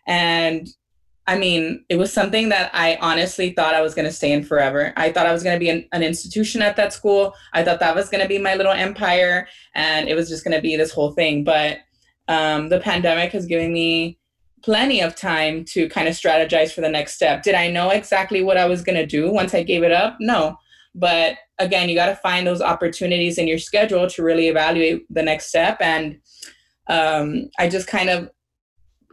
And 0.05 0.67
I 1.27 1.37
mean, 1.37 1.83
it 1.89 1.97
was 1.97 2.13
something 2.13 2.49
that 2.49 2.71
I 2.73 2.97
honestly 3.01 3.51
thought 3.51 3.75
I 3.75 3.81
was 3.81 3.93
going 3.93 4.05
to 4.05 4.13
stay 4.13 4.31
in 4.31 4.43
forever. 4.43 4.93
I 4.95 5.11
thought 5.11 5.25
I 5.25 5.33
was 5.33 5.43
going 5.43 5.55
to 5.55 5.59
be 5.59 5.69
an, 5.69 5.85
an, 5.91 6.01
institution 6.01 6.61
at 6.61 6.77
that 6.77 6.93
school. 6.93 7.33
I 7.53 7.63
thought 7.63 7.81
that 7.81 7.95
was 7.95 8.07
going 8.07 8.21
to 8.21 8.29
be 8.29 8.37
my 8.37 8.55
little 8.55 8.71
empire 8.71 9.47
and 9.75 10.07
it 10.07 10.15
was 10.15 10.29
just 10.29 10.45
going 10.45 10.55
to 10.55 10.61
be 10.61 10.77
this 10.77 10.91
whole 10.91 11.11
thing. 11.11 11.43
But 11.43 11.79
um, 12.29 12.69
the 12.69 12.79
pandemic 12.79 13.33
has 13.33 13.45
given 13.45 13.73
me 13.73 14.19
plenty 14.63 15.01
of 15.01 15.15
time 15.15 15.63
to 15.65 15.87
kind 15.89 16.07
of 16.07 16.13
strategize 16.13 16.71
for 16.71 16.81
the 16.81 16.89
next 16.89 17.13
step. 17.13 17.43
Did 17.43 17.55
I 17.55 17.69
know 17.69 17.89
exactly 17.89 18.43
what 18.43 18.57
I 18.57 18.65
was 18.65 18.81
going 18.81 18.97
to 18.97 19.05
do 19.05 19.31
once 19.31 19.53
I 19.53 19.63
gave 19.63 19.83
it 19.83 19.91
up? 19.91 20.17
No. 20.19 20.57
But 20.95 21.37
again, 21.59 21.89
you 21.89 21.95
got 21.95 22.07
to 22.07 22.15
find 22.15 22.45
those 22.45 22.61
opportunities 22.61 23.37
in 23.37 23.47
your 23.47 23.59
schedule 23.59 24.07
to 24.09 24.23
really 24.23 24.47
evaluate 24.47 25.05
the 25.09 25.21
next 25.21 25.47
step. 25.47 25.77
And 25.79 26.19
um, 26.87 27.49
I 27.59 27.69
just 27.69 27.87
kind 27.87 28.09
of, 28.09 28.29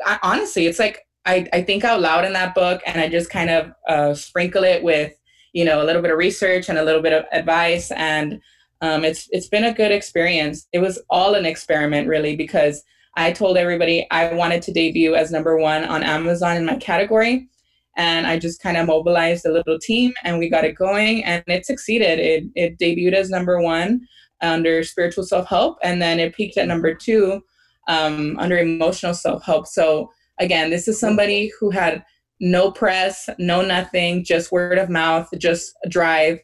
I, 0.04 0.18
honestly, 0.22 0.66
it's 0.66 0.78
like 0.78 1.00
I, 1.26 1.46
I 1.52 1.62
think 1.62 1.84
out 1.84 2.00
loud 2.00 2.24
in 2.24 2.32
that 2.32 2.54
book 2.54 2.82
and 2.86 3.00
I 3.00 3.08
just 3.08 3.30
kind 3.30 3.50
of 3.50 3.72
uh, 3.88 4.14
sprinkle 4.14 4.64
it 4.64 4.82
with, 4.82 5.12
you 5.52 5.64
know, 5.64 5.82
a 5.82 5.84
little 5.84 6.02
bit 6.02 6.10
of 6.10 6.18
research 6.18 6.68
and 6.68 6.78
a 6.78 6.84
little 6.84 7.02
bit 7.02 7.12
of 7.12 7.24
advice. 7.32 7.90
And 7.92 8.40
um, 8.80 9.04
it's 9.04 9.28
it's 9.30 9.48
been 9.48 9.64
a 9.64 9.72
good 9.72 9.92
experience. 9.92 10.68
It 10.72 10.80
was 10.80 11.00
all 11.08 11.34
an 11.34 11.46
experiment 11.46 12.08
really 12.08 12.36
because 12.36 12.82
I 13.16 13.32
told 13.32 13.56
everybody 13.56 14.06
I 14.10 14.32
wanted 14.34 14.62
to 14.62 14.72
debut 14.72 15.14
as 15.14 15.30
number 15.30 15.56
one 15.56 15.84
on 15.84 16.02
Amazon 16.02 16.56
in 16.56 16.64
my 16.64 16.76
category. 16.76 17.48
And 17.96 18.26
I 18.26 18.38
just 18.38 18.60
kind 18.60 18.76
of 18.76 18.88
mobilized 18.88 19.46
a 19.46 19.52
little 19.52 19.78
team 19.78 20.12
and 20.24 20.38
we 20.38 20.48
got 20.48 20.64
it 20.64 20.74
going 20.74 21.24
and 21.24 21.44
it 21.46 21.64
succeeded. 21.64 22.18
It, 22.18 22.44
it 22.56 22.78
debuted 22.78 23.14
as 23.14 23.30
number 23.30 23.60
one 23.60 24.00
under 24.40 24.82
spiritual 24.82 25.24
self 25.24 25.48
help, 25.48 25.78
and 25.82 26.00
then 26.00 26.20
it 26.20 26.34
peaked 26.34 26.58
at 26.58 26.68
number 26.68 26.94
two 26.94 27.42
um, 27.88 28.36
under 28.38 28.58
emotional 28.58 29.14
self 29.14 29.44
help. 29.44 29.66
So 29.66 30.10
again, 30.38 30.70
this 30.70 30.88
is 30.88 30.98
somebody 30.98 31.52
who 31.58 31.70
had 31.70 32.04
no 32.40 32.70
press, 32.70 33.28
no 33.38 33.62
nothing, 33.62 34.24
just 34.24 34.52
word 34.52 34.78
of 34.78 34.90
mouth, 34.90 35.28
just 35.38 35.74
drive, 35.88 36.40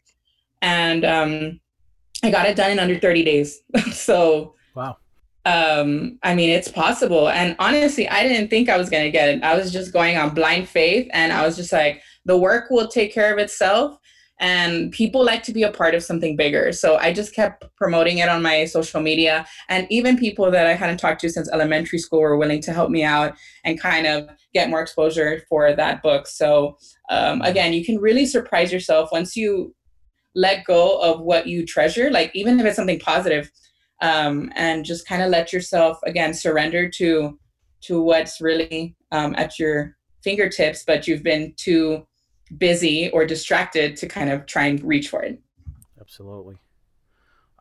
and 0.63 1.05
um, 1.05 1.61
I 2.23 2.31
got 2.31 2.47
it 2.47 2.57
done 2.57 2.71
in 2.71 2.79
under 2.79 2.99
30 2.99 3.25
days. 3.25 3.61
so. 3.93 4.55
Um, 5.45 6.19
I 6.23 6.35
mean, 6.35 6.51
it's 6.51 6.69
possible. 6.69 7.29
And 7.29 7.57
honestly, 7.59 8.09
I 8.09 8.23
didn't 8.23 8.49
think 8.49 8.69
I 8.69 8.77
was 8.77 8.91
going 8.91 9.05
to 9.05 9.11
get 9.11 9.29
it. 9.29 9.43
I 9.43 9.57
was 9.57 9.73
just 9.73 9.93
going 9.93 10.17
on 10.17 10.35
blind 10.35 10.69
faith, 10.69 11.09
and 11.13 11.33
I 11.33 11.47
was 11.47 11.57
just 11.57 11.73
like, 11.73 12.03
the 12.27 12.37
work 12.37 12.71
will 12.71 12.89
take 12.89 13.15
care 13.15 13.33
of 13.33 13.39
itself 13.39 13.97
and 14.41 14.91
people 14.91 15.23
like 15.23 15.43
to 15.43 15.53
be 15.53 15.63
a 15.63 15.71
part 15.71 15.95
of 15.95 16.03
something 16.03 16.35
bigger. 16.35 16.73
So 16.73 16.97
I 16.97 17.13
just 17.13 17.35
kept 17.35 17.65
promoting 17.77 18.19
it 18.19 18.29
on 18.29 18.43
my 18.43 18.65
social 18.65 19.01
media. 19.01 19.47
And 19.69 19.87
even 19.91 20.17
people 20.17 20.51
that 20.51 20.67
I 20.67 20.73
hadn't 20.73 20.97
talked 20.97 21.21
to 21.21 21.29
since 21.29 21.51
elementary 21.53 21.99
school 21.99 22.21
were 22.21 22.39
willing 22.39 22.63
to 22.63 22.73
help 22.73 22.91
me 22.91 23.05
out 23.05 23.35
and 23.65 23.79
kind 23.79 24.07
of 24.07 24.29
get 24.55 24.71
more 24.71 24.81
exposure 24.81 25.43
for 25.49 25.75
that 25.75 26.03
book. 26.03 26.27
So 26.27 26.79
um, 27.11 27.43
again, 27.43 27.75
you 27.75 27.85
can 27.85 27.99
really 27.99 28.25
surprise 28.25 28.73
yourself 28.73 29.11
once 29.13 29.37
you 29.37 29.75
let 30.35 30.65
go 30.65 30.99
of 31.01 31.21
what 31.21 31.47
you 31.47 31.67
treasure, 31.67 32.11
like 32.11 32.31
even 32.35 32.59
if 32.59 32.65
it's 32.65 32.77
something 32.77 33.01
positive, 33.01 33.51
um, 34.01 34.53
and 34.57 34.85
just 34.85 35.07
kind 35.07 35.23
of 35.23 35.31
let 35.31 35.53
yourself 35.53 35.99
again 36.05 36.35
surrender 36.35 36.89
to 36.91 37.39
to 37.83 38.03
what's 38.03 38.41
really 38.41 38.95
um, 39.11 39.35
at 39.37 39.59
your 39.59 39.97
fingertips, 40.23 40.85
but 40.87 41.09
you've 41.09 41.23
been 41.23 41.55
too 41.57 42.07
busy 42.59 43.11
or 43.11 43.25
distracted 43.25 43.97
to 43.97 44.07
kind 44.07 44.31
of 44.31 44.45
try 44.47 44.67
and 44.67 44.83
reach 44.85 45.09
for 45.09 45.23
it. 45.23 45.41
Absolutely. 46.01 46.57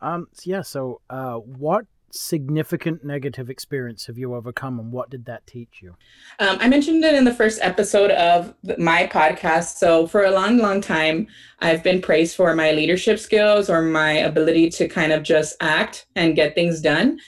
Um, 0.02 0.28
yeah. 0.44 0.62
So, 0.62 1.02
uh, 1.10 1.36
what 1.36 1.86
significant 2.14 3.04
negative 3.04 3.50
experience 3.50 4.06
have 4.08 4.18
you 4.18 4.36
overcome, 4.36 4.80
and 4.80 4.92
what 4.92 5.10
did 5.10 5.26
that 5.26 5.46
teach 5.48 5.80
you? 5.82 5.96
Um, 6.40 6.58
I 6.60 6.68
mentioned 6.68 7.04
it 7.04 7.16
in 7.16 7.24
the 7.24 7.34
first 7.34 7.60
episode 7.62 8.12
of 8.12 8.54
my 8.78 9.08
podcast. 9.08 9.78
So, 9.78 10.08
for 10.08 10.24
a 10.24 10.32
long, 10.32 10.58
long 10.58 10.82
time, 10.82 11.28
I've 11.60 11.84
been 11.84 12.02
praised 12.02 12.36
for 12.36 12.56
my 12.56 12.72
leadership 12.72 13.20
skills 13.20 13.70
or 13.70 13.82
my 13.82 14.12
ability 14.12 14.70
to 14.72 14.88
kind 14.88 15.12
of 15.12 15.24
just 15.24 15.56
act 15.62 16.06
and 16.16 16.36
get 16.36 16.56
things 16.56 16.82
done. 16.82 17.20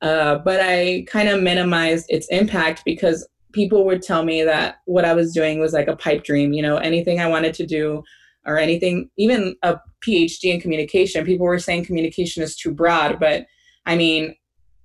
Uh, 0.00 0.38
but 0.38 0.60
I 0.60 1.04
kind 1.08 1.28
of 1.28 1.42
minimized 1.42 2.06
its 2.08 2.28
impact 2.28 2.84
because 2.84 3.28
people 3.52 3.84
would 3.86 4.02
tell 4.02 4.24
me 4.24 4.42
that 4.44 4.76
what 4.84 5.04
I 5.04 5.14
was 5.14 5.32
doing 5.32 5.58
was 5.58 5.72
like 5.72 5.88
a 5.88 5.96
pipe 5.96 6.22
dream, 6.22 6.52
you 6.52 6.62
know, 6.62 6.76
anything 6.76 7.20
I 7.20 7.28
wanted 7.28 7.54
to 7.54 7.66
do 7.66 8.02
or 8.46 8.58
anything, 8.58 9.10
even 9.16 9.56
a 9.62 9.76
PhD 10.06 10.54
in 10.54 10.60
communication. 10.60 11.24
People 11.24 11.46
were 11.46 11.58
saying 11.58 11.84
communication 11.84 12.42
is 12.42 12.56
too 12.56 12.72
broad, 12.72 13.18
but 13.18 13.46
I 13.86 13.96
mean, 13.96 14.34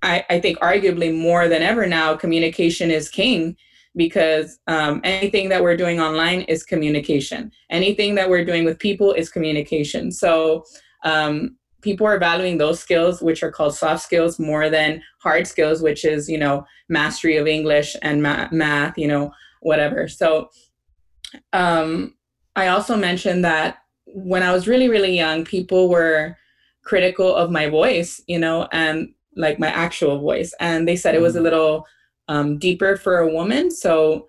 I, 0.02 0.24
I 0.28 0.40
think 0.40 0.58
arguably 0.58 1.16
more 1.16 1.48
than 1.48 1.62
ever 1.62 1.86
now, 1.86 2.14
communication 2.16 2.90
is 2.90 3.08
king 3.08 3.56
because 3.96 4.58
um, 4.66 5.00
anything 5.04 5.48
that 5.48 5.62
we're 5.62 5.76
doing 5.76 6.00
online 6.00 6.42
is 6.42 6.64
communication. 6.64 7.50
Anything 7.70 8.16
that 8.16 8.28
we're 8.28 8.44
doing 8.44 8.64
with 8.64 8.78
people 8.78 9.12
is 9.12 9.30
communication. 9.30 10.10
So 10.10 10.64
um, 11.04 11.56
people 11.84 12.06
are 12.06 12.18
valuing 12.18 12.56
those 12.56 12.80
skills 12.80 13.20
which 13.20 13.42
are 13.42 13.52
called 13.52 13.76
soft 13.76 14.02
skills 14.02 14.38
more 14.38 14.70
than 14.70 15.02
hard 15.22 15.46
skills 15.46 15.82
which 15.82 16.04
is 16.04 16.28
you 16.28 16.38
know 16.38 16.64
mastery 16.88 17.36
of 17.36 17.46
english 17.46 17.94
and 18.02 18.22
ma- 18.22 18.48
math 18.50 18.96
you 18.96 19.06
know 19.06 19.30
whatever 19.60 20.08
so 20.08 20.48
um, 21.52 22.14
i 22.56 22.68
also 22.68 22.96
mentioned 22.96 23.44
that 23.44 23.78
when 24.06 24.42
i 24.42 24.50
was 24.50 24.66
really 24.66 24.88
really 24.88 25.14
young 25.14 25.44
people 25.44 25.88
were 25.88 26.36
critical 26.84 27.34
of 27.34 27.50
my 27.50 27.68
voice 27.68 28.20
you 28.26 28.38
know 28.38 28.68
and 28.72 29.12
like 29.36 29.58
my 29.58 29.68
actual 29.68 30.18
voice 30.20 30.54
and 30.60 30.86
they 30.86 30.96
said 30.96 31.14
it 31.14 31.22
was 31.22 31.36
a 31.36 31.40
mm. 31.40 31.44
little 31.44 31.86
um, 32.28 32.58
deeper 32.58 32.96
for 32.96 33.18
a 33.18 33.32
woman 33.32 33.70
so 33.70 34.26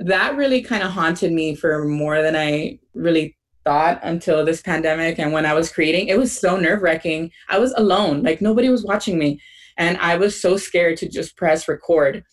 that 0.00 0.36
really 0.36 0.62
kind 0.62 0.82
of 0.82 0.90
haunted 0.90 1.32
me 1.32 1.54
for 1.54 1.84
more 1.84 2.22
than 2.22 2.36
i 2.36 2.78
really 2.94 3.36
thought 3.64 4.00
until 4.02 4.44
this 4.44 4.62
pandemic 4.62 5.18
and 5.18 5.32
when 5.32 5.46
I 5.46 5.54
was 5.54 5.72
creating, 5.72 6.08
it 6.08 6.18
was 6.18 6.36
so 6.36 6.56
nerve 6.56 6.82
wracking. 6.82 7.30
I 7.48 7.58
was 7.58 7.72
alone, 7.76 8.22
like 8.22 8.40
nobody 8.40 8.68
was 8.68 8.84
watching 8.84 9.18
me. 9.18 9.40
And 9.76 9.96
I 9.98 10.16
was 10.16 10.40
so 10.40 10.56
scared 10.56 10.96
to 10.98 11.08
just 11.08 11.36
press 11.36 11.68
record. 11.68 12.24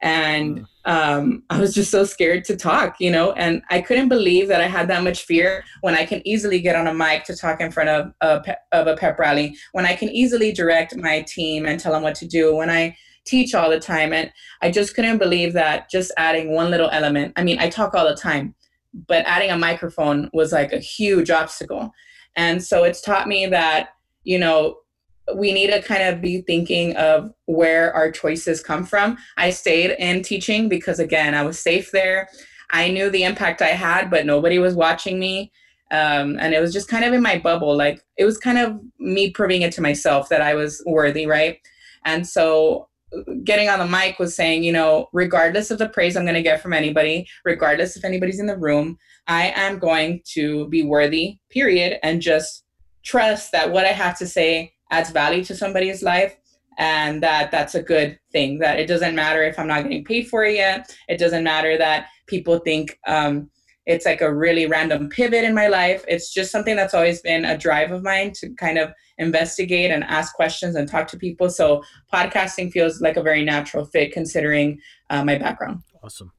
And 0.00 0.60
mm. 0.60 0.66
um, 0.84 1.42
I 1.50 1.58
was 1.58 1.74
just 1.74 1.90
so 1.90 2.04
scared 2.04 2.44
to 2.44 2.56
talk, 2.56 2.96
you 3.00 3.10
know, 3.10 3.32
and 3.32 3.62
I 3.70 3.80
couldn't 3.80 4.08
believe 4.08 4.48
that 4.48 4.60
I 4.60 4.68
had 4.68 4.88
that 4.88 5.02
much 5.02 5.24
fear 5.24 5.64
when 5.80 5.94
I 5.94 6.06
can 6.06 6.26
easily 6.26 6.60
get 6.60 6.76
on 6.76 6.86
a 6.86 6.94
mic 6.94 7.24
to 7.24 7.36
talk 7.36 7.60
in 7.60 7.72
front 7.72 7.88
of 7.88 8.12
a, 8.20 8.40
pe- 8.40 8.54
of 8.72 8.86
a 8.86 8.96
pep 8.96 9.18
rally, 9.18 9.56
when 9.72 9.86
I 9.86 9.96
can 9.96 10.08
easily 10.08 10.52
direct 10.52 10.96
my 10.96 11.22
team 11.22 11.66
and 11.66 11.80
tell 11.80 11.92
them 11.92 12.02
what 12.02 12.14
to 12.16 12.28
do, 12.28 12.54
when 12.54 12.70
I 12.70 12.96
teach 13.24 13.54
all 13.54 13.70
the 13.70 13.80
time. 13.80 14.12
And 14.12 14.32
I 14.62 14.70
just 14.70 14.94
couldn't 14.94 15.18
believe 15.18 15.52
that 15.54 15.90
just 15.90 16.12
adding 16.16 16.52
one 16.52 16.70
little 16.70 16.90
element. 16.90 17.32
I 17.36 17.42
mean, 17.42 17.58
I 17.58 17.68
talk 17.68 17.94
all 17.94 18.08
the 18.08 18.16
time, 18.16 18.54
but 19.06 19.26
adding 19.26 19.50
a 19.50 19.58
microphone 19.58 20.30
was 20.32 20.52
like 20.52 20.72
a 20.72 20.78
huge 20.78 21.30
obstacle. 21.30 21.92
And 22.36 22.62
so 22.62 22.84
it's 22.84 23.00
taught 23.00 23.26
me 23.26 23.46
that, 23.46 23.90
you 24.22 24.38
know, 24.38 24.78
we 25.34 25.52
need 25.52 25.68
to 25.68 25.82
kind 25.82 26.02
of 26.02 26.20
be 26.20 26.42
thinking 26.42 26.96
of 26.96 27.32
where 27.46 27.92
our 27.94 28.10
choices 28.10 28.62
come 28.62 28.84
from. 28.84 29.18
I 29.36 29.50
stayed 29.50 29.96
in 29.98 30.22
teaching 30.22 30.68
because, 30.68 30.98
again, 30.98 31.34
I 31.34 31.42
was 31.42 31.58
safe 31.58 31.90
there. 31.90 32.28
I 32.70 32.90
knew 32.90 33.10
the 33.10 33.24
impact 33.24 33.62
I 33.62 33.68
had, 33.68 34.10
but 34.10 34.26
nobody 34.26 34.58
was 34.58 34.74
watching 34.74 35.18
me. 35.18 35.52
Um, 35.90 36.38
and 36.38 36.52
it 36.52 36.60
was 36.60 36.72
just 36.72 36.88
kind 36.88 37.04
of 37.04 37.14
in 37.14 37.22
my 37.22 37.38
bubble. 37.38 37.74
Like 37.74 38.04
it 38.18 38.24
was 38.26 38.36
kind 38.36 38.58
of 38.58 38.78
me 38.98 39.30
proving 39.30 39.62
it 39.62 39.72
to 39.72 39.80
myself 39.80 40.28
that 40.28 40.42
I 40.42 40.54
was 40.54 40.82
worthy, 40.86 41.26
right? 41.26 41.58
And 42.04 42.26
so 42.26 42.88
getting 43.42 43.70
on 43.70 43.78
the 43.78 43.86
mic 43.86 44.18
was 44.18 44.36
saying, 44.36 44.62
you 44.64 44.72
know, 44.72 45.08
regardless 45.14 45.70
of 45.70 45.78
the 45.78 45.88
praise 45.88 46.16
I'm 46.16 46.24
going 46.24 46.34
to 46.34 46.42
get 46.42 46.60
from 46.60 46.74
anybody, 46.74 47.26
regardless 47.44 47.96
if 47.96 48.04
anybody's 48.04 48.40
in 48.40 48.46
the 48.46 48.58
room, 48.58 48.98
I 49.26 49.52
am 49.56 49.78
going 49.78 50.20
to 50.32 50.68
be 50.68 50.82
worthy, 50.82 51.38
period, 51.50 51.98
and 52.02 52.20
just 52.20 52.64
trust 53.02 53.52
that 53.52 53.72
what 53.72 53.86
I 53.86 53.92
have 53.92 54.18
to 54.18 54.26
say 54.26 54.74
adds 54.90 55.10
value 55.10 55.44
to 55.44 55.54
somebody's 55.54 56.02
life 56.02 56.36
and 56.78 57.22
that 57.22 57.50
that's 57.50 57.74
a 57.74 57.82
good 57.82 58.18
thing 58.30 58.58
that 58.58 58.78
it 58.78 58.86
doesn't 58.86 59.14
matter 59.14 59.42
if 59.42 59.58
i'm 59.58 59.68
not 59.68 59.82
getting 59.82 60.04
paid 60.04 60.28
for 60.28 60.44
it 60.44 60.54
yet 60.54 60.96
it 61.08 61.18
doesn't 61.18 61.44
matter 61.44 61.76
that 61.76 62.06
people 62.26 62.58
think 62.58 62.98
um, 63.06 63.50
it's 63.88 64.04
like 64.04 64.20
a 64.20 64.32
really 64.32 64.66
random 64.66 65.08
pivot 65.08 65.44
in 65.44 65.54
my 65.54 65.66
life. 65.66 66.04
It's 66.06 66.32
just 66.32 66.52
something 66.52 66.76
that's 66.76 66.92
always 66.92 67.22
been 67.22 67.46
a 67.46 67.56
drive 67.56 67.90
of 67.90 68.02
mine 68.02 68.32
to 68.34 68.50
kind 68.50 68.76
of 68.76 68.92
investigate 69.16 69.90
and 69.90 70.04
ask 70.04 70.34
questions 70.34 70.76
and 70.76 70.86
talk 70.86 71.08
to 71.08 71.16
people. 71.16 71.48
So 71.48 71.82
podcasting 72.12 72.70
feels 72.70 73.00
like 73.00 73.16
a 73.16 73.22
very 73.22 73.42
natural 73.44 73.86
fit 73.86 74.12
considering 74.12 74.78
uh, 75.08 75.24
my 75.24 75.38
background. 75.38 75.84
Awesome. 76.04 76.32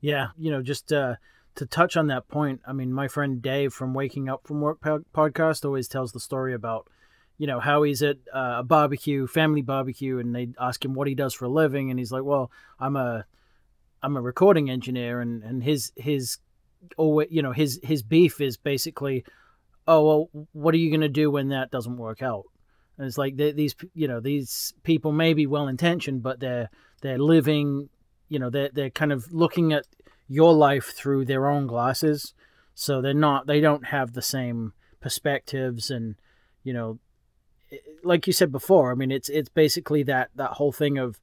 Yeah, 0.00 0.28
you 0.38 0.52
know, 0.52 0.62
just 0.62 0.92
uh, 0.92 1.16
to 1.56 1.66
touch 1.66 1.96
on 1.96 2.06
that 2.06 2.28
point, 2.28 2.60
I 2.64 2.72
mean, 2.72 2.92
my 2.92 3.08
friend 3.08 3.42
Dave 3.42 3.72
from 3.72 3.94
Waking 3.94 4.28
Up 4.28 4.46
from 4.46 4.60
Work 4.60 4.80
podcast 4.80 5.64
always 5.64 5.88
tells 5.88 6.12
the 6.12 6.20
story 6.20 6.54
about, 6.54 6.88
you 7.38 7.46
know, 7.46 7.60
how 7.60 7.82
he's 7.82 8.02
at 8.02 8.16
uh, 8.32 8.56
a 8.58 8.62
barbecue, 8.62 9.26
family 9.26 9.62
barbecue, 9.62 10.18
and 10.18 10.34
they 10.34 10.48
ask 10.60 10.84
him 10.84 10.94
what 10.94 11.08
he 11.08 11.14
does 11.14 11.34
for 11.34 11.46
a 11.46 11.50
living, 11.50 11.90
and 11.90 11.98
he's 11.98 12.12
like, 12.12 12.24
"Well, 12.24 12.50
I'm 12.78 12.96
a, 12.96 13.24
I'm 14.02 14.16
a 14.16 14.20
recording 14.20 14.70
engineer," 14.70 15.20
and 15.20 15.42
and 15.42 15.62
his 15.62 15.92
his 15.96 16.38
or 16.96 17.26
you 17.30 17.42
know 17.42 17.52
his 17.52 17.80
his 17.82 18.02
beef 18.02 18.40
is 18.40 18.56
basically 18.56 19.24
oh 19.86 20.04
well 20.04 20.46
what 20.52 20.74
are 20.74 20.78
you 20.78 20.90
to 21.00 21.08
do 21.08 21.30
when 21.30 21.48
that 21.48 21.70
doesn't 21.70 21.96
work 21.96 22.22
out? 22.22 22.44
And 22.98 23.06
it's 23.06 23.18
like 23.18 23.36
these 23.36 23.74
you 23.94 24.08
know 24.08 24.20
these 24.20 24.74
people 24.82 25.12
may 25.12 25.34
be 25.34 25.46
well 25.46 25.68
intentioned 25.68 26.22
but 26.22 26.40
they're 26.40 26.70
they're 27.00 27.18
living 27.18 27.88
you 28.28 28.38
know 28.38 28.50
they're, 28.50 28.70
they're 28.72 28.90
kind 28.90 29.12
of 29.12 29.32
looking 29.32 29.72
at 29.72 29.86
your 30.28 30.54
life 30.54 30.92
through 30.94 31.24
their 31.24 31.48
own 31.48 31.66
glasses. 31.66 32.34
So 32.74 33.02
they're 33.02 33.14
not 33.14 33.46
they 33.46 33.60
don't 33.60 33.86
have 33.86 34.12
the 34.12 34.22
same 34.22 34.72
perspectives 35.00 35.90
and 35.90 36.14
you 36.62 36.72
know 36.72 36.98
like 38.02 38.26
you 38.26 38.32
said 38.32 38.52
before 38.52 38.92
i 38.92 38.94
mean 38.94 39.10
it's 39.10 39.28
it's 39.28 39.48
basically 39.48 40.02
that 40.02 40.30
that 40.34 40.52
whole 40.52 40.72
thing 40.72 40.98
of 40.98 41.20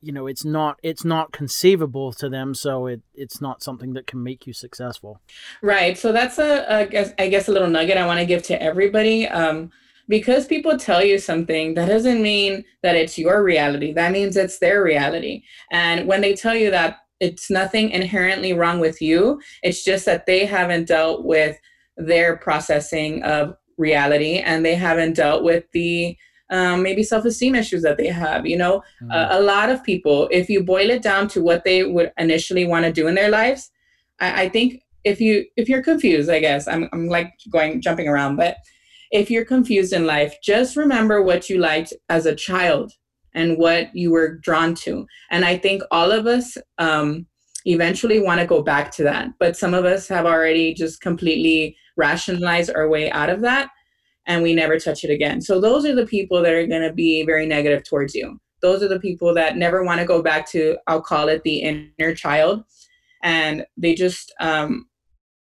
you 0.00 0.12
know 0.12 0.26
it's 0.26 0.44
not 0.44 0.78
it's 0.82 1.04
not 1.04 1.32
conceivable 1.32 2.12
to 2.12 2.28
them 2.28 2.54
so 2.54 2.86
it 2.86 3.02
it's 3.14 3.40
not 3.40 3.62
something 3.62 3.92
that 3.92 4.06
can 4.06 4.22
make 4.22 4.46
you 4.46 4.52
successful. 4.52 5.20
Right 5.62 5.96
so 5.96 6.12
that's 6.12 6.38
a, 6.38 6.64
a 6.68 6.86
guess, 6.86 7.12
I 7.18 7.28
guess 7.28 7.48
a 7.48 7.52
little 7.52 7.68
nugget 7.68 7.96
i 7.96 8.06
want 8.06 8.20
to 8.20 8.26
give 8.26 8.42
to 8.44 8.62
everybody 8.62 9.28
um, 9.28 9.70
because 10.08 10.46
people 10.46 10.76
tell 10.76 11.04
you 11.04 11.18
something 11.18 11.74
that 11.74 11.86
doesn't 11.86 12.22
mean 12.22 12.64
that 12.82 12.96
it's 12.96 13.18
your 13.18 13.42
reality 13.42 13.92
that 13.92 14.12
means 14.12 14.36
it's 14.36 14.58
their 14.58 14.82
reality. 14.82 15.42
And 15.70 16.06
when 16.06 16.20
they 16.20 16.34
tell 16.34 16.54
you 16.54 16.70
that 16.70 16.98
it's 17.20 17.50
nothing 17.50 17.90
inherently 17.90 18.52
wrong 18.52 18.80
with 18.80 19.02
you 19.02 19.40
it's 19.62 19.84
just 19.84 20.06
that 20.06 20.26
they 20.26 20.46
haven't 20.46 20.88
dealt 20.88 21.24
with 21.24 21.58
their 21.96 22.36
processing 22.38 23.22
of 23.24 23.54
reality 23.80 24.38
and 24.38 24.64
they 24.64 24.74
haven't 24.74 25.14
dealt 25.14 25.42
with 25.42 25.64
the 25.72 26.16
um, 26.50 26.82
maybe 26.82 27.02
self-esteem 27.02 27.54
issues 27.54 27.82
that 27.82 27.96
they 27.96 28.08
have 28.08 28.46
you 28.46 28.56
know 28.56 28.82
mm-hmm. 29.02 29.10
uh, 29.10 29.28
a 29.30 29.40
lot 29.40 29.70
of 29.70 29.84
people 29.84 30.28
if 30.30 30.48
you 30.48 30.62
boil 30.62 30.90
it 30.90 31.02
down 31.02 31.28
to 31.28 31.42
what 31.42 31.64
they 31.64 31.84
would 31.84 32.12
initially 32.18 32.66
want 32.66 32.84
to 32.84 32.92
do 32.92 33.06
in 33.06 33.14
their 33.14 33.30
lives 33.30 33.70
I, 34.20 34.42
I, 34.42 34.48
think 34.48 34.82
if 35.04 35.20
you 35.20 35.46
if 35.56 35.68
you're 35.68 35.82
confused 35.82 36.28
i 36.28 36.40
guess 36.40 36.66
I'm, 36.66 36.88
I'm 36.92 37.06
like 37.06 37.32
going 37.50 37.80
jumping 37.80 38.08
around 38.08 38.36
but 38.36 38.56
if 39.10 39.30
you're 39.30 39.44
confused 39.44 39.92
in 39.92 40.06
life, 40.06 40.34
just 40.42 40.76
remember 40.76 41.22
what 41.22 41.50
you 41.50 41.58
liked 41.58 41.92
as 42.08 42.26
a 42.26 42.34
child 42.34 42.92
and 43.34 43.58
what 43.58 43.94
you 43.94 44.10
were 44.10 44.38
drawn 44.38 44.74
to. 44.74 45.06
And 45.30 45.44
I 45.44 45.56
think 45.56 45.82
all 45.90 46.12
of 46.12 46.26
us 46.26 46.56
um, 46.78 47.26
eventually 47.64 48.20
want 48.20 48.40
to 48.40 48.46
go 48.46 48.62
back 48.62 48.90
to 48.92 49.02
that. 49.04 49.30
But 49.38 49.56
some 49.56 49.74
of 49.74 49.84
us 49.84 50.08
have 50.08 50.26
already 50.26 50.74
just 50.74 51.00
completely 51.00 51.76
rationalized 51.96 52.70
our 52.74 52.88
way 52.88 53.10
out 53.10 53.30
of 53.30 53.40
that 53.42 53.70
and 54.26 54.42
we 54.42 54.54
never 54.54 54.78
touch 54.78 55.04
it 55.04 55.10
again. 55.10 55.40
So 55.40 55.60
those 55.60 55.84
are 55.84 55.94
the 55.94 56.06
people 56.06 56.42
that 56.42 56.52
are 56.52 56.66
going 56.66 56.86
to 56.86 56.92
be 56.92 57.24
very 57.24 57.46
negative 57.46 57.84
towards 57.84 58.14
you. 58.14 58.38
Those 58.62 58.82
are 58.82 58.88
the 58.88 59.00
people 59.00 59.34
that 59.34 59.56
never 59.56 59.82
want 59.82 60.00
to 60.00 60.06
go 60.06 60.22
back 60.22 60.48
to, 60.50 60.76
I'll 60.86 61.00
call 61.00 61.28
it 61.28 61.42
the 61.42 61.58
inner 61.58 62.14
child. 62.14 62.64
And 63.22 63.64
they 63.76 63.94
just, 63.94 64.32
um, 64.40 64.86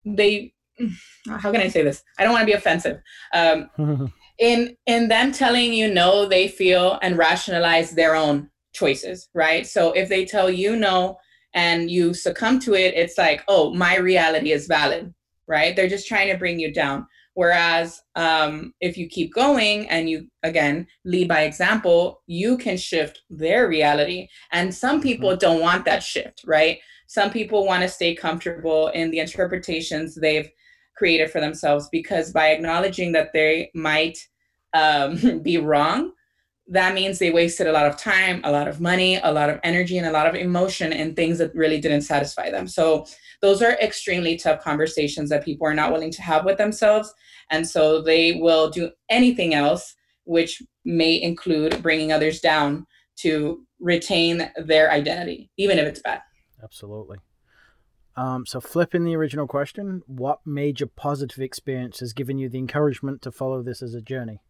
they, 0.05 0.53
how 1.27 1.51
can 1.51 1.61
I 1.61 1.67
say 1.67 1.81
this? 1.81 2.03
I 2.19 2.23
don't 2.23 2.33
want 2.33 2.43
to 2.43 2.51
be 2.51 2.57
offensive. 2.57 3.01
Um, 3.33 3.69
in 4.39 4.75
in 4.85 5.07
them 5.07 5.31
telling 5.31 5.73
you 5.73 5.91
no, 5.91 6.27
they 6.27 6.47
feel 6.47 6.99
and 7.01 7.17
rationalize 7.17 7.91
their 7.91 8.15
own 8.15 8.49
choices, 8.73 9.29
right? 9.33 9.65
So 9.65 9.91
if 9.93 10.09
they 10.09 10.25
tell 10.25 10.49
you 10.49 10.75
no 10.75 11.17
and 11.53 11.89
you 11.89 12.13
succumb 12.13 12.59
to 12.59 12.75
it, 12.75 12.93
it's 12.95 13.17
like, 13.17 13.43
oh, 13.47 13.73
my 13.73 13.97
reality 13.97 14.51
is 14.51 14.67
valid, 14.67 15.13
right? 15.47 15.75
They're 15.75 15.87
just 15.87 16.07
trying 16.07 16.31
to 16.31 16.37
bring 16.37 16.59
you 16.59 16.73
down. 16.73 17.07
Whereas 17.33 18.01
um, 18.15 18.73
if 18.81 18.97
you 18.97 19.07
keep 19.07 19.31
going 19.33 19.87
and 19.89 20.09
you, 20.09 20.27
again, 20.41 20.87
lead 21.05 21.27
by 21.27 21.41
example, 21.41 22.23
you 22.25 22.57
can 22.57 22.77
shift 22.77 23.21
their 23.29 23.67
reality. 23.67 24.27
And 24.51 24.73
some 24.73 25.01
people 25.01 25.29
mm-hmm. 25.29 25.37
don't 25.37 25.61
want 25.61 25.85
that 25.85 26.01
shift, 26.01 26.41
right? 26.47 26.79
Some 27.05 27.29
people 27.29 27.65
want 27.65 27.83
to 27.83 27.89
stay 27.89 28.15
comfortable 28.15 28.87
in 28.87 29.11
the 29.11 29.19
interpretations 29.19 30.15
they've 30.15 30.49
created 30.97 31.29
for 31.29 31.39
themselves 31.39 31.87
because 31.91 32.31
by 32.31 32.47
acknowledging 32.47 33.11
that 33.11 33.33
they 33.33 33.69
might 33.75 34.17
um, 34.73 35.39
be 35.43 35.57
wrong, 35.57 36.13
that 36.69 36.93
means 36.93 37.17
they 37.17 37.31
wasted 37.31 37.67
a 37.67 37.71
lot 37.71 37.85
of 37.85 37.97
time, 37.97 38.41
a 38.43 38.51
lot 38.51 38.67
of 38.67 38.81
money, 38.81 39.19
a 39.23 39.31
lot 39.31 39.49
of 39.49 39.59
energy, 39.63 39.97
and 39.97 40.07
a 40.07 40.11
lot 40.11 40.27
of 40.27 40.35
emotion 40.35 40.91
in 40.91 41.13
things 41.15 41.37
that 41.37 41.55
really 41.55 41.79
didn't 41.79 42.01
satisfy 42.01 42.49
them. 42.49 42.67
So 42.67 43.05
those 43.41 43.61
are 43.61 43.73
extremely 43.73 44.37
tough 44.37 44.63
conversations 44.63 45.29
that 45.29 45.45
people 45.45 45.67
are 45.67 45.73
not 45.73 45.91
willing 45.91 46.11
to 46.11 46.21
have 46.21 46.45
with 46.45 46.57
themselves. 46.57 47.13
And 47.49 47.67
so 47.67 48.01
they 48.01 48.33
will 48.33 48.69
do 48.69 48.91
anything 49.09 49.53
else, 49.53 49.95
which 50.25 50.61
may 50.85 51.21
include 51.21 51.81
bringing 51.81 52.11
others 52.11 52.39
down 52.39 52.85
to 53.17 53.65
retain 53.79 54.51
their 54.57 54.91
identity, 54.91 55.51
even 55.57 55.79
if 55.79 55.85
it's 55.85 56.01
bad. 56.01 56.21
Absolutely. 56.63 57.17
Um, 58.15 58.47
so, 58.47 58.59
flipping 58.59 59.03
the 59.03 59.15
original 59.15 59.45
question, 59.45 60.01
what 60.07 60.39
major 60.43 60.87
positive 60.87 61.39
experience 61.39 61.99
has 61.99 62.13
given 62.13 62.39
you 62.39 62.49
the 62.49 62.57
encouragement 62.57 63.21
to 63.21 63.31
follow 63.31 63.61
this 63.61 63.83
as 63.83 63.93
a 63.93 64.01
journey? 64.01 64.41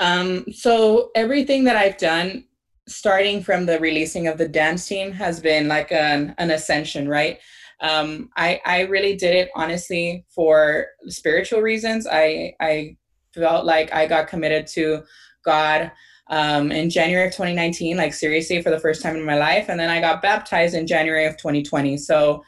Um, 0.00 0.44
so, 0.52 1.10
everything 1.14 1.62
that 1.64 1.76
I've 1.76 1.98
done, 1.98 2.44
starting 2.88 3.40
from 3.40 3.66
the 3.66 3.78
releasing 3.78 4.26
of 4.26 4.38
the 4.38 4.48
dance 4.48 4.88
team, 4.88 5.12
has 5.12 5.38
been 5.38 5.68
like 5.68 5.92
an, 5.92 6.34
an 6.38 6.50
ascension, 6.50 7.08
right? 7.08 7.38
Um, 7.82 8.30
I, 8.36 8.60
I 8.64 8.80
really 8.82 9.16
did 9.16 9.34
it 9.34 9.50
honestly 9.54 10.24
for 10.34 10.86
spiritual 11.08 11.60
reasons. 11.60 12.06
I, 12.10 12.54
I 12.60 12.96
felt 13.34 13.64
like 13.64 13.92
I 13.92 14.06
got 14.06 14.28
committed 14.28 14.66
to 14.68 15.02
God 15.44 15.90
um, 16.28 16.70
in 16.70 16.88
January 16.88 17.26
of 17.26 17.32
2019, 17.32 17.96
like 17.96 18.14
seriously 18.14 18.62
for 18.62 18.70
the 18.70 18.78
first 18.78 19.02
time 19.02 19.16
in 19.16 19.24
my 19.24 19.36
life. 19.36 19.68
And 19.68 19.78
then 19.78 19.90
I 19.90 20.00
got 20.00 20.22
baptized 20.22 20.74
in 20.74 20.86
January 20.86 21.26
of 21.26 21.36
2020. 21.36 21.96
So 21.98 22.44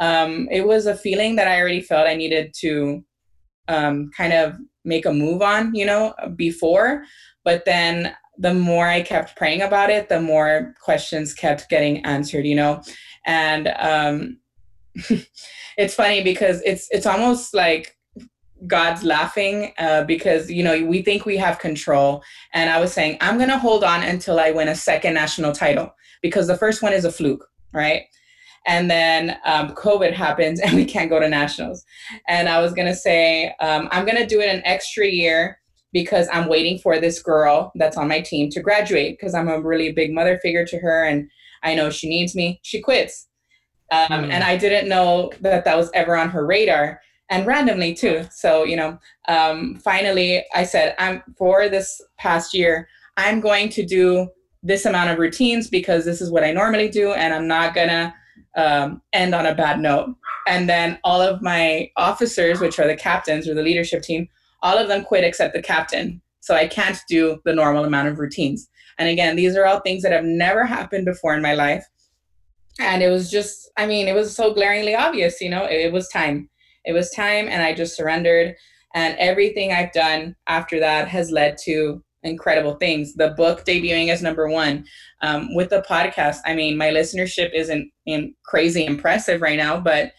um, 0.00 0.48
it 0.50 0.66
was 0.66 0.86
a 0.86 0.96
feeling 0.96 1.36
that 1.36 1.46
I 1.46 1.60
already 1.60 1.82
felt 1.82 2.08
I 2.08 2.14
needed 2.14 2.54
to 2.60 3.04
um, 3.68 4.10
kind 4.16 4.32
of 4.32 4.56
make 4.84 5.04
a 5.04 5.12
move 5.12 5.42
on, 5.42 5.74
you 5.74 5.84
know, 5.84 6.14
before. 6.36 7.04
But 7.44 7.64
then 7.66 8.14
the 8.38 8.54
more 8.54 8.88
I 8.88 9.02
kept 9.02 9.36
praying 9.36 9.60
about 9.62 9.90
it, 9.90 10.08
the 10.08 10.20
more 10.20 10.74
questions 10.82 11.34
kept 11.34 11.68
getting 11.68 12.04
answered, 12.06 12.46
you 12.46 12.56
know. 12.56 12.82
And 13.26 13.68
um, 13.78 14.38
it's 15.76 15.94
funny 15.94 16.22
because 16.22 16.62
it's 16.62 16.88
it's 16.90 17.06
almost 17.06 17.54
like 17.54 17.96
God's 18.66 19.02
laughing 19.02 19.72
uh, 19.78 20.04
because 20.04 20.50
you 20.50 20.62
know 20.62 20.84
we 20.84 21.02
think 21.02 21.24
we 21.24 21.36
have 21.36 21.58
control, 21.58 22.22
and 22.52 22.70
I 22.70 22.80
was 22.80 22.92
saying 22.92 23.18
I'm 23.20 23.38
gonna 23.38 23.58
hold 23.58 23.84
on 23.84 24.02
until 24.02 24.38
I 24.38 24.50
win 24.50 24.68
a 24.68 24.74
second 24.74 25.14
national 25.14 25.52
title 25.52 25.94
because 26.22 26.46
the 26.46 26.58
first 26.58 26.82
one 26.82 26.92
is 26.92 27.04
a 27.04 27.12
fluke, 27.12 27.46
right? 27.72 28.02
And 28.66 28.90
then 28.90 29.38
um, 29.44 29.70
COVID 29.74 30.12
happens 30.12 30.60
and 30.64 30.74
we 30.74 30.84
can't 30.84 31.08
go 31.10 31.18
to 31.18 31.28
nationals. 31.28 31.84
And 32.28 32.48
I 32.48 32.60
was 32.60 32.74
gonna 32.74 32.94
say 32.94 33.54
um, 33.60 33.88
I'm 33.90 34.04
gonna 34.04 34.26
do 34.26 34.40
it 34.40 34.54
an 34.54 34.62
extra 34.64 35.06
year 35.06 35.58
because 35.92 36.28
I'm 36.32 36.48
waiting 36.48 36.78
for 36.78 37.00
this 37.00 37.20
girl 37.20 37.72
that's 37.74 37.96
on 37.96 38.08
my 38.08 38.20
team 38.20 38.48
to 38.50 38.60
graduate 38.60 39.16
because 39.18 39.34
I'm 39.34 39.48
a 39.48 39.60
really 39.60 39.90
big 39.92 40.12
mother 40.12 40.38
figure 40.38 40.64
to 40.66 40.78
her 40.78 41.04
and 41.04 41.28
I 41.62 41.74
know 41.74 41.90
she 41.90 42.08
needs 42.08 42.34
me. 42.34 42.60
She 42.62 42.80
quits 42.80 43.26
um, 43.90 44.08
mm. 44.08 44.30
And 44.30 44.44
I 44.44 44.56
didn't 44.56 44.88
know 44.88 45.32
that 45.40 45.64
that 45.64 45.76
was 45.76 45.90
ever 45.94 46.16
on 46.16 46.30
her 46.30 46.46
radar 46.46 47.00
and 47.28 47.46
randomly 47.46 47.94
too. 47.94 48.26
So, 48.30 48.64
you 48.64 48.76
know, 48.76 48.98
um, 49.28 49.76
finally 49.76 50.44
I 50.54 50.64
said, 50.64 50.94
I'm 50.98 51.22
for 51.36 51.68
this 51.68 52.00
past 52.18 52.54
year, 52.54 52.88
I'm 53.16 53.40
going 53.40 53.68
to 53.70 53.84
do 53.84 54.28
this 54.62 54.84
amount 54.84 55.10
of 55.10 55.18
routines 55.18 55.68
because 55.68 56.04
this 56.04 56.20
is 56.20 56.30
what 56.30 56.44
I 56.44 56.52
normally 56.52 56.88
do. 56.88 57.12
And 57.12 57.32
I'm 57.32 57.48
not 57.48 57.74
gonna 57.74 58.14
um, 58.56 59.00
end 59.12 59.34
on 59.34 59.46
a 59.46 59.54
bad 59.54 59.80
note. 59.80 60.14
And 60.46 60.68
then 60.68 60.98
all 61.04 61.20
of 61.22 61.42
my 61.42 61.90
officers, 61.96 62.60
which 62.60 62.78
are 62.78 62.86
the 62.86 62.96
captains 62.96 63.48
or 63.48 63.54
the 63.54 63.62
leadership 63.62 64.02
team, 64.02 64.28
all 64.62 64.76
of 64.76 64.88
them 64.88 65.04
quit 65.04 65.24
except 65.24 65.54
the 65.54 65.62
captain. 65.62 66.20
So 66.40 66.54
I 66.54 66.66
can't 66.66 66.98
do 67.08 67.40
the 67.44 67.54
normal 67.54 67.84
amount 67.84 68.08
of 68.08 68.18
routines. 68.18 68.68
And 68.98 69.08
again, 69.08 69.36
these 69.36 69.56
are 69.56 69.66
all 69.66 69.80
things 69.80 70.02
that 70.02 70.12
have 70.12 70.24
never 70.24 70.64
happened 70.66 71.04
before 71.04 71.34
in 71.34 71.42
my 71.42 71.54
life 71.54 71.86
and 72.80 73.02
it 73.02 73.08
was 73.08 73.30
just 73.30 73.70
i 73.76 73.86
mean 73.86 74.08
it 74.08 74.14
was 74.14 74.34
so 74.34 74.52
glaringly 74.52 74.94
obvious 74.94 75.40
you 75.40 75.50
know 75.50 75.64
it, 75.64 75.80
it 75.86 75.92
was 75.92 76.08
time. 76.08 76.48
It 76.84 76.92
was 76.92 77.10
time 77.10 77.48
and 77.48 77.62
i 77.62 77.74
just 77.74 77.96
surrendered. 77.96 78.56
And 78.94 79.16
everything 79.18 79.72
i've 79.72 79.92
done 79.92 80.34
after 80.48 80.80
that 80.80 81.08
has 81.08 81.30
led 81.30 81.56
to 81.64 82.02
incredible 82.22 82.74
things. 82.74 83.14
The 83.14 83.30
book 83.30 83.64
debuting 83.64 84.08
as 84.08 84.22
number 84.22 84.48
one 84.48 84.84
um, 85.22 85.54
with 85.54 85.70
the 85.70 85.82
podcast. 85.88 86.38
I 86.44 86.54
mean 86.54 86.76
my 86.76 86.90
listenership 86.90 87.52
isn't 87.54 87.90
in 88.06 88.34
crazy 88.44 88.84
impressive 88.84 89.40
right 89.40 89.56
now 89.56 89.78
but 89.78 90.12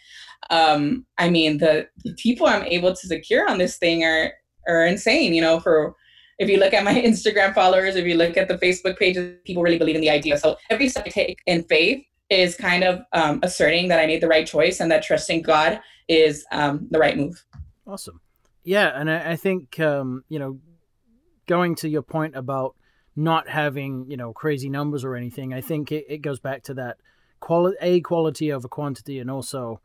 um, 0.49 1.05
i 1.18 1.30
mean 1.30 1.57
the, 1.57 1.88
the 2.03 2.14
people 2.16 2.45
i'm 2.47 2.64
able 2.64 2.93
to 2.93 3.07
secure 3.07 3.49
on 3.49 3.57
this 3.57 3.78
thing 3.78 4.03
are 4.03 4.34
are 4.68 4.86
insane 4.86 5.34
you 5.34 5.41
know 5.41 5.59
for 5.59 5.95
if 6.39 6.49
you 6.49 6.57
look 6.57 6.74
at 6.74 6.84
my 6.84 6.93
instagram 7.09 7.53
followers 7.53 7.95
if 7.95 8.05
you 8.05 8.16
look 8.16 8.38
at 8.38 8.47
the 8.47 8.57
facebook 8.57 8.97
pages 8.97 9.36
people 9.45 9.64
really 9.64 9.78
believe 9.78 9.95
in 9.95 10.01
the 10.01 10.09
idea. 10.09 10.38
So 10.38 10.57
every 10.70 10.89
step 10.89 11.05
i 11.05 11.09
take 11.09 11.39
in 11.45 11.64
faith 11.64 12.03
is 12.32 12.55
kind 12.55 12.84
of 12.84 13.01
um, 13.11 13.41
asserting 13.43 13.89
that 13.89 13.99
I 13.99 14.07
made 14.07 14.21
the 14.21 14.27
right 14.27 14.47
choice 14.47 14.79
and 14.79 14.89
that 14.89 15.03
trusting 15.03 15.41
God 15.41 15.82
is 16.07 16.45
um, 16.51 16.88
the 16.89 16.97
right 16.97 17.17
move. 17.17 17.43
Awesome. 17.86 18.21
Yeah, 18.63 18.91
and 18.95 19.11
I, 19.11 19.32
I 19.32 19.36
think 19.36 19.79
um, 19.79 20.23
you 20.29 20.39
know, 20.39 20.59
going 21.45 21.75
to 21.75 21.89
your 21.89 22.01
point 22.01 22.36
about 22.36 22.75
not 23.15 23.49
having 23.49 24.05
you 24.09 24.15
know 24.15 24.32
crazy 24.32 24.69
numbers 24.69 25.03
or 25.03 25.15
anything, 25.15 25.53
I 25.53 25.61
think 25.61 25.91
it, 25.91 26.05
it 26.07 26.17
goes 26.19 26.39
back 26.39 26.63
to 26.63 26.73
that 26.75 26.97
quality, 27.41 27.77
a 27.82 27.99
quality 27.99 28.51
over 28.51 28.67
quantity, 28.67 29.19
and 29.19 29.29
also. 29.29 29.82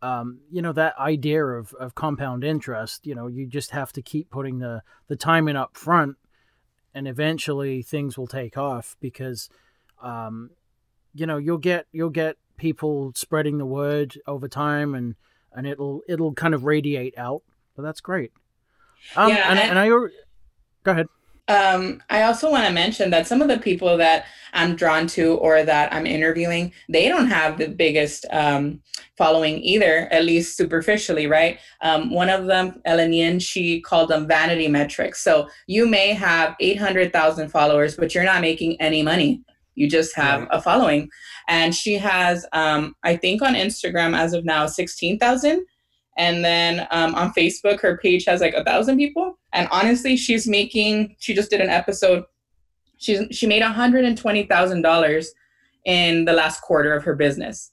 Um, 0.00 0.42
you 0.48 0.62
know 0.62 0.70
that 0.74 0.96
idea 0.96 1.44
of, 1.44 1.74
of 1.74 1.96
compound 1.96 2.44
interest 2.44 3.04
you 3.04 3.16
know 3.16 3.26
you 3.26 3.48
just 3.48 3.72
have 3.72 3.92
to 3.94 4.00
keep 4.00 4.30
putting 4.30 4.60
the 4.60 4.82
the 5.08 5.16
time 5.16 5.48
in 5.48 5.56
up 5.56 5.76
front 5.76 6.16
and 6.94 7.08
eventually 7.08 7.82
things 7.82 8.16
will 8.16 8.28
take 8.28 8.56
off 8.56 8.96
because 9.00 9.50
um, 10.00 10.50
you 11.14 11.26
know 11.26 11.36
you'll 11.36 11.58
get 11.58 11.86
you'll 11.92 12.10
get 12.10 12.36
people 12.56 13.12
spreading 13.14 13.58
the 13.58 13.66
word 13.66 14.18
over 14.26 14.48
time 14.48 14.94
and 14.94 15.14
and 15.52 15.66
it'll 15.66 16.02
it'll 16.08 16.34
kind 16.34 16.54
of 16.54 16.64
radiate 16.64 17.16
out 17.16 17.42
but 17.76 17.82
that's 17.82 18.00
great 18.00 18.32
um 19.16 19.28
yeah, 19.30 19.50
and, 19.50 19.58
and, 19.58 19.70
and 19.70 19.78
i 19.78 19.88
go 19.88 20.10
ahead 20.92 21.06
um, 21.48 22.02
I 22.10 22.22
also 22.22 22.50
want 22.50 22.66
to 22.66 22.72
mention 22.72 23.10
that 23.10 23.26
some 23.26 23.40
of 23.40 23.48
the 23.48 23.58
people 23.58 23.96
that 23.96 24.26
I'm 24.52 24.76
drawn 24.76 25.06
to 25.08 25.34
or 25.36 25.62
that 25.62 25.92
I'm 25.92 26.06
interviewing, 26.06 26.72
they 26.90 27.08
don't 27.08 27.26
have 27.26 27.56
the 27.56 27.68
biggest 27.68 28.26
um, 28.30 28.82
following 29.16 29.58
either, 29.62 30.08
at 30.12 30.24
least 30.24 30.58
superficially, 30.58 31.26
right? 31.26 31.58
Um, 31.80 32.10
one 32.10 32.28
of 32.28 32.46
them, 32.46 32.80
Ellen 32.84 33.14
Yin, 33.14 33.38
she 33.38 33.80
called 33.80 34.10
them 34.10 34.28
vanity 34.28 34.68
metrics. 34.68 35.22
So 35.22 35.48
you 35.66 35.88
may 35.88 36.12
have 36.12 36.54
800,000 36.60 37.48
followers, 37.48 37.96
but 37.96 38.14
you're 38.14 38.24
not 38.24 38.42
making 38.42 38.78
any 38.80 39.02
money. 39.02 39.42
You 39.78 39.88
just 39.88 40.14
have 40.16 40.40
right. 40.40 40.48
a 40.50 40.60
following. 40.60 41.08
And 41.48 41.74
she 41.74 41.94
has, 41.94 42.44
um, 42.52 42.94
I 43.04 43.16
think 43.16 43.42
on 43.42 43.54
Instagram 43.54 44.16
as 44.16 44.34
of 44.34 44.44
now, 44.44 44.66
16,000. 44.66 45.64
And 46.16 46.44
then 46.44 46.86
um, 46.90 47.14
on 47.14 47.32
Facebook, 47.32 47.80
her 47.80 47.96
page 47.98 48.24
has 48.24 48.40
like 48.40 48.54
a 48.54 48.64
thousand 48.64 48.98
people. 48.98 49.38
And 49.52 49.68
honestly, 49.70 50.16
she's 50.16 50.48
making, 50.48 51.16
she 51.20 51.32
just 51.34 51.50
did 51.50 51.60
an 51.60 51.70
episode. 51.70 52.24
She's, 52.96 53.22
she 53.30 53.46
made 53.46 53.62
$120,000 53.62 55.26
in 55.84 56.24
the 56.24 56.32
last 56.32 56.60
quarter 56.60 56.92
of 56.92 57.04
her 57.04 57.14
business. 57.14 57.70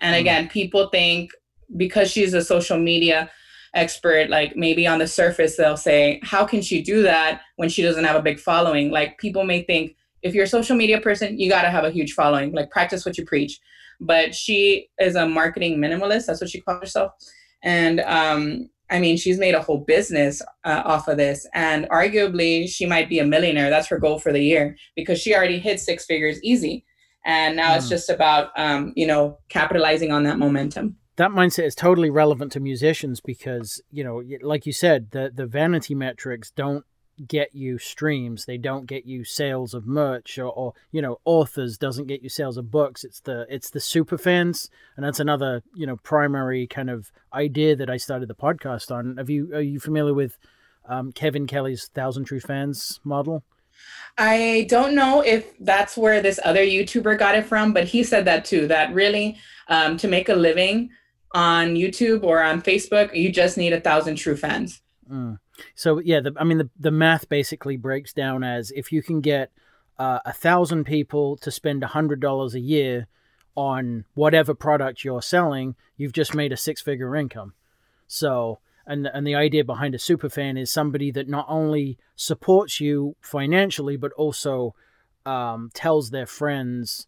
And 0.00 0.16
hmm. 0.16 0.20
again, 0.20 0.48
people 0.48 0.88
think 0.90 1.30
because 1.76 2.10
she's 2.10 2.34
a 2.34 2.42
social 2.42 2.78
media 2.78 3.30
expert 3.74 4.30
like 4.30 4.54
maybe 4.54 4.86
on 4.86 5.00
the 5.00 5.06
surface 5.06 5.56
they'll 5.56 5.76
say 5.76 6.20
how 6.22 6.44
can 6.44 6.62
she 6.62 6.80
do 6.80 7.02
that 7.02 7.40
when 7.56 7.68
she 7.68 7.82
doesn't 7.82 8.04
have 8.04 8.14
a 8.14 8.22
big 8.22 8.38
following 8.38 8.90
like 8.90 9.18
people 9.18 9.44
may 9.44 9.62
think 9.62 9.96
if 10.24 10.34
you're 10.34 10.44
a 10.44 10.48
social 10.48 10.76
media 10.76 11.00
person 11.00 11.38
you 11.38 11.48
got 11.48 11.62
to 11.62 11.70
have 11.70 11.84
a 11.84 11.90
huge 11.90 12.12
following 12.12 12.52
like 12.52 12.70
practice 12.70 13.06
what 13.06 13.16
you 13.16 13.24
preach 13.24 13.60
but 14.00 14.34
she 14.34 14.88
is 14.98 15.14
a 15.14 15.28
marketing 15.28 15.78
minimalist 15.78 16.26
that's 16.26 16.40
what 16.40 16.50
she 16.50 16.60
calls 16.60 16.80
herself 16.80 17.12
and 17.62 18.00
um, 18.00 18.68
I 18.90 19.00
mean, 19.00 19.16
she's 19.16 19.38
made 19.38 19.54
a 19.54 19.62
whole 19.62 19.78
business 19.78 20.42
uh, 20.64 20.82
off 20.84 21.08
of 21.08 21.16
this, 21.16 21.46
and 21.54 21.88
arguably, 21.88 22.68
she 22.68 22.86
might 22.86 23.08
be 23.08 23.18
a 23.18 23.26
millionaire. 23.26 23.70
That's 23.70 23.88
her 23.88 23.98
goal 23.98 24.18
for 24.18 24.32
the 24.32 24.42
year 24.42 24.76
because 24.94 25.18
she 25.18 25.34
already 25.34 25.58
hit 25.58 25.80
six 25.80 26.04
figures 26.04 26.42
easy, 26.42 26.84
and 27.24 27.56
now 27.56 27.72
mm. 27.72 27.76
it's 27.78 27.88
just 27.88 28.10
about 28.10 28.50
um, 28.56 28.92
you 28.94 29.06
know 29.06 29.38
capitalizing 29.48 30.12
on 30.12 30.24
that 30.24 30.38
momentum. 30.38 30.96
That 31.16 31.30
mindset 31.30 31.64
is 31.64 31.74
totally 31.74 32.10
relevant 32.10 32.52
to 32.52 32.60
musicians 32.60 33.20
because 33.20 33.80
you 33.90 34.04
know, 34.04 34.22
like 34.42 34.66
you 34.66 34.72
said, 34.72 35.12
the 35.12 35.30
the 35.34 35.46
vanity 35.46 35.94
metrics 35.94 36.50
don't 36.50 36.84
get 37.26 37.54
you 37.54 37.78
streams. 37.78 38.44
They 38.44 38.58
don't 38.58 38.86
get 38.86 39.06
you 39.06 39.24
sales 39.24 39.74
of 39.74 39.86
merch 39.86 40.38
or, 40.38 40.46
or, 40.46 40.74
you 40.90 41.00
know 41.00 41.18
authors 41.24 41.78
doesn't 41.78 42.06
get 42.06 42.22
you 42.22 42.28
sales 42.28 42.56
of 42.56 42.70
books. 42.70 43.04
It's 43.04 43.20
the 43.20 43.46
it's 43.48 43.70
the 43.70 43.80
super 43.80 44.18
fans. 44.18 44.70
And 44.96 45.04
that's 45.04 45.20
another 45.20 45.62
you 45.74 45.86
know 45.86 45.96
primary 45.96 46.66
kind 46.66 46.90
of 46.90 47.10
idea 47.32 47.74
that 47.76 47.90
i 47.90 47.96
started 47.96 48.28
the 48.28 48.34
podcast 48.34 48.94
on. 48.94 49.16
Have 49.16 49.30
you 49.30 49.54
are 49.54 49.60
you 49.60 49.80
familiar 49.80 50.14
with 50.14 50.38
um, 50.86 51.12
kevin 51.12 51.46
kelly's 51.46 51.88
thousand 51.88 52.24
true 52.24 52.40
fans 52.40 53.00
model? 53.04 53.42
I 54.16 54.66
don't 54.68 54.94
know 54.94 55.20
if 55.20 55.58
that's 55.58 55.96
where 55.96 56.22
this 56.22 56.38
other 56.44 56.64
youtuber 56.64 57.18
got 57.18 57.34
it 57.34 57.44
from 57.44 57.72
but 57.72 57.84
he 57.84 58.02
said 58.02 58.24
that 58.26 58.44
too 58.44 58.68
that 58.68 58.94
really 58.94 59.36
um, 59.68 59.96
to 59.96 60.08
make 60.08 60.28
a 60.28 60.34
living 60.34 60.90
on 61.32 61.74
youtube 61.74 62.22
or 62.22 62.40
on 62.40 62.62
facebook 62.62 63.14
you 63.16 63.32
just 63.32 63.56
need 63.56 63.72
a 63.72 63.80
thousand 63.80 64.16
true 64.16 64.36
fans. 64.36 64.80
Mm. 65.10 65.38
So 65.74 65.98
yeah, 65.98 66.20
the, 66.20 66.32
I 66.36 66.44
mean 66.44 66.58
the 66.58 66.70
the 66.78 66.90
math 66.90 67.28
basically 67.28 67.76
breaks 67.76 68.12
down 68.12 68.42
as 68.42 68.70
if 68.72 68.92
you 68.92 69.02
can 69.02 69.20
get 69.20 69.50
uh, 69.98 70.18
a 70.24 70.32
thousand 70.32 70.84
people 70.84 71.36
to 71.38 71.50
spend 71.50 71.82
a 71.82 71.88
hundred 71.88 72.20
dollars 72.20 72.54
a 72.54 72.60
year 72.60 73.06
on 73.54 74.04
whatever 74.14 74.54
product 74.54 75.04
you're 75.04 75.22
selling, 75.22 75.76
you've 75.96 76.12
just 76.12 76.34
made 76.34 76.52
a 76.52 76.56
six 76.56 76.82
figure 76.82 77.14
income. 77.14 77.54
So 78.06 78.58
and 78.86 79.06
and 79.06 79.26
the 79.26 79.34
idea 79.34 79.64
behind 79.64 79.94
a 79.94 79.98
super 79.98 80.28
fan 80.28 80.56
is 80.56 80.72
somebody 80.72 81.10
that 81.12 81.28
not 81.28 81.46
only 81.48 81.98
supports 82.16 82.80
you 82.80 83.16
financially 83.20 83.96
but 83.96 84.12
also 84.12 84.74
um, 85.24 85.70
tells 85.72 86.10
their 86.10 86.26
friends 86.26 87.06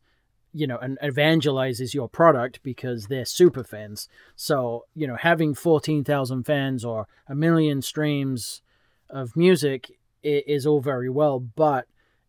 you 0.57 0.67
know 0.67 0.79
and 0.79 0.99
evangelizes 1.03 1.93
your 1.93 2.09
product 2.09 2.63
because 2.63 3.09
they're 3.09 3.27
super 3.27 3.63
fans. 3.63 4.09
So 4.35 4.87
you 4.95 5.07
know 5.07 5.17
having 5.17 5.55
14,000 5.55 6.45
fans 6.45 6.85
or 6.85 7.07
a 7.29 7.35
million 7.35 7.83
streams 7.83 8.63
of 9.11 9.37
music 9.37 9.99
is 10.23 10.67
all 10.67 10.81
very 10.81 11.09
well 11.09 11.39
but 11.39 11.87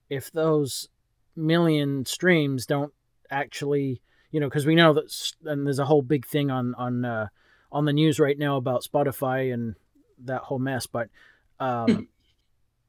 if 0.09 0.31
those 0.31 0.89
million 1.35 2.05
streams 2.05 2.67
don't 2.67 2.93
actually 3.31 4.01
you 4.31 4.39
know 4.39 4.47
because 4.47 4.65
we 4.65 4.75
know 4.75 4.93
that 4.93 5.33
and 5.45 5.65
there's 5.65 5.79
a 5.79 5.85
whole 5.85 6.03
big 6.03 6.25
thing 6.25 6.51
on 6.51 6.75
on 6.75 7.05
uh, 7.05 7.27
on 7.71 7.85
the 7.85 7.93
news 7.93 8.19
right 8.19 8.37
now 8.37 8.57
about 8.57 8.83
Spotify 8.83 9.51
and 9.53 9.75
that 10.25 10.43
whole 10.43 10.59
mess 10.59 10.85
but 10.85 11.09
um 11.59 12.07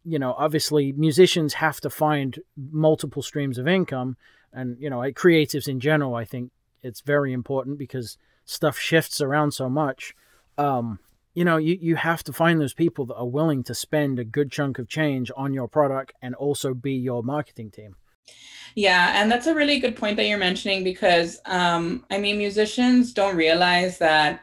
you 0.09 0.19
know 0.19 0.35
obviously 0.39 0.93
musicians 0.93 1.55
have 1.55 1.81
to 1.81 1.91
find 1.91 2.41
multiple 2.57 3.23
streams 3.23 3.59
of 3.59 3.69
income 3.69 4.17
and 4.53 4.77
you 4.81 4.89
know 4.89 4.99
creatives 5.13 5.69
in 5.69 5.81
general 5.81 6.15
i 6.15 6.25
think 6.25 6.51
it's 6.83 7.01
very 7.01 7.33
important 7.33 7.79
because 7.79 8.19
stuff 8.45 8.79
shifts 8.79 9.21
around 9.21 9.53
so 9.53 9.69
much. 9.69 10.15
Um, 10.57 10.99
you 11.35 11.45
know 11.45 11.57
you, 11.57 11.79
you 11.81 11.97
have 11.97 12.25
to 12.25 12.33
find 12.33 12.61
those 12.61 12.75
people 12.75 13.07
that 13.07 13.15
are 13.15 13.29
willing 13.29 13.63
to 13.65 13.75
spend 13.75 14.19
a 14.19 14.25
good 14.25 14.51
chunk 14.51 14.79
of 14.79 14.89
change 14.89 15.31
on 15.37 15.53
your 15.53 15.69
product 15.69 16.13
and 16.21 16.35
also 16.35 16.75
be 16.75 16.95
your 16.95 17.23
marketing 17.23 17.71
team. 17.71 17.95
Yeah 18.75 19.13
and 19.15 19.31
that's 19.31 19.47
a 19.47 19.55
really 19.55 19.79
good 19.79 19.95
point 19.95 20.17
that 20.17 20.27
you're 20.27 20.39
mentioning 20.39 20.83
because 20.83 21.39
um, 21.47 22.05
i 22.11 22.19
mean 22.19 22.39
musicians 22.39 23.13
don't 23.13 23.37
realize 23.37 23.99
that 23.99 24.41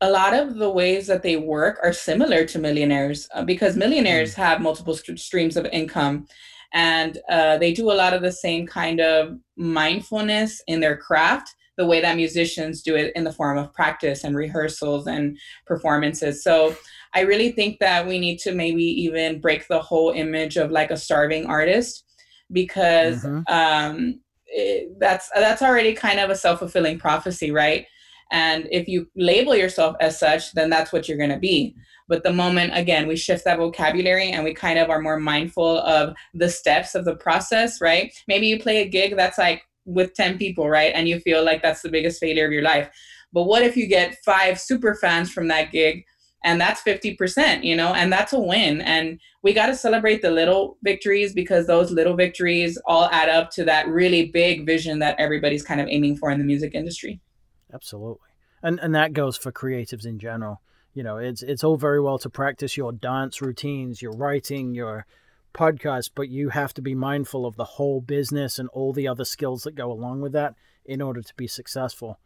a 0.00 0.10
lot 0.10 0.34
of 0.34 0.56
the 0.56 0.70
ways 0.70 1.06
that 1.06 1.22
they 1.22 1.36
work 1.36 1.78
are 1.82 1.92
similar 1.92 2.44
to 2.44 2.58
millionaires 2.58 3.28
uh, 3.34 3.44
because 3.44 3.76
millionaires 3.76 4.32
mm. 4.32 4.36
have 4.36 4.60
multiple 4.60 4.94
st- 4.94 5.18
streams 5.18 5.56
of 5.56 5.66
income 5.66 6.26
and 6.74 7.18
uh, 7.30 7.56
they 7.56 7.72
do 7.72 7.90
a 7.90 7.94
lot 7.94 8.12
of 8.12 8.22
the 8.22 8.32
same 8.32 8.66
kind 8.66 9.00
of 9.00 9.36
mindfulness 9.56 10.62
in 10.66 10.80
their 10.80 10.96
craft 10.96 11.54
the 11.76 11.86
way 11.86 12.00
that 12.00 12.16
musicians 12.16 12.82
do 12.82 12.96
it 12.96 13.12
in 13.14 13.22
the 13.24 13.32
form 13.32 13.56
of 13.56 13.72
practice 13.72 14.24
and 14.24 14.36
rehearsals 14.36 15.06
and 15.06 15.38
performances 15.66 16.42
so 16.44 16.76
i 17.14 17.20
really 17.20 17.52
think 17.52 17.78
that 17.78 18.06
we 18.06 18.18
need 18.18 18.38
to 18.38 18.52
maybe 18.52 18.84
even 18.84 19.40
break 19.40 19.66
the 19.68 19.80
whole 19.80 20.10
image 20.10 20.56
of 20.56 20.70
like 20.70 20.90
a 20.90 20.96
starving 20.96 21.46
artist 21.46 22.04
because 22.52 23.24
mm-hmm. 23.24 23.40
um, 23.52 24.20
it, 24.46 24.88
that's 24.98 25.28
that's 25.34 25.62
already 25.62 25.92
kind 25.94 26.18
of 26.18 26.30
a 26.30 26.36
self-fulfilling 26.36 26.98
prophecy 26.98 27.50
right 27.50 27.86
and 28.30 28.68
if 28.70 28.88
you 28.88 29.08
label 29.16 29.54
yourself 29.54 29.96
as 30.00 30.18
such 30.18 30.52
then 30.52 30.70
that's 30.70 30.92
what 30.92 31.08
you're 31.08 31.18
going 31.18 31.30
to 31.30 31.38
be 31.38 31.74
but 32.08 32.22
the 32.22 32.32
moment, 32.32 32.72
again, 32.74 33.06
we 33.06 33.16
shift 33.16 33.44
that 33.44 33.58
vocabulary 33.58 34.30
and 34.30 34.42
we 34.42 34.54
kind 34.54 34.78
of 34.78 34.88
are 34.88 35.00
more 35.00 35.20
mindful 35.20 35.78
of 35.80 36.16
the 36.32 36.48
steps 36.48 36.94
of 36.94 37.04
the 37.04 37.16
process, 37.16 37.80
right? 37.80 38.12
Maybe 38.26 38.46
you 38.46 38.58
play 38.58 38.78
a 38.78 38.88
gig 38.88 39.14
that's 39.14 39.38
like 39.38 39.62
with 39.84 40.14
10 40.14 40.38
people, 40.38 40.68
right? 40.68 40.92
And 40.94 41.06
you 41.06 41.20
feel 41.20 41.44
like 41.44 41.62
that's 41.62 41.82
the 41.82 41.90
biggest 41.90 42.18
failure 42.18 42.46
of 42.46 42.52
your 42.52 42.62
life. 42.62 42.90
But 43.32 43.44
what 43.44 43.62
if 43.62 43.76
you 43.76 43.86
get 43.86 44.16
five 44.24 44.58
super 44.58 44.94
fans 44.94 45.30
from 45.30 45.48
that 45.48 45.70
gig? 45.70 46.04
And 46.44 46.58
that's 46.58 46.82
50%, 46.82 47.64
you 47.64 47.76
know, 47.76 47.92
and 47.92 48.12
that's 48.12 48.32
a 48.32 48.40
win. 48.40 48.80
And 48.80 49.20
we 49.42 49.52
got 49.52 49.66
to 49.66 49.74
celebrate 49.74 50.22
the 50.22 50.30
little 50.30 50.78
victories 50.82 51.34
because 51.34 51.66
those 51.66 51.90
little 51.90 52.14
victories 52.14 52.78
all 52.86 53.10
add 53.10 53.28
up 53.28 53.50
to 53.52 53.64
that 53.64 53.88
really 53.88 54.26
big 54.26 54.64
vision 54.64 55.00
that 55.00 55.18
everybody's 55.18 55.64
kind 55.64 55.80
of 55.80 55.88
aiming 55.88 56.16
for 56.16 56.30
in 56.30 56.38
the 56.38 56.44
music 56.44 56.74
industry. 56.74 57.20
Absolutely. 57.72 58.28
And 58.62 58.80
and 58.80 58.94
that 58.94 59.12
goes 59.12 59.36
for 59.36 59.52
creatives 59.52 60.06
in 60.06 60.18
general. 60.18 60.60
You 60.94 61.02
know 61.02 61.18
it's 61.18 61.42
it's 61.42 61.62
all 61.62 61.76
very 61.76 62.00
well 62.00 62.18
to 62.18 62.30
practice 62.30 62.76
your 62.76 62.92
dance 62.92 63.40
routines 63.40 64.02
your 64.02 64.12
writing 64.12 64.74
your 64.74 65.06
podcast 65.54 66.10
but 66.14 66.28
you 66.28 66.48
have 66.50 66.74
to 66.74 66.82
be 66.82 66.94
mindful 66.94 67.46
of 67.46 67.56
the 67.56 67.64
whole 67.64 68.00
business 68.00 68.58
and 68.58 68.68
all 68.70 68.92
the 68.92 69.06
other 69.06 69.24
skills 69.24 69.62
that 69.62 69.74
go 69.74 69.92
along 69.92 70.20
with 70.20 70.32
that 70.32 70.54
in 70.84 71.00
order 71.00 71.22
to 71.22 71.34
be 71.34 71.46
successful. 71.46 72.18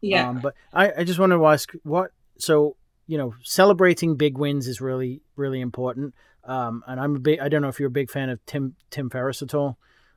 Yeah. 0.00 0.28
Um, 0.28 0.40
but 0.40 0.54
I, 0.72 0.92
I 0.98 1.04
just 1.04 1.18
want 1.18 1.32
to 1.32 1.46
ask 1.46 1.72
what 1.82 2.12
so 2.38 2.76
you 3.06 3.18
know 3.18 3.34
celebrating 3.42 4.16
big 4.16 4.38
wins 4.38 4.68
is 4.68 4.80
really 4.80 5.20
really 5.36 5.60
important. 5.60 6.14
Um, 6.44 6.84
and 6.86 7.00
i'm 7.00 7.16
a 7.16 7.20
big 7.20 7.40
i 7.40 7.48
don't 7.48 7.62
know 7.62 7.68
if 7.68 7.80
you're 7.80 7.88
a 7.88 8.00
big 8.00 8.10
fan 8.10 8.28
of 8.28 8.44
tim 8.46 8.76
tim 8.90 9.10
ferriss 9.10 9.42
at 9.42 9.54
all. 9.54 9.76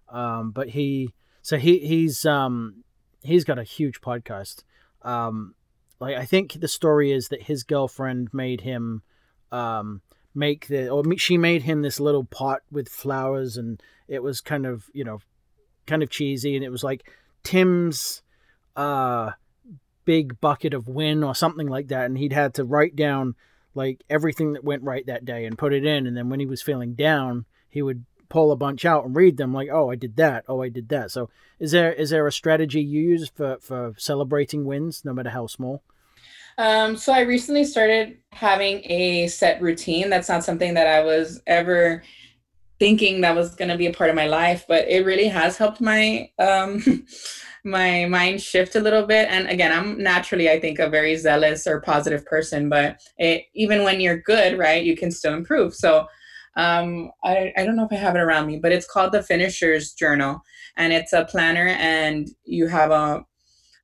Um, 0.09 0.51
but 0.51 0.69
he 0.69 1.13
so 1.41 1.57
he 1.57 1.79
he's 1.79 2.25
um 2.25 2.83
he's 3.27 3.43
got 3.43 3.59
a 3.59 3.63
huge 3.63 4.01
podcast. 4.01 4.63
Um 5.01 5.55
like 5.99 6.15
I 6.15 6.25
think 6.25 6.59
the 6.59 6.67
story 6.67 7.11
is 7.11 7.29
that 7.29 7.43
his 7.43 7.63
girlfriend 7.63 8.29
made 8.33 8.61
him 8.61 9.01
um, 9.51 10.01
make 10.35 10.67
the 10.67 10.89
or 10.89 11.03
she 11.17 11.37
made 11.37 11.63
him 11.63 11.81
this 11.81 11.99
little 11.99 12.23
pot 12.23 12.61
with 12.71 12.89
flowers 12.89 13.57
and 13.57 13.81
it 14.07 14.21
was 14.21 14.39
kind 14.41 14.65
of 14.65 14.85
you 14.93 15.03
know 15.03 15.19
kind 15.87 16.03
of 16.03 16.09
cheesy 16.09 16.55
and 16.55 16.63
it 16.63 16.69
was 16.69 16.83
like 16.83 17.09
Tim's 17.43 18.21
uh 18.75 19.31
big 20.05 20.39
bucket 20.39 20.73
of 20.73 20.87
win 20.87 21.23
or 21.23 21.33
something 21.33 21.67
like 21.67 21.87
that 21.87 22.05
and 22.05 22.17
he'd 22.17 22.33
had 22.33 22.53
to 22.53 22.63
write 22.63 22.95
down 22.95 23.35
like 23.73 24.03
everything 24.09 24.53
that 24.53 24.63
went 24.63 24.83
right 24.83 25.05
that 25.07 25.25
day 25.25 25.45
and 25.45 25.57
put 25.57 25.73
it 25.73 25.85
in 25.85 26.05
and 26.05 26.15
then 26.15 26.29
when 26.29 26.39
he 26.39 26.45
was 26.45 26.61
feeling 26.61 26.93
down 26.93 27.45
he 27.69 27.81
would 27.81 28.05
pull 28.29 28.51
a 28.51 28.55
bunch 28.55 28.85
out 28.85 29.05
and 29.05 29.15
read 29.15 29.37
them 29.37 29.53
like 29.53 29.69
oh 29.71 29.89
i 29.89 29.95
did 29.95 30.15
that. 30.17 30.45
Oh 30.47 30.61
i 30.61 30.69
did 30.69 30.89
that. 30.89 31.11
So 31.11 31.29
is 31.59 31.71
there 31.71 31.93
is 31.93 32.09
there 32.09 32.27
a 32.27 32.31
strategy 32.31 32.81
you 32.81 33.01
use 33.01 33.29
for 33.29 33.57
for 33.61 33.93
celebrating 33.97 34.65
wins 34.65 35.03
no 35.05 35.13
matter 35.13 35.29
how 35.29 35.47
small? 35.47 35.83
Um, 36.57 36.97
so 36.97 37.13
i 37.13 37.21
recently 37.21 37.63
started 37.63 38.17
having 38.31 38.81
a 38.91 39.27
set 39.27 39.61
routine. 39.61 40.09
That's 40.09 40.29
not 40.29 40.43
something 40.43 40.73
that 40.73 40.87
i 40.87 41.01
was 41.03 41.41
ever 41.47 42.03
thinking 42.79 43.21
that 43.21 43.35
was 43.35 43.55
going 43.55 43.69
to 43.69 43.77
be 43.77 43.87
a 43.87 43.93
part 43.93 44.09
of 44.09 44.15
my 44.15 44.27
life 44.27 44.65
but 44.67 44.87
it 44.87 45.03
really 45.03 45.27
has 45.27 45.57
helped 45.57 45.81
my 45.81 46.29
um 46.37 46.83
my 47.63 48.05
mind 48.05 48.39
shift 48.39 48.75
a 48.75 48.79
little 48.79 49.05
bit. 49.05 49.27
And 49.29 49.47
again 49.49 49.71
i'm 49.71 50.01
naturally 50.01 50.49
i 50.49 50.59
think 50.59 50.79
a 50.79 50.89
very 50.89 51.15
zealous 51.15 51.65
or 51.67 51.81
positive 51.81 52.25
person 52.25 52.69
but 52.69 52.99
it, 53.17 53.45
even 53.55 53.83
when 53.83 53.99
you're 53.99 54.21
good 54.21 54.57
right 54.57 54.83
you 54.83 54.95
can 54.95 55.11
still 55.11 55.33
improve. 55.33 55.73
So 55.73 56.07
um, 56.57 57.11
I, 57.23 57.53
I 57.55 57.63
don't 57.63 57.77
know 57.77 57.85
if 57.85 57.93
I 57.93 57.95
have 57.95 58.15
it 58.15 58.19
around 58.19 58.47
me, 58.47 58.59
but 58.59 58.73
it's 58.73 58.85
called 58.85 59.13
the 59.13 59.23
Finisher's 59.23 59.93
Journal. 59.93 60.41
And 60.75 60.91
it's 60.93 61.13
a 61.13 61.25
planner, 61.25 61.69
and 61.79 62.27
you 62.43 62.67
have 62.67 62.91
a 62.91 63.25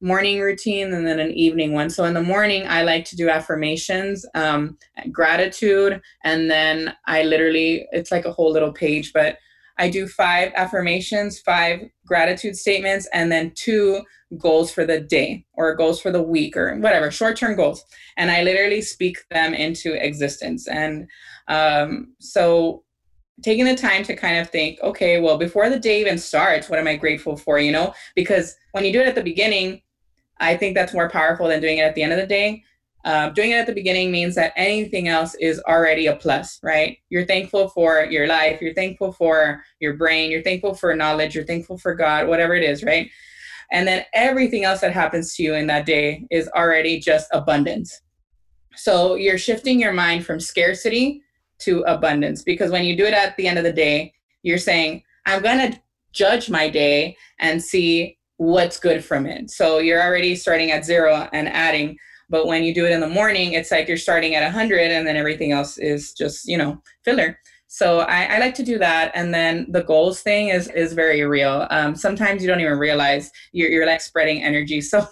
morning 0.01 0.41
routine 0.41 0.93
and 0.93 1.07
then 1.07 1.19
an 1.19 1.31
evening 1.31 1.71
one. 1.71 1.89
So 1.89 2.03
in 2.03 2.13
the 2.13 2.21
morning, 2.21 2.67
I 2.67 2.83
like 2.83 3.05
to 3.05 3.15
do 3.15 3.29
affirmations, 3.29 4.25
um, 4.35 4.77
gratitude, 5.11 6.01
and 6.25 6.51
then 6.51 6.93
I 7.07 7.23
literally, 7.23 7.87
it's 7.93 8.11
like 8.11 8.25
a 8.25 8.31
whole 8.33 8.51
little 8.51 8.73
page, 8.73 9.13
but 9.13 9.37
I 9.77 9.89
do 9.89 10.05
five 10.07 10.51
affirmations, 10.55 11.39
five 11.39 11.79
gratitude 12.05 12.57
statements, 12.57 13.07
and 13.13 13.31
then 13.31 13.53
two 13.55 14.01
goals 14.37 14.71
for 14.71 14.85
the 14.85 14.99
day 14.99 15.45
or 15.53 15.75
goals 15.75 16.01
for 16.01 16.11
the 16.11 16.21
week 16.21 16.57
or 16.57 16.75
whatever, 16.79 17.09
short 17.09 17.37
term 17.37 17.55
goals. 17.55 17.83
And 18.17 18.29
I 18.29 18.43
literally 18.43 18.81
speak 18.81 19.17
them 19.31 19.53
into 19.53 19.93
existence. 19.93 20.67
And 20.67 21.07
um, 21.47 22.13
so 22.19 22.83
taking 23.41 23.65
the 23.65 23.75
time 23.75 24.03
to 24.03 24.15
kind 24.15 24.37
of 24.37 24.49
think, 24.49 24.79
okay, 24.81 25.19
well, 25.19 25.37
before 25.37 25.69
the 25.69 25.79
day 25.79 25.99
even 25.99 26.17
starts, 26.17 26.69
what 26.69 26.79
am 26.79 26.87
I 26.87 26.95
grateful 26.95 27.35
for? 27.35 27.59
You 27.59 27.71
know, 27.71 27.93
because 28.15 28.55
when 28.71 28.85
you 28.85 28.93
do 28.93 29.01
it 29.01 29.07
at 29.07 29.15
the 29.15 29.23
beginning, 29.23 29.81
I 30.39 30.57
think 30.57 30.75
that's 30.75 30.93
more 30.93 31.09
powerful 31.09 31.47
than 31.47 31.61
doing 31.61 31.79
it 31.79 31.83
at 31.83 31.95
the 31.95 32.03
end 32.03 32.13
of 32.13 32.19
the 32.19 32.27
day. 32.27 32.63
Uh, 33.05 33.29
doing 33.29 33.51
it 33.51 33.55
at 33.55 33.67
the 33.67 33.73
beginning 33.73 34.11
means 34.11 34.33
that 34.35 34.53
anything 34.55 35.09
else 35.09 35.35
is 35.35 35.61
already 35.67 36.07
a 36.07 36.15
plus, 36.15 36.59
right? 36.63 36.97
You're 37.09 37.25
thankful 37.25 37.67
for 37.67 38.05
your 38.05 38.27
life, 38.27 38.61
you're 38.61 38.73
thankful 38.73 39.11
for 39.11 39.61
your 39.81 39.95
brain, 39.95 40.31
you're 40.31 40.41
thankful 40.41 40.73
for 40.73 40.95
knowledge, 40.95 41.35
you're 41.35 41.43
thankful 41.43 41.77
for 41.77 41.95
God, 41.95 42.27
whatever 42.27 42.55
it 42.55 42.63
is, 42.63 42.81
right? 42.81 43.09
And 43.73 43.85
then 43.85 44.05
everything 44.13 44.63
else 44.63 44.79
that 44.81 44.93
happens 44.93 45.35
to 45.35 45.43
you 45.43 45.53
in 45.55 45.67
that 45.67 45.85
day 45.85 46.25
is 46.31 46.47
already 46.55 46.99
just 46.99 47.27
abundance. 47.33 47.99
So 48.75 49.15
you're 49.15 49.37
shifting 49.37 49.81
your 49.81 49.93
mind 49.93 50.25
from 50.25 50.39
scarcity 50.39 51.23
to 51.59 51.81
abundance 51.81 52.43
because 52.43 52.71
when 52.71 52.83
you 52.83 52.95
do 52.95 53.05
it 53.05 53.13
at 53.13 53.35
the 53.37 53.47
end 53.47 53.57
of 53.57 53.63
the 53.63 53.73
day, 53.73 54.13
you're 54.41 54.57
saying, 54.57 55.03
I'm 55.25 55.41
going 55.41 55.71
to 55.71 55.79
judge 56.11 56.49
my 56.49 56.69
day 56.69 57.17
and 57.39 57.61
see 57.61 58.17
what's 58.37 58.79
good 58.79 59.03
from 59.03 59.25
it. 59.25 59.49
So 59.49 59.79
you're 59.79 60.01
already 60.01 60.35
starting 60.35 60.71
at 60.71 60.85
zero 60.85 61.29
and 61.31 61.47
adding 61.47 61.97
but 62.33 62.47
when 62.47 62.63
you 62.63 62.73
do 62.73 62.85
it 62.85 62.91
in 62.91 62.99
the 62.99 63.07
morning, 63.07 63.53
it's 63.53 63.69
like 63.69 63.87
you're 63.87 63.95
starting 63.95 64.33
at 64.33 64.41
100 64.41 64.91
and 64.91 65.05
then 65.05 65.15
everything 65.15 65.51
else 65.51 65.77
is 65.77 66.13
just, 66.13 66.47
you 66.47 66.57
know, 66.57 66.81
filler. 67.05 67.37
So 67.67 67.99
I, 67.99 68.25
I 68.25 68.39
like 68.39 68.55
to 68.55 68.63
do 68.63 68.79
that. 68.79 69.11
And 69.13 69.31
then 69.31 69.67
the 69.69 69.83
goals 69.83 70.21
thing 70.21 70.49
is 70.49 70.67
is 70.69 70.93
very 70.93 71.21
real. 71.23 71.67
Um, 71.69 71.95
sometimes 71.95 72.41
you 72.41 72.47
don't 72.47 72.59
even 72.59 72.79
realize 72.79 73.29
you're, 73.51 73.69
you're 73.69 73.85
like 73.85 74.01
spreading 74.01 74.43
energy. 74.43 74.81
So 74.91 75.07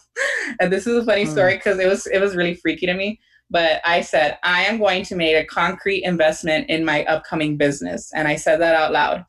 this 0.60 0.86
is 0.86 0.98
a 0.98 1.06
funny 1.06 1.26
hmm. 1.26 1.32
story 1.32 1.56
because 1.56 1.80
it 1.80 1.88
was 1.88 2.08
it 2.08 2.20
was 2.20 2.36
really 2.36 2.56
freaky 2.56 2.86
to 2.88 2.94
me. 2.94 3.20
But 3.52 3.82
I 3.86 4.02
said, 4.02 4.40
I 4.44 4.64
am 4.64 4.80
going 4.80 5.04
to 5.04 5.16
make 5.16 5.36
a 5.36 5.46
concrete 5.46 6.04
investment 6.04 6.70
in 6.70 6.86
my 6.86 7.04
upcoming 7.06 7.58
business. 7.58 8.12
And 8.16 8.28
I 8.28 8.38
said 8.38 8.62
that 8.62 8.76
out 8.76 8.94
loud. 8.94 9.26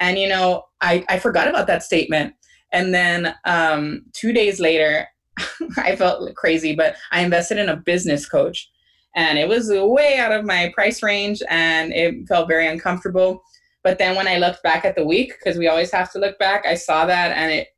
And 0.00 0.18
you 0.18 0.28
know, 0.28 0.64
I, 0.80 1.04
I 1.08 1.18
forgot 1.18 1.48
about 1.48 1.66
that 1.66 1.82
statement. 1.82 2.34
And 2.72 2.94
then 2.94 3.34
um, 3.44 4.02
two 4.14 4.32
days 4.32 4.58
later, 4.58 5.06
I 5.76 5.96
felt 5.96 6.34
crazy, 6.34 6.74
but 6.74 6.96
I 7.12 7.20
invested 7.22 7.58
in 7.58 7.68
a 7.68 7.76
business 7.76 8.28
coach 8.28 8.70
and 9.14 9.38
it 9.38 9.48
was 9.48 9.70
way 9.70 10.18
out 10.18 10.32
of 10.32 10.44
my 10.44 10.72
price 10.74 11.02
range 11.02 11.42
and 11.48 11.92
it 11.92 12.26
felt 12.26 12.48
very 12.48 12.66
uncomfortable. 12.66 13.42
But 13.82 13.98
then 13.98 14.16
when 14.16 14.28
I 14.28 14.38
looked 14.38 14.62
back 14.62 14.84
at 14.84 14.96
the 14.96 15.04
week, 15.04 15.34
because 15.38 15.58
we 15.58 15.68
always 15.68 15.90
have 15.92 16.10
to 16.12 16.18
look 16.18 16.38
back, 16.38 16.66
I 16.66 16.74
saw 16.74 17.06
that 17.06 17.36
and 17.36 17.52
it 17.52 17.68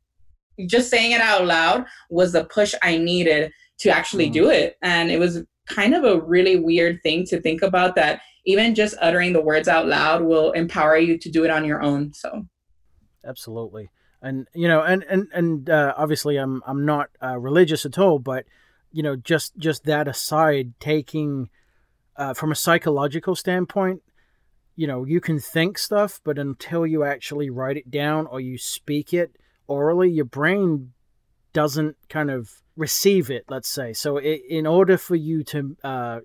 just 0.67 0.91
saying 0.91 1.13
it 1.13 1.21
out 1.21 1.47
loud 1.47 1.87
was 2.11 2.33
the 2.33 2.45
push 2.45 2.75
I 2.83 2.99
needed 2.99 3.53
to 3.79 3.91
actually 3.91 4.27
mm-hmm. 4.27 4.35
do 4.35 4.51
it. 4.51 4.77
And 4.83 5.11
it 5.11 5.19
was 5.19 5.43
kind 5.71 5.95
of 5.95 6.05
a 6.05 6.21
really 6.21 6.59
weird 6.59 7.03
thing 7.03 7.25
to 7.27 7.41
think 7.41 7.63
about 7.63 7.95
that 7.95 8.21
even 8.47 8.75
just 8.75 8.95
uttering 9.01 9.33
the 9.33 9.41
words 9.41 9.69
out 9.69 9.87
loud 9.87 10.23
will 10.23 10.53
empower 10.53 10.97
you 10.97 11.19
to 11.19 11.31
do 11.31 11.45
it 11.45 11.51
on 11.51 11.65
your 11.65 11.83
own. 11.83 12.13
So, 12.15 12.47
absolutely 13.25 13.91
and 14.23 14.49
you 14.55 14.69
know 14.69 14.83
and 14.83 15.05
and 15.05 15.29
and 15.33 15.71
uh, 15.71 15.95
obviously 15.97 16.37
i'm 16.37 16.63
i'm 16.67 16.85
not 16.85 17.11
uh, 17.23 17.39
religious 17.39 17.87
at 17.87 17.99
all 17.99 18.19
but 18.19 18.45
you 18.93 19.03
know 19.03 19.17
just 19.17 19.57
just 19.57 19.85
that 19.85 20.09
aside 20.09 20.73
taking 20.81 21.49
uh, 22.17 22.35
from 22.35 22.53
a 22.53 22.57
psychological 22.57 23.35
standpoint 23.35 24.03
you 24.77 24.87
know 24.87 25.05
you 25.05 25.21
can 25.21 25.39
think 25.39 25.79
stuff 25.79 26.21
but 26.25 26.39
until 26.39 26.87
you 26.87 27.05
actually 27.05 27.51
write 27.51 27.77
it 27.77 27.91
down 27.91 28.27
or 28.27 28.41
you 28.41 28.59
speak 28.59 29.13
it 29.15 29.37
orally 29.67 30.11
your 30.11 30.25
brain 30.25 30.93
doesn't 31.53 31.97
kind 32.09 32.31
of 32.31 32.63
receive 32.77 33.31
it 33.31 33.45
let's 33.49 33.69
say 33.69 33.93
so 33.93 34.17
it, 34.17 34.43
in 34.49 34.67
order 34.67 34.97
for 34.97 35.17
you 35.17 35.43
to 35.43 35.77
uh, 35.85 36.21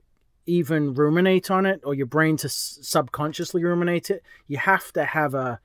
even 0.46 0.94
ruminate 0.94 1.50
on 1.50 1.66
it 1.66 1.82
or 1.84 1.94
your 1.94 2.06
brain 2.06 2.38
to 2.38 2.48
s- 2.48 2.80
subconsciously 2.82 3.64
ruminate 3.64 4.10
it 4.10 4.24
you 4.48 4.58
have 4.58 4.92
to 4.94 5.04
have 5.04 5.34
a 5.34 5.60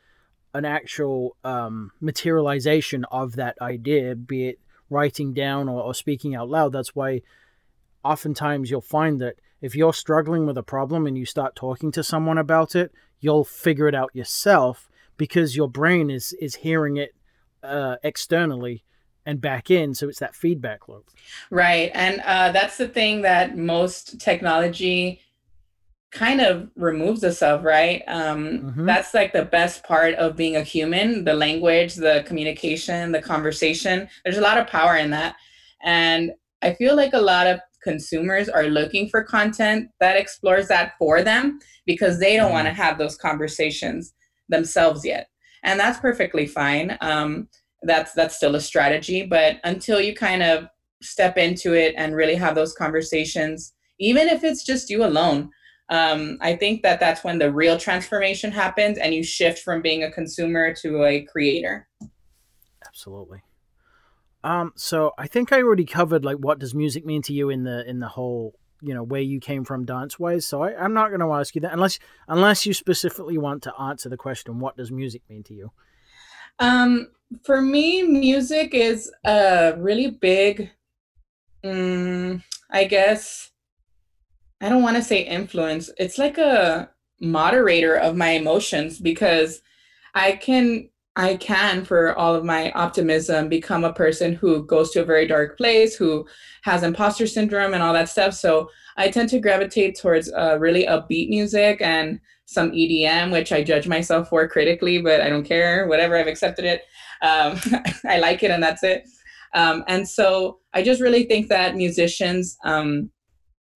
an 0.54 0.64
actual 0.64 1.36
um, 1.44 1.92
materialization 2.00 3.04
of 3.10 3.36
that 3.36 3.56
idea, 3.60 4.16
be 4.16 4.48
it 4.48 4.60
writing 4.88 5.32
down 5.32 5.68
or, 5.68 5.82
or 5.82 5.94
speaking 5.94 6.34
out 6.34 6.48
loud. 6.48 6.72
That's 6.72 6.94
why 6.94 7.22
oftentimes 8.04 8.70
you'll 8.70 8.80
find 8.80 9.20
that 9.20 9.36
if 9.60 9.74
you're 9.76 9.92
struggling 9.92 10.46
with 10.46 10.58
a 10.58 10.62
problem 10.62 11.06
and 11.06 11.16
you 11.16 11.26
start 11.26 11.54
talking 11.54 11.92
to 11.92 12.02
someone 12.02 12.38
about 12.38 12.74
it, 12.74 12.92
you'll 13.20 13.44
figure 13.44 13.86
it 13.86 13.94
out 13.94 14.10
yourself 14.14 14.88
because 15.16 15.54
your 15.54 15.68
brain 15.68 16.10
is 16.10 16.32
is 16.40 16.56
hearing 16.56 16.96
it 16.96 17.14
uh, 17.62 17.96
externally 18.02 18.82
and 19.26 19.40
back 19.40 19.70
in 19.70 19.94
so 19.94 20.08
it's 20.08 20.18
that 20.18 20.34
feedback 20.34 20.88
loop 20.88 21.10
right 21.50 21.90
and 21.94 22.20
uh, 22.24 22.50
that's 22.52 22.76
the 22.76 22.88
thing 22.88 23.22
that 23.22 23.56
most 23.56 24.20
technology 24.20 25.20
kind 26.10 26.40
of 26.40 26.68
removes 26.74 27.22
us 27.22 27.40
of 27.40 27.62
right 27.62 28.02
um, 28.08 28.58
mm-hmm. 28.58 28.86
that's 28.86 29.14
like 29.14 29.32
the 29.32 29.44
best 29.44 29.84
part 29.84 30.14
of 30.14 30.36
being 30.36 30.56
a 30.56 30.62
human 30.62 31.24
the 31.24 31.34
language 31.34 31.94
the 31.94 32.24
communication 32.26 33.12
the 33.12 33.22
conversation 33.22 34.08
there's 34.24 34.38
a 34.38 34.42
lot 34.42 34.58
of 34.58 34.66
power 34.66 34.96
in 34.96 35.10
that 35.10 35.36
and 35.82 36.32
i 36.62 36.72
feel 36.74 36.96
like 36.96 37.12
a 37.12 37.20
lot 37.20 37.46
of 37.46 37.60
consumers 37.82 38.48
are 38.48 38.64
looking 38.64 39.08
for 39.08 39.22
content 39.22 39.88
that 40.00 40.16
explores 40.16 40.68
that 40.68 40.92
for 40.98 41.22
them 41.22 41.58
because 41.86 42.18
they 42.18 42.36
don't 42.36 42.46
mm-hmm. 42.46 42.54
want 42.54 42.66
to 42.66 42.74
have 42.74 42.98
those 42.98 43.16
conversations 43.16 44.12
themselves 44.48 45.04
yet 45.04 45.28
and 45.62 45.78
that's 45.78 46.00
perfectly 46.00 46.46
fine 46.46 46.96
um, 47.00 47.48
that's 47.82 48.12
that's 48.12 48.36
still 48.36 48.54
a 48.54 48.60
strategy 48.60 49.24
but 49.24 49.56
until 49.64 50.00
you 50.00 50.14
kind 50.14 50.42
of 50.42 50.66
step 51.02 51.38
into 51.38 51.72
it 51.74 51.94
and 51.96 52.14
really 52.14 52.34
have 52.34 52.54
those 52.54 52.74
conversations 52.74 53.72
even 53.98 54.28
if 54.28 54.44
it's 54.44 54.64
just 54.64 54.90
you 54.90 55.04
alone 55.04 55.50
um, 55.90 56.38
I 56.40 56.54
think 56.54 56.82
that 56.82 57.00
that's 57.00 57.24
when 57.24 57.38
the 57.38 57.52
real 57.52 57.76
transformation 57.76 58.52
happens 58.52 58.96
and 58.96 59.12
you 59.12 59.24
shift 59.24 59.58
from 59.58 59.82
being 59.82 60.04
a 60.04 60.10
consumer 60.10 60.72
to 60.74 61.04
a 61.04 61.22
creator. 61.22 61.88
Absolutely. 62.86 63.42
Um, 64.44 64.72
so 64.76 65.12
I 65.18 65.26
think 65.26 65.52
I 65.52 65.62
already 65.62 65.84
covered 65.84 66.24
like 66.24 66.36
what 66.36 66.60
does 66.60 66.74
music 66.74 67.04
mean 67.04 67.22
to 67.22 67.32
you 67.32 67.50
in 67.50 67.64
the 67.64 67.86
in 67.88 67.98
the 67.98 68.08
whole 68.08 68.54
you 68.80 68.94
know 68.94 69.02
where 69.02 69.20
you 69.20 69.40
came 69.40 69.64
from 69.64 69.84
dance 69.84 70.18
wise. 70.18 70.46
So 70.46 70.62
I, 70.62 70.80
I'm 70.82 70.94
not 70.94 71.08
going 71.08 71.20
to 71.20 71.32
ask 71.32 71.54
you 71.56 71.60
that 71.62 71.72
unless 71.72 71.98
unless 72.28 72.64
you 72.64 72.72
specifically 72.72 73.36
want 73.36 73.64
to 73.64 73.74
answer 73.78 74.08
the 74.08 74.16
question 74.16 74.60
what 74.60 74.76
does 74.76 74.92
music 74.92 75.22
mean 75.28 75.42
to 75.42 75.54
you. 75.54 75.72
Um, 76.60 77.08
for 77.44 77.60
me, 77.60 78.02
music 78.02 78.74
is 78.74 79.10
a 79.24 79.74
really 79.78 80.10
big, 80.10 80.70
um, 81.64 82.42
I 82.70 82.84
guess, 82.84 83.50
I 84.60 84.68
don't 84.68 84.82
want 84.82 84.96
to 84.96 85.02
say 85.02 85.22
influence. 85.22 85.90
It's 85.96 86.18
like 86.18 86.38
a 86.38 86.90
moderator 87.20 87.94
of 87.94 88.16
my 88.16 88.30
emotions 88.30 88.98
because 88.98 89.62
I 90.14 90.32
can 90.32 90.89
I 91.16 91.36
can 91.36 91.84
for 91.84 92.16
all 92.16 92.34
of 92.34 92.44
my 92.44 92.70
optimism 92.72 93.48
become 93.48 93.84
a 93.84 93.92
person 93.92 94.32
who 94.32 94.64
goes 94.64 94.90
to 94.92 95.02
a 95.02 95.04
very 95.04 95.26
dark 95.26 95.56
place, 95.56 95.96
who 95.96 96.26
has 96.62 96.82
imposter 96.82 97.26
syndrome 97.26 97.74
and 97.74 97.82
all 97.82 97.92
that 97.92 98.08
stuff. 98.08 98.34
So 98.34 98.70
I 98.96 99.10
tend 99.10 99.28
to 99.30 99.40
gravitate 99.40 99.98
towards 99.98 100.32
uh, 100.32 100.56
really 100.60 100.86
upbeat 100.86 101.28
music 101.28 101.80
and 101.80 102.20
some 102.46 102.70
EDM, 102.72 103.32
which 103.32 103.52
I 103.52 103.62
judge 103.62 103.86
myself 103.86 104.28
for 104.28 104.46
critically, 104.48 105.00
but 105.00 105.20
I 105.20 105.28
don't 105.28 105.44
care. 105.44 105.86
Whatever, 105.86 106.16
I've 106.16 106.26
accepted 106.26 106.64
it. 106.64 106.82
Um, 107.22 107.60
I 108.08 108.18
like 108.18 108.42
it, 108.42 108.50
and 108.50 108.62
that's 108.62 108.82
it. 108.82 109.08
Um, 109.54 109.84
and 109.88 110.08
so 110.08 110.58
I 110.74 110.82
just 110.82 111.00
really 111.00 111.24
think 111.24 111.48
that 111.48 111.76
musicians 111.76 112.56
um, 112.64 113.10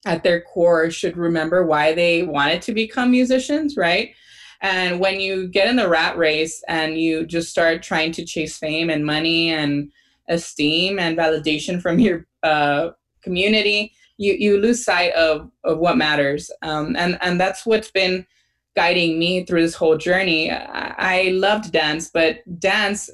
at 0.06 0.22
their 0.22 0.40
core 0.40 0.90
should 0.90 1.16
remember 1.16 1.64
why 1.64 1.94
they 1.94 2.22
wanted 2.22 2.62
to 2.62 2.72
become 2.72 3.10
musicians, 3.10 3.76
right? 3.76 4.14
And 4.60 5.00
when 5.00 5.20
you 5.20 5.48
get 5.48 5.68
in 5.68 5.76
the 5.76 5.88
rat 5.88 6.16
race 6.16 6.62
and 6.68 6.98
you 6.98 7.26
just 7.26 7.50
start 7.50 7.82
trying 7.82 8.12
to 8.12 8.24
chase 8.24 8.56
fame 8.56 8.90
and 8.90 9.04
money 9.04 9.50
and 9.50 9.90
esteem 10.28 10.98
and 10.98 11.18
validation 11.18 11.80
from 11.80 11.98
your 11.98 12.26
uh, 12.42 12.90
community, 13.22 13.92
you, 14.16 14.34
you 14.34 14.58
lose 14.58 14.84
sight 14.84 15.12
of, 15.12 15.50
of 15.64 15.78
what 15.78 15.96
matters. 15.96 16.50
Um, 16.62 16.96
and, 16.96 17.18
and 17.20 17.40
that's 17.40 17.66
what's 17.66 17.90
been 17.90 18.26
guiding 18.76 19.18
me 19.18 19.44
through 19.44 19.62
this 19.62 19.74
whole 19.74 19.96
journey. 19.96 20.50
I, 20.50 20.94
I 20.98 21.28
loved 21.30 21.72
dance, 21.72 22.10
but 22.12 22.38
dance 22.58 23.10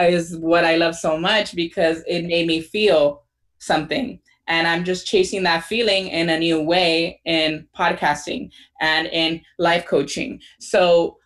is 0.00 0.36
what 0.36 0.64
I 0.64 0.76
love 0.76 0.96
so 0.96 1.18
much 1.18 1.54
because 1.54 2.02
it 2.06 2.24
made 2.24 2.46
me 2.46 2.60
feel 2.60 3.22
something 3.58 4.20
and 4.46 4.66
i'm 4.66 4.84
just 4.84 5.06
chasing 5.06 5.42
that 5.42 5.64
feeling 5.64 6.08
in 6.08 6.28
a 6.28 6.38
new 6.38 6.60
way 6.60 7.20
in 7.24 7.66
podcasting 7.76 8.50
and 8.84 9.06
in 9.08 9.40
life 9.58 9.86
coaching. 9.86 10.40
So 10.60 11.16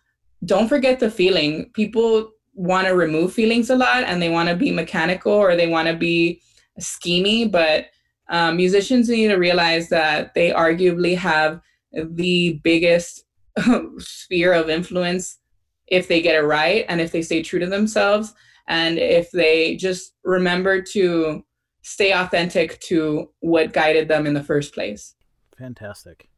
don't 0.45 0.69
forget 0.69 0.99
the 0.99 1.11
feeling. 1.11 1.69
People 1.73 2.31
want 2.53 2.87
to 2.87 2.95
remove 2.95 3.33
feelings 3.33 3.69
a 3.69 3.75
lot 3.75 4.03
and 4.03 4.21
they 4.21 4.29
want 4.29 4.49
to 4.49 4.55
be 4.55 4.71
mechanical 4.71 5.33
or 5.33 5.55
they 5.55 5.67
want 5.67 5.87
to 5.87 5.95
be 5.95 6.41
schemy 6.79 7.49
but 7.49 7.85
um, 8.29 8.57
musicians 8.57 9.07
need 9.09 9.29
to 9.29 9.35
realize 9.35 9.89
that 9.89 10.33
they 10.33 10.51
arguably 10.51 11.15
have 11.17 11.61
the 11.93 12.59
biggest 12.63 13.23
sphere 13.97 14.53
of 14.53 14.69
influence 14.69 15.39
if 15.87 16.07
they 16.09 16.21
get 16.21 16.35
it 16.35 16.45
right 16.45 16.85
and 16.89 16.99
if 16.99 17.11
they 17.13 17.21
stay 17.21 17.41
true 17.41 17.59
to 17.59 17.65
themselves 17.65 18.33
and 18.67 18.99
if 18.99 19.31
they 19.31 19.77
just 19.77 20.13
remember 20.25 20.81
to 20.81 21.43
stay 21.89 22.13
authentic 22.13 22.79
to 22.81 23.31
what 23.39 23.73
guided 23.73 24.07
them 24.07 24.27
in 24.27 24.35
the 24.35 24.43
first 24.43 24.75
place. 24.75 25.15
Fantastic. 25.57 26.29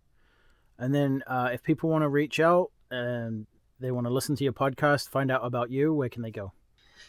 And 0.79 0.95
then 0.95 1.23
uh, 1.27 1.49
if 1.51 1.61
people 1.61 1.89
want 1.89 2.03
to 2.03 2.09
reach 2.09 2.39
out 2.39 2.71
and 2.89 3.45
they 3.77 3.91
want 3.91 4.07
to 4.07 4.13
listen 4.13 4.33
to 4.37 4.45
your 4.45 4.53
podcast, 4.53 5.09
find 5.09 5.29
out 5.29 5.41
about 5.43 5.69
you, 5.69 5.93
where 5.93 6.07
can 6.07 6.21
they 6.21 6.31
go? 6.31 6.53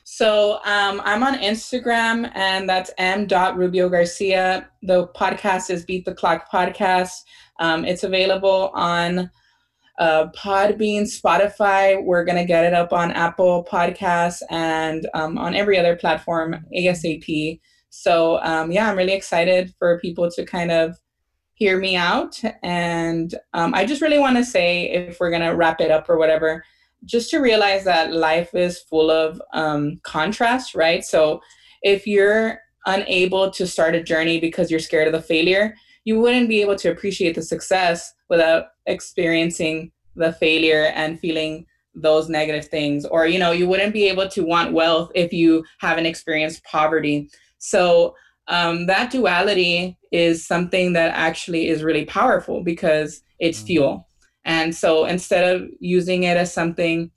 So 0.03 0.55
um, 0.65 1.01
I'm 1.05 1.23
on 1.23 1.39
Instagram, 1.39 2.33
and 2.35 2.69
that's 2.69 2.91
m. 2.99 3.29
Rubio 3.55 3.89
Garcia. 3.89 4.69
The 4.83 5.07
podcast 5.09 5.71
is 5.71 5.85
Beat 5.85 6.05
the 6.05 6.15
Clock 6.15 6.51
Podcast. 6.51 7.13
Um, 7.61 7.85
it's 7.85 8.03
available 8.03 8.73
on 8.75 9.31
uh, 9.99 10.27
Podbean, 10.37 11.03
Spotify. 11.03 12.03
We're 12.03 12.25
gonna 12.25 12.47
get 12.47 12.65
it 12.65 12.73
up 12.73 12.93
on 12.93 13.13
Apple 13.13 13.65
Podcasts 13.71 14.43
and 14.51 15.07
um, 15.15 15.39
on 15.39 15.55
every 15.55 15.79
other 15.79 15.95
platform 15.95 16.57
ASAP. 16.77 17.61
So 17.95 18.41
um, 18.43 18.73
yeah, 18.73 18.91
I'm 18.91 18.97
really 18.97 19.13
excited 19.13 19.75
for 19.79 20.01
people 20.01 20.31
to 20.31 20.47
kind 20.47 20.71
of 20.71 20.97
hear 21.53 21.79
me 21.79 21.95
out, 21.95 22.41
and 22.63 23.35
um, 23.53 23.75
I 23.75 23.85
just 23.85 24.01
really 24.01 24.19
want 24.19 24.39
to 24.39 24.45
say, 24.45 24.91
if 24.91 25.21
we're 25.21 25.31
gonna 25.31 25.55
wrap 25.55 25.81
it 25.81 25.91
up 25.91 26.09
or 26.09 26.17
whatever 26.17 26.65
just 27.05 27.31
to 27.31 27.39
realize 27.39 27.85
that 27.85 28.13
life 28.13 28.55
is 28.55 28.79
full 28.79 29.11
of 29.11 29.41
um, 29.53 30.01
contrast, 30.05 30.75
right? 30.75 31.05
So 31.05 31.41
if 31.83 32.07
you're 32.07 32.61
unable 32.87 33.51
to 33.51 33.67
start 33.67 33.95
a 33.95 34.03
journey 34.03 34.41
because 34.41 34.71
you're 34.71 34.81
scared 34.81 35.09
of 35.09 35.13
the 35.13 35.23
failure, 35.23 35.75
you 36.05 36.21
wouldn't 36.21 36.49
be 36.49 36.61
able 36.61 36.77
to 36.77 36.91
appreciate 36.91 37.35
the 37.35 37.43
success 37.43 38.15
without 38.29 38.67
experiencing 38.87 39.93
the 40.17 40.33
failure 40.33 40.93
and 40.95 41.19
feeling 41.19 41.67
those 41.95 42.29
negative 42.29 42.69
things. 42.69 43.05
Or 43.05 43.27
you 43.27 43.39
know 43.39 43.53
you 43.53 43.69
wouldn't 43.69 43.93
be 43.93 44.09
able 44.09 44.29
to 44.29 44.45
want 44.45 44.73
wealth 44.73 45.11
if 45.15 45.33
you 45.33 45.65
haven't 45.79 46.07
experienced 46.07 46.65
poverty 46.65 47.29
so 47.63 48.15
um, 48.49 48.87
that 48.87 49.11
duality 49.11 49.97
is 50.11 50.45
something 50.45 50.93
that 50.95 51.13
actually 51.15 51.69
is 51.69 51.83
really 51.83 52.05
powerful 52.05 52.63
because 52.63 53.23
it's 53.39 53.59
mm-hmm. 53.59 53.67
fuel 53.67 54.09
and 54.45 54.75
so 54.75 55.05
instead 55.05 55.55
of 55.55 55.69
using 55.79 56.25
it 56.25 56.37
as 56.37 56.53
something 56.53 57.11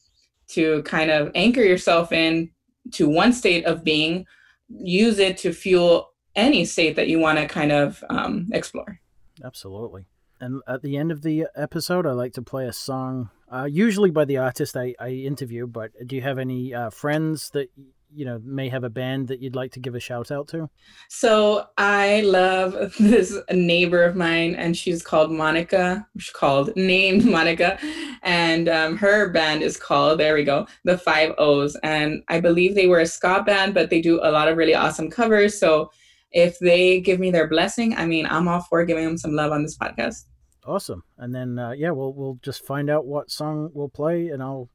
to 0.48 0.84
kind 0.84 1.10
of 1.10 1.32
anchor 1.36 1.62
yourself 1.62 2.12
in 2.12 2.52
to 2.91 3.10
one 3.10 3.34
state 3.34 3.66
of 3.66 3.84
being, 3.84 4.26
use 4.70 5.20
it 5.20 5.38
to 5.38 5.54
fuel 5.54 6.12
any 6.36 6.66
state 6.66 6.96
that 6.96 7.08
you 7.08 7.20
want 7.20 7.39
to 7.39 7.48
kind 7.48 7.72
of 7.72 8.04
um, 8.10 8.48
explore. 8.54 9.00
Absolutely. 9.43 10.06
And 10.39 10.62
at 10.68 10.82
the 10.82 10.98
end 10.98 11.12
of 11.12 11.22
the 11.22 11.48
episode, 11.56 12.06
I 12.06 12.12
like 12.12 12.34
to 12.34 12.41
play 12.41 12.68
a 12.68 12.74
song, 12.74 13.30
uh, 13.52 13.68
usually 13.70 14.12
by 14.12 14.26
the 14.26 14.38
artist 14.38 14.76
I, 14.76 14.93
I 15.00 15.10
interview. 15.10 15.66
But 15.66 15.91
do 16.06 16.16
you 16.16 16.22
have 16.22 16.38
any 16.38 16.74
uh, 16.74 16.89
friends 16.89 17.50
that 17.52 17.70
you 18.16 18.26
know 18.26 18.39
may 18.43 18.70
have 18.70 18.84
a 18.84 18.89
band 18.89 19.28
that 19.28 19.41
you'd 19.41 19.55
like 19.55 19.72
to 19.74 19.80
give 19.80 19.95
a 19.95 19.99
shout 19.99 20.32
out 20.32 20.47
to? 20.49 20.70
So 21.09 21.68
I 21.78 22.22
love 22.22 22.95
this 22.99 23.38
neighbor 23.51 24.03
of 24.03 24.16
mine, 24.16 24.55
and 24.55 24.76
she's 24.76 25.03
called 25.03 25.32
Monica. 25.32 26.07
She's 26.18 26.32
called 26.32 26.72
named 26.76 27.26
Monica, 27.26 27.78
and 28.24 28.70
um, 28.70 28.97
her 28.97 29.30
band 29.30 29.63
is 29.63 29.78
called 29.78 30.20
there 30.20 30.34
we 30.34 30.43
go 30.43 30.68
the 30.84 30.97
Five 30.97 31.34
O's, 31.38 31.76
and 31.84 32.24
I 32.30 32.39
believe 32.39 32.76
they 32.76 32.88
were 32.88 32.99
a 32.99 33.05
ska 33.05 33.43
band, 33.45 33.74
but 33.74 33.89
they 33.89 34.01
do 34.01 34.20
a 34.24 34.32
lot 34.32 34.47
of 34.47 34.57
really 34.57 34.76
awesome 34.76 35.09
covers. 35.09 35.59
So 35.59 35.91
if 36.32 36.57
they 36.59 37.01
give 37.01 37.20
me 37.20 37.32
their 37.32 37.47
blessing, 37.47 37.95
I 37.95 38.05
mean 38.05 38.26
I'm 38.28 38.47
all 38.47 38.61
for 38.61 38.86
giving 38.86 39.05
them 39.05 39.18
some 39.18 39.34
love 39.34 39.51
on 39.51 39.63
this 39.63 39.78
podcast. 39.78 40.26
Awesome, 40.66 41.03
and 41.18 41.34
then 41.34 41.59
uh, 41.59 41.72
yeah, 41.72 41.91
we'll 41.91 42.13
we'll 42.13 42.39
just 42.41 42.66
find 42.66 42.89
out 42.89 43.05
what 43.05 43.30
song 43.30 43.70
we'll 43.74 43.89
play, 43.89 44.30
and 44.30 44.41
I'll 44.41 44.70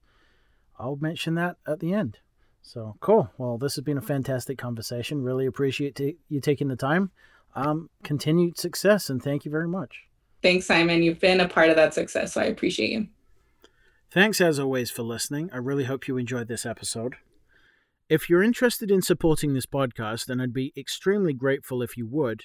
I'll 0.78 0.96
mention 0.96 1.34
that 1.34 1.56
at 1.66 1.80
the 1.80 1.92
end. 1.92 2.18
So 2.62 2.96
cool. 3.00 3.30
Well, 3.38 3.58
this 3.58 3.74
has 3.76 3.84
been 3.84 3.98
a 3.98 4.02
fantastic 4.02 4.58
conversation. 4.58 5.22
Really 5.22 5.46
appreciate 5.46 5.96
t- 5.96 6.16
you 6.28 6.40
taking 6.40 6.68
the 6.68 6.76
time. 6.76 7.10
Um, 7.54 7.90
continued 8.04 8.58
success 8.58 9.10
and 9.10 9.22
thank 9.22 9.44
you 9.44 9.50
very 9.50 9.68
much. 9.68 10.04
Thanks, 10.42 10.66
Simon. 10.66 11.02
You've 11.02 11.20
been 11.20 11.40
a 11.40 11.48
part 11.48 11.68
of 11.68 11.76
that 11.76 11.94
success, 11.94 12.34
so 12.34 12.40
I 12.40 12.44
appreciate 12.44 12.90
you. 12.90 13.08
Thanks 14.10 14.40
as 14.40 14.58
always 14.58 14.90
for 14.90 15.02
listening. 15.02 15.50
I 15.52 15.58
really 15.58 15.84
hope 15.84 16.08
you 16.08 16.16
enjoyed 16.16 16.48
this 16.48 16.66
episode. 16.66 17.16
If 18.08 18.28
you're 18.28 18.42
interested 18.42 18.90
in 18.90 19.02
supporting 19.02 19.54
this 19.54 19.66
podcast, 19.66 20.26
then 20.26 20.40
I'd 20.40 20.52
be 20.52 20.72
extremely 20.76 21.32
grateful 21.32 21.80
if 21.82 21.96
you 21.96 22.06
would. 22.08 22.44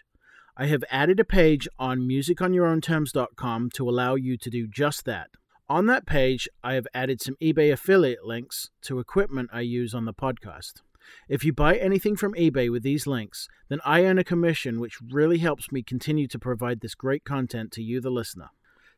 I 0.58 0.68
have 0.68 0.84
added 0.92 1.20
a 1.20 1.26
page 1.26 1.68
on 1.80 2.02
musiconyourownterms.com 2.02 3.72
to 3.72 3.90
allow 3.90 4.16
you 4.16 4.38
to 4.38 4.50
do 4.50 4.68
just 4.68 5.06
that. 5.06 5.30
On 5.68 5.88
that 5.88 6.06
page, 6.06 6.48
I 6.64 6.76
have 6.76 6.86
added 6.94 7.22
some 7.22 7.38
eBay 7.42 7.74
affiliate 7.74 8.24
links 8.24 8.70
to 8.84 9.00
equipment 9.00 9.50
I 9.52 9.62
use 9.62 9.96
on 9.96 10.06
the 10.06 10.14
podcast. 10.14 10.82
If 11.28 11.44
you 11.44 11.54
buy 11.54 11.76
anything 11.76 12.16
from 12.16 12.36
eBay 12.36 12.72
with 12.72 12.84
these 12.84 13.08
links, 13.08 13.48
then 13.68 13.80
I 13.84 14.06
earn 14.06 14.20
a 14.20 14.24
commission, 14.24 14.80
which 14.80 15.02
really 15.02 15.40
helps 15.40 15.72
me 15.72 15.82
continue 15.82 16.28
to 16.28 16.38
provide 16.38 16.82
this 16.82 16.94
great 16.94 17.24
content 17.24 17.72
to 17.74 17.82
you, 17.82 18.00
the 18.00 18.12
listener. 18.12 18.50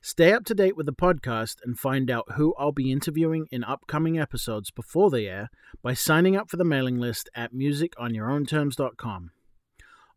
Stay 0.02 0.34
up 0.34 0.44
to 0.46 0.54
date 0.54 0.76
with 0.76 0.86
the 0.86 0.94
podcast 0.94 1.56
and 1.64 1.80
find 1.80 2.12
out 2.12 2.34
who 2.34 2.54
I'll 2.60 2.74
be 2.74 2.92
interviewing 2.92 3.48
in 3.50 3.64
upcoming 3.64 4.20
episodes 4.20 4.70
before 4.70 5.10
they 5.10 5.26
air 5.28 5.50
by 5.82 5.94
signing 5.94 6.36
up 6.36 6.50
for 6.50 6.58
the 6.58 6.66
mailing 6.66 7.00
list 7.00 7.30
at 7.34 7.54
musiconyourownterms.com. 7.54 9.32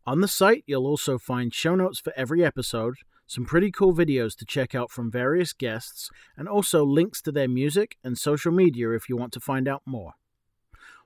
On 0.05 0.19
the 0.19 0.27
site, 0.27 0.63
you'll 0.67 0.87
also 0.87 1.17
find 1.17 1.53
show 1.53 1.75
notes 1.75 1.99
for 1.99 2.11
every 2.17 2.43
episode, 2.43 2.95
some 3.31 3.45
pretty 3.45 3.71
cool 3.71 3.93
videos 3.93 4.35
to 4.35 4.43
check 4.43 4.75
out 4.75 4.91
from 4.91 5.09
various 5.09 5.53
guests, 5.53 6.09
and 6.35 6.49
also 6.49 6.83
links 6.83 7.21
to 7.21 7.31
their 7.31 7.47
music 7.47 7.95
and 8.03 8.17
social 8.17 8.51
media 8.51 8.91
if 8.91 9.07
you 9.07 9.15
want 9.15 9.31
to 9.31 9.39
find 9.39 9.69
out 9.69 9.81
more. 9.85 10.11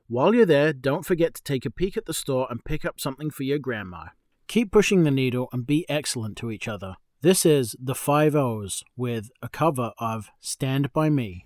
While 0.08 0.34
you're 0.34 0.44
there, 0.48 0.74
don't 0.74 1.06
forget 1.06 1.36
to 1.36 1.44
take 1.44 1.68
a 1.68 1.70
peek 1.70 1.96
at 1.96 2.08
the 2.08 2.16
store 2.16 2.48
and 2.50 2.66
pick 2.66 2.84
up 2.84 3.00
something 3.00 3.30
for 3.30 3.44
your 3.44 3.60
grandma. 3.60 4.06
Keep 4.48 4.72
pushing 4.72 5.04
the 5.04 5.12
needle 5.12 5.50
and 5.54 5.68
be 5.68 5.86
excellent 5.88 6.36
to 6.38 6.50
each 6.50 6.68
other. 6.68 6.96
This 7.22 7.46
is 7.46 7.76
the 7.80 7.94
Five 7.94 8.36
O's 8.36 8.84
with 8.98 9.30
a 9.44 9.48
cover 9.48 9.92
of 10.00 10.30
Stand 10.40 10.92
By 10.94 11.12
Me. 11.12 11.46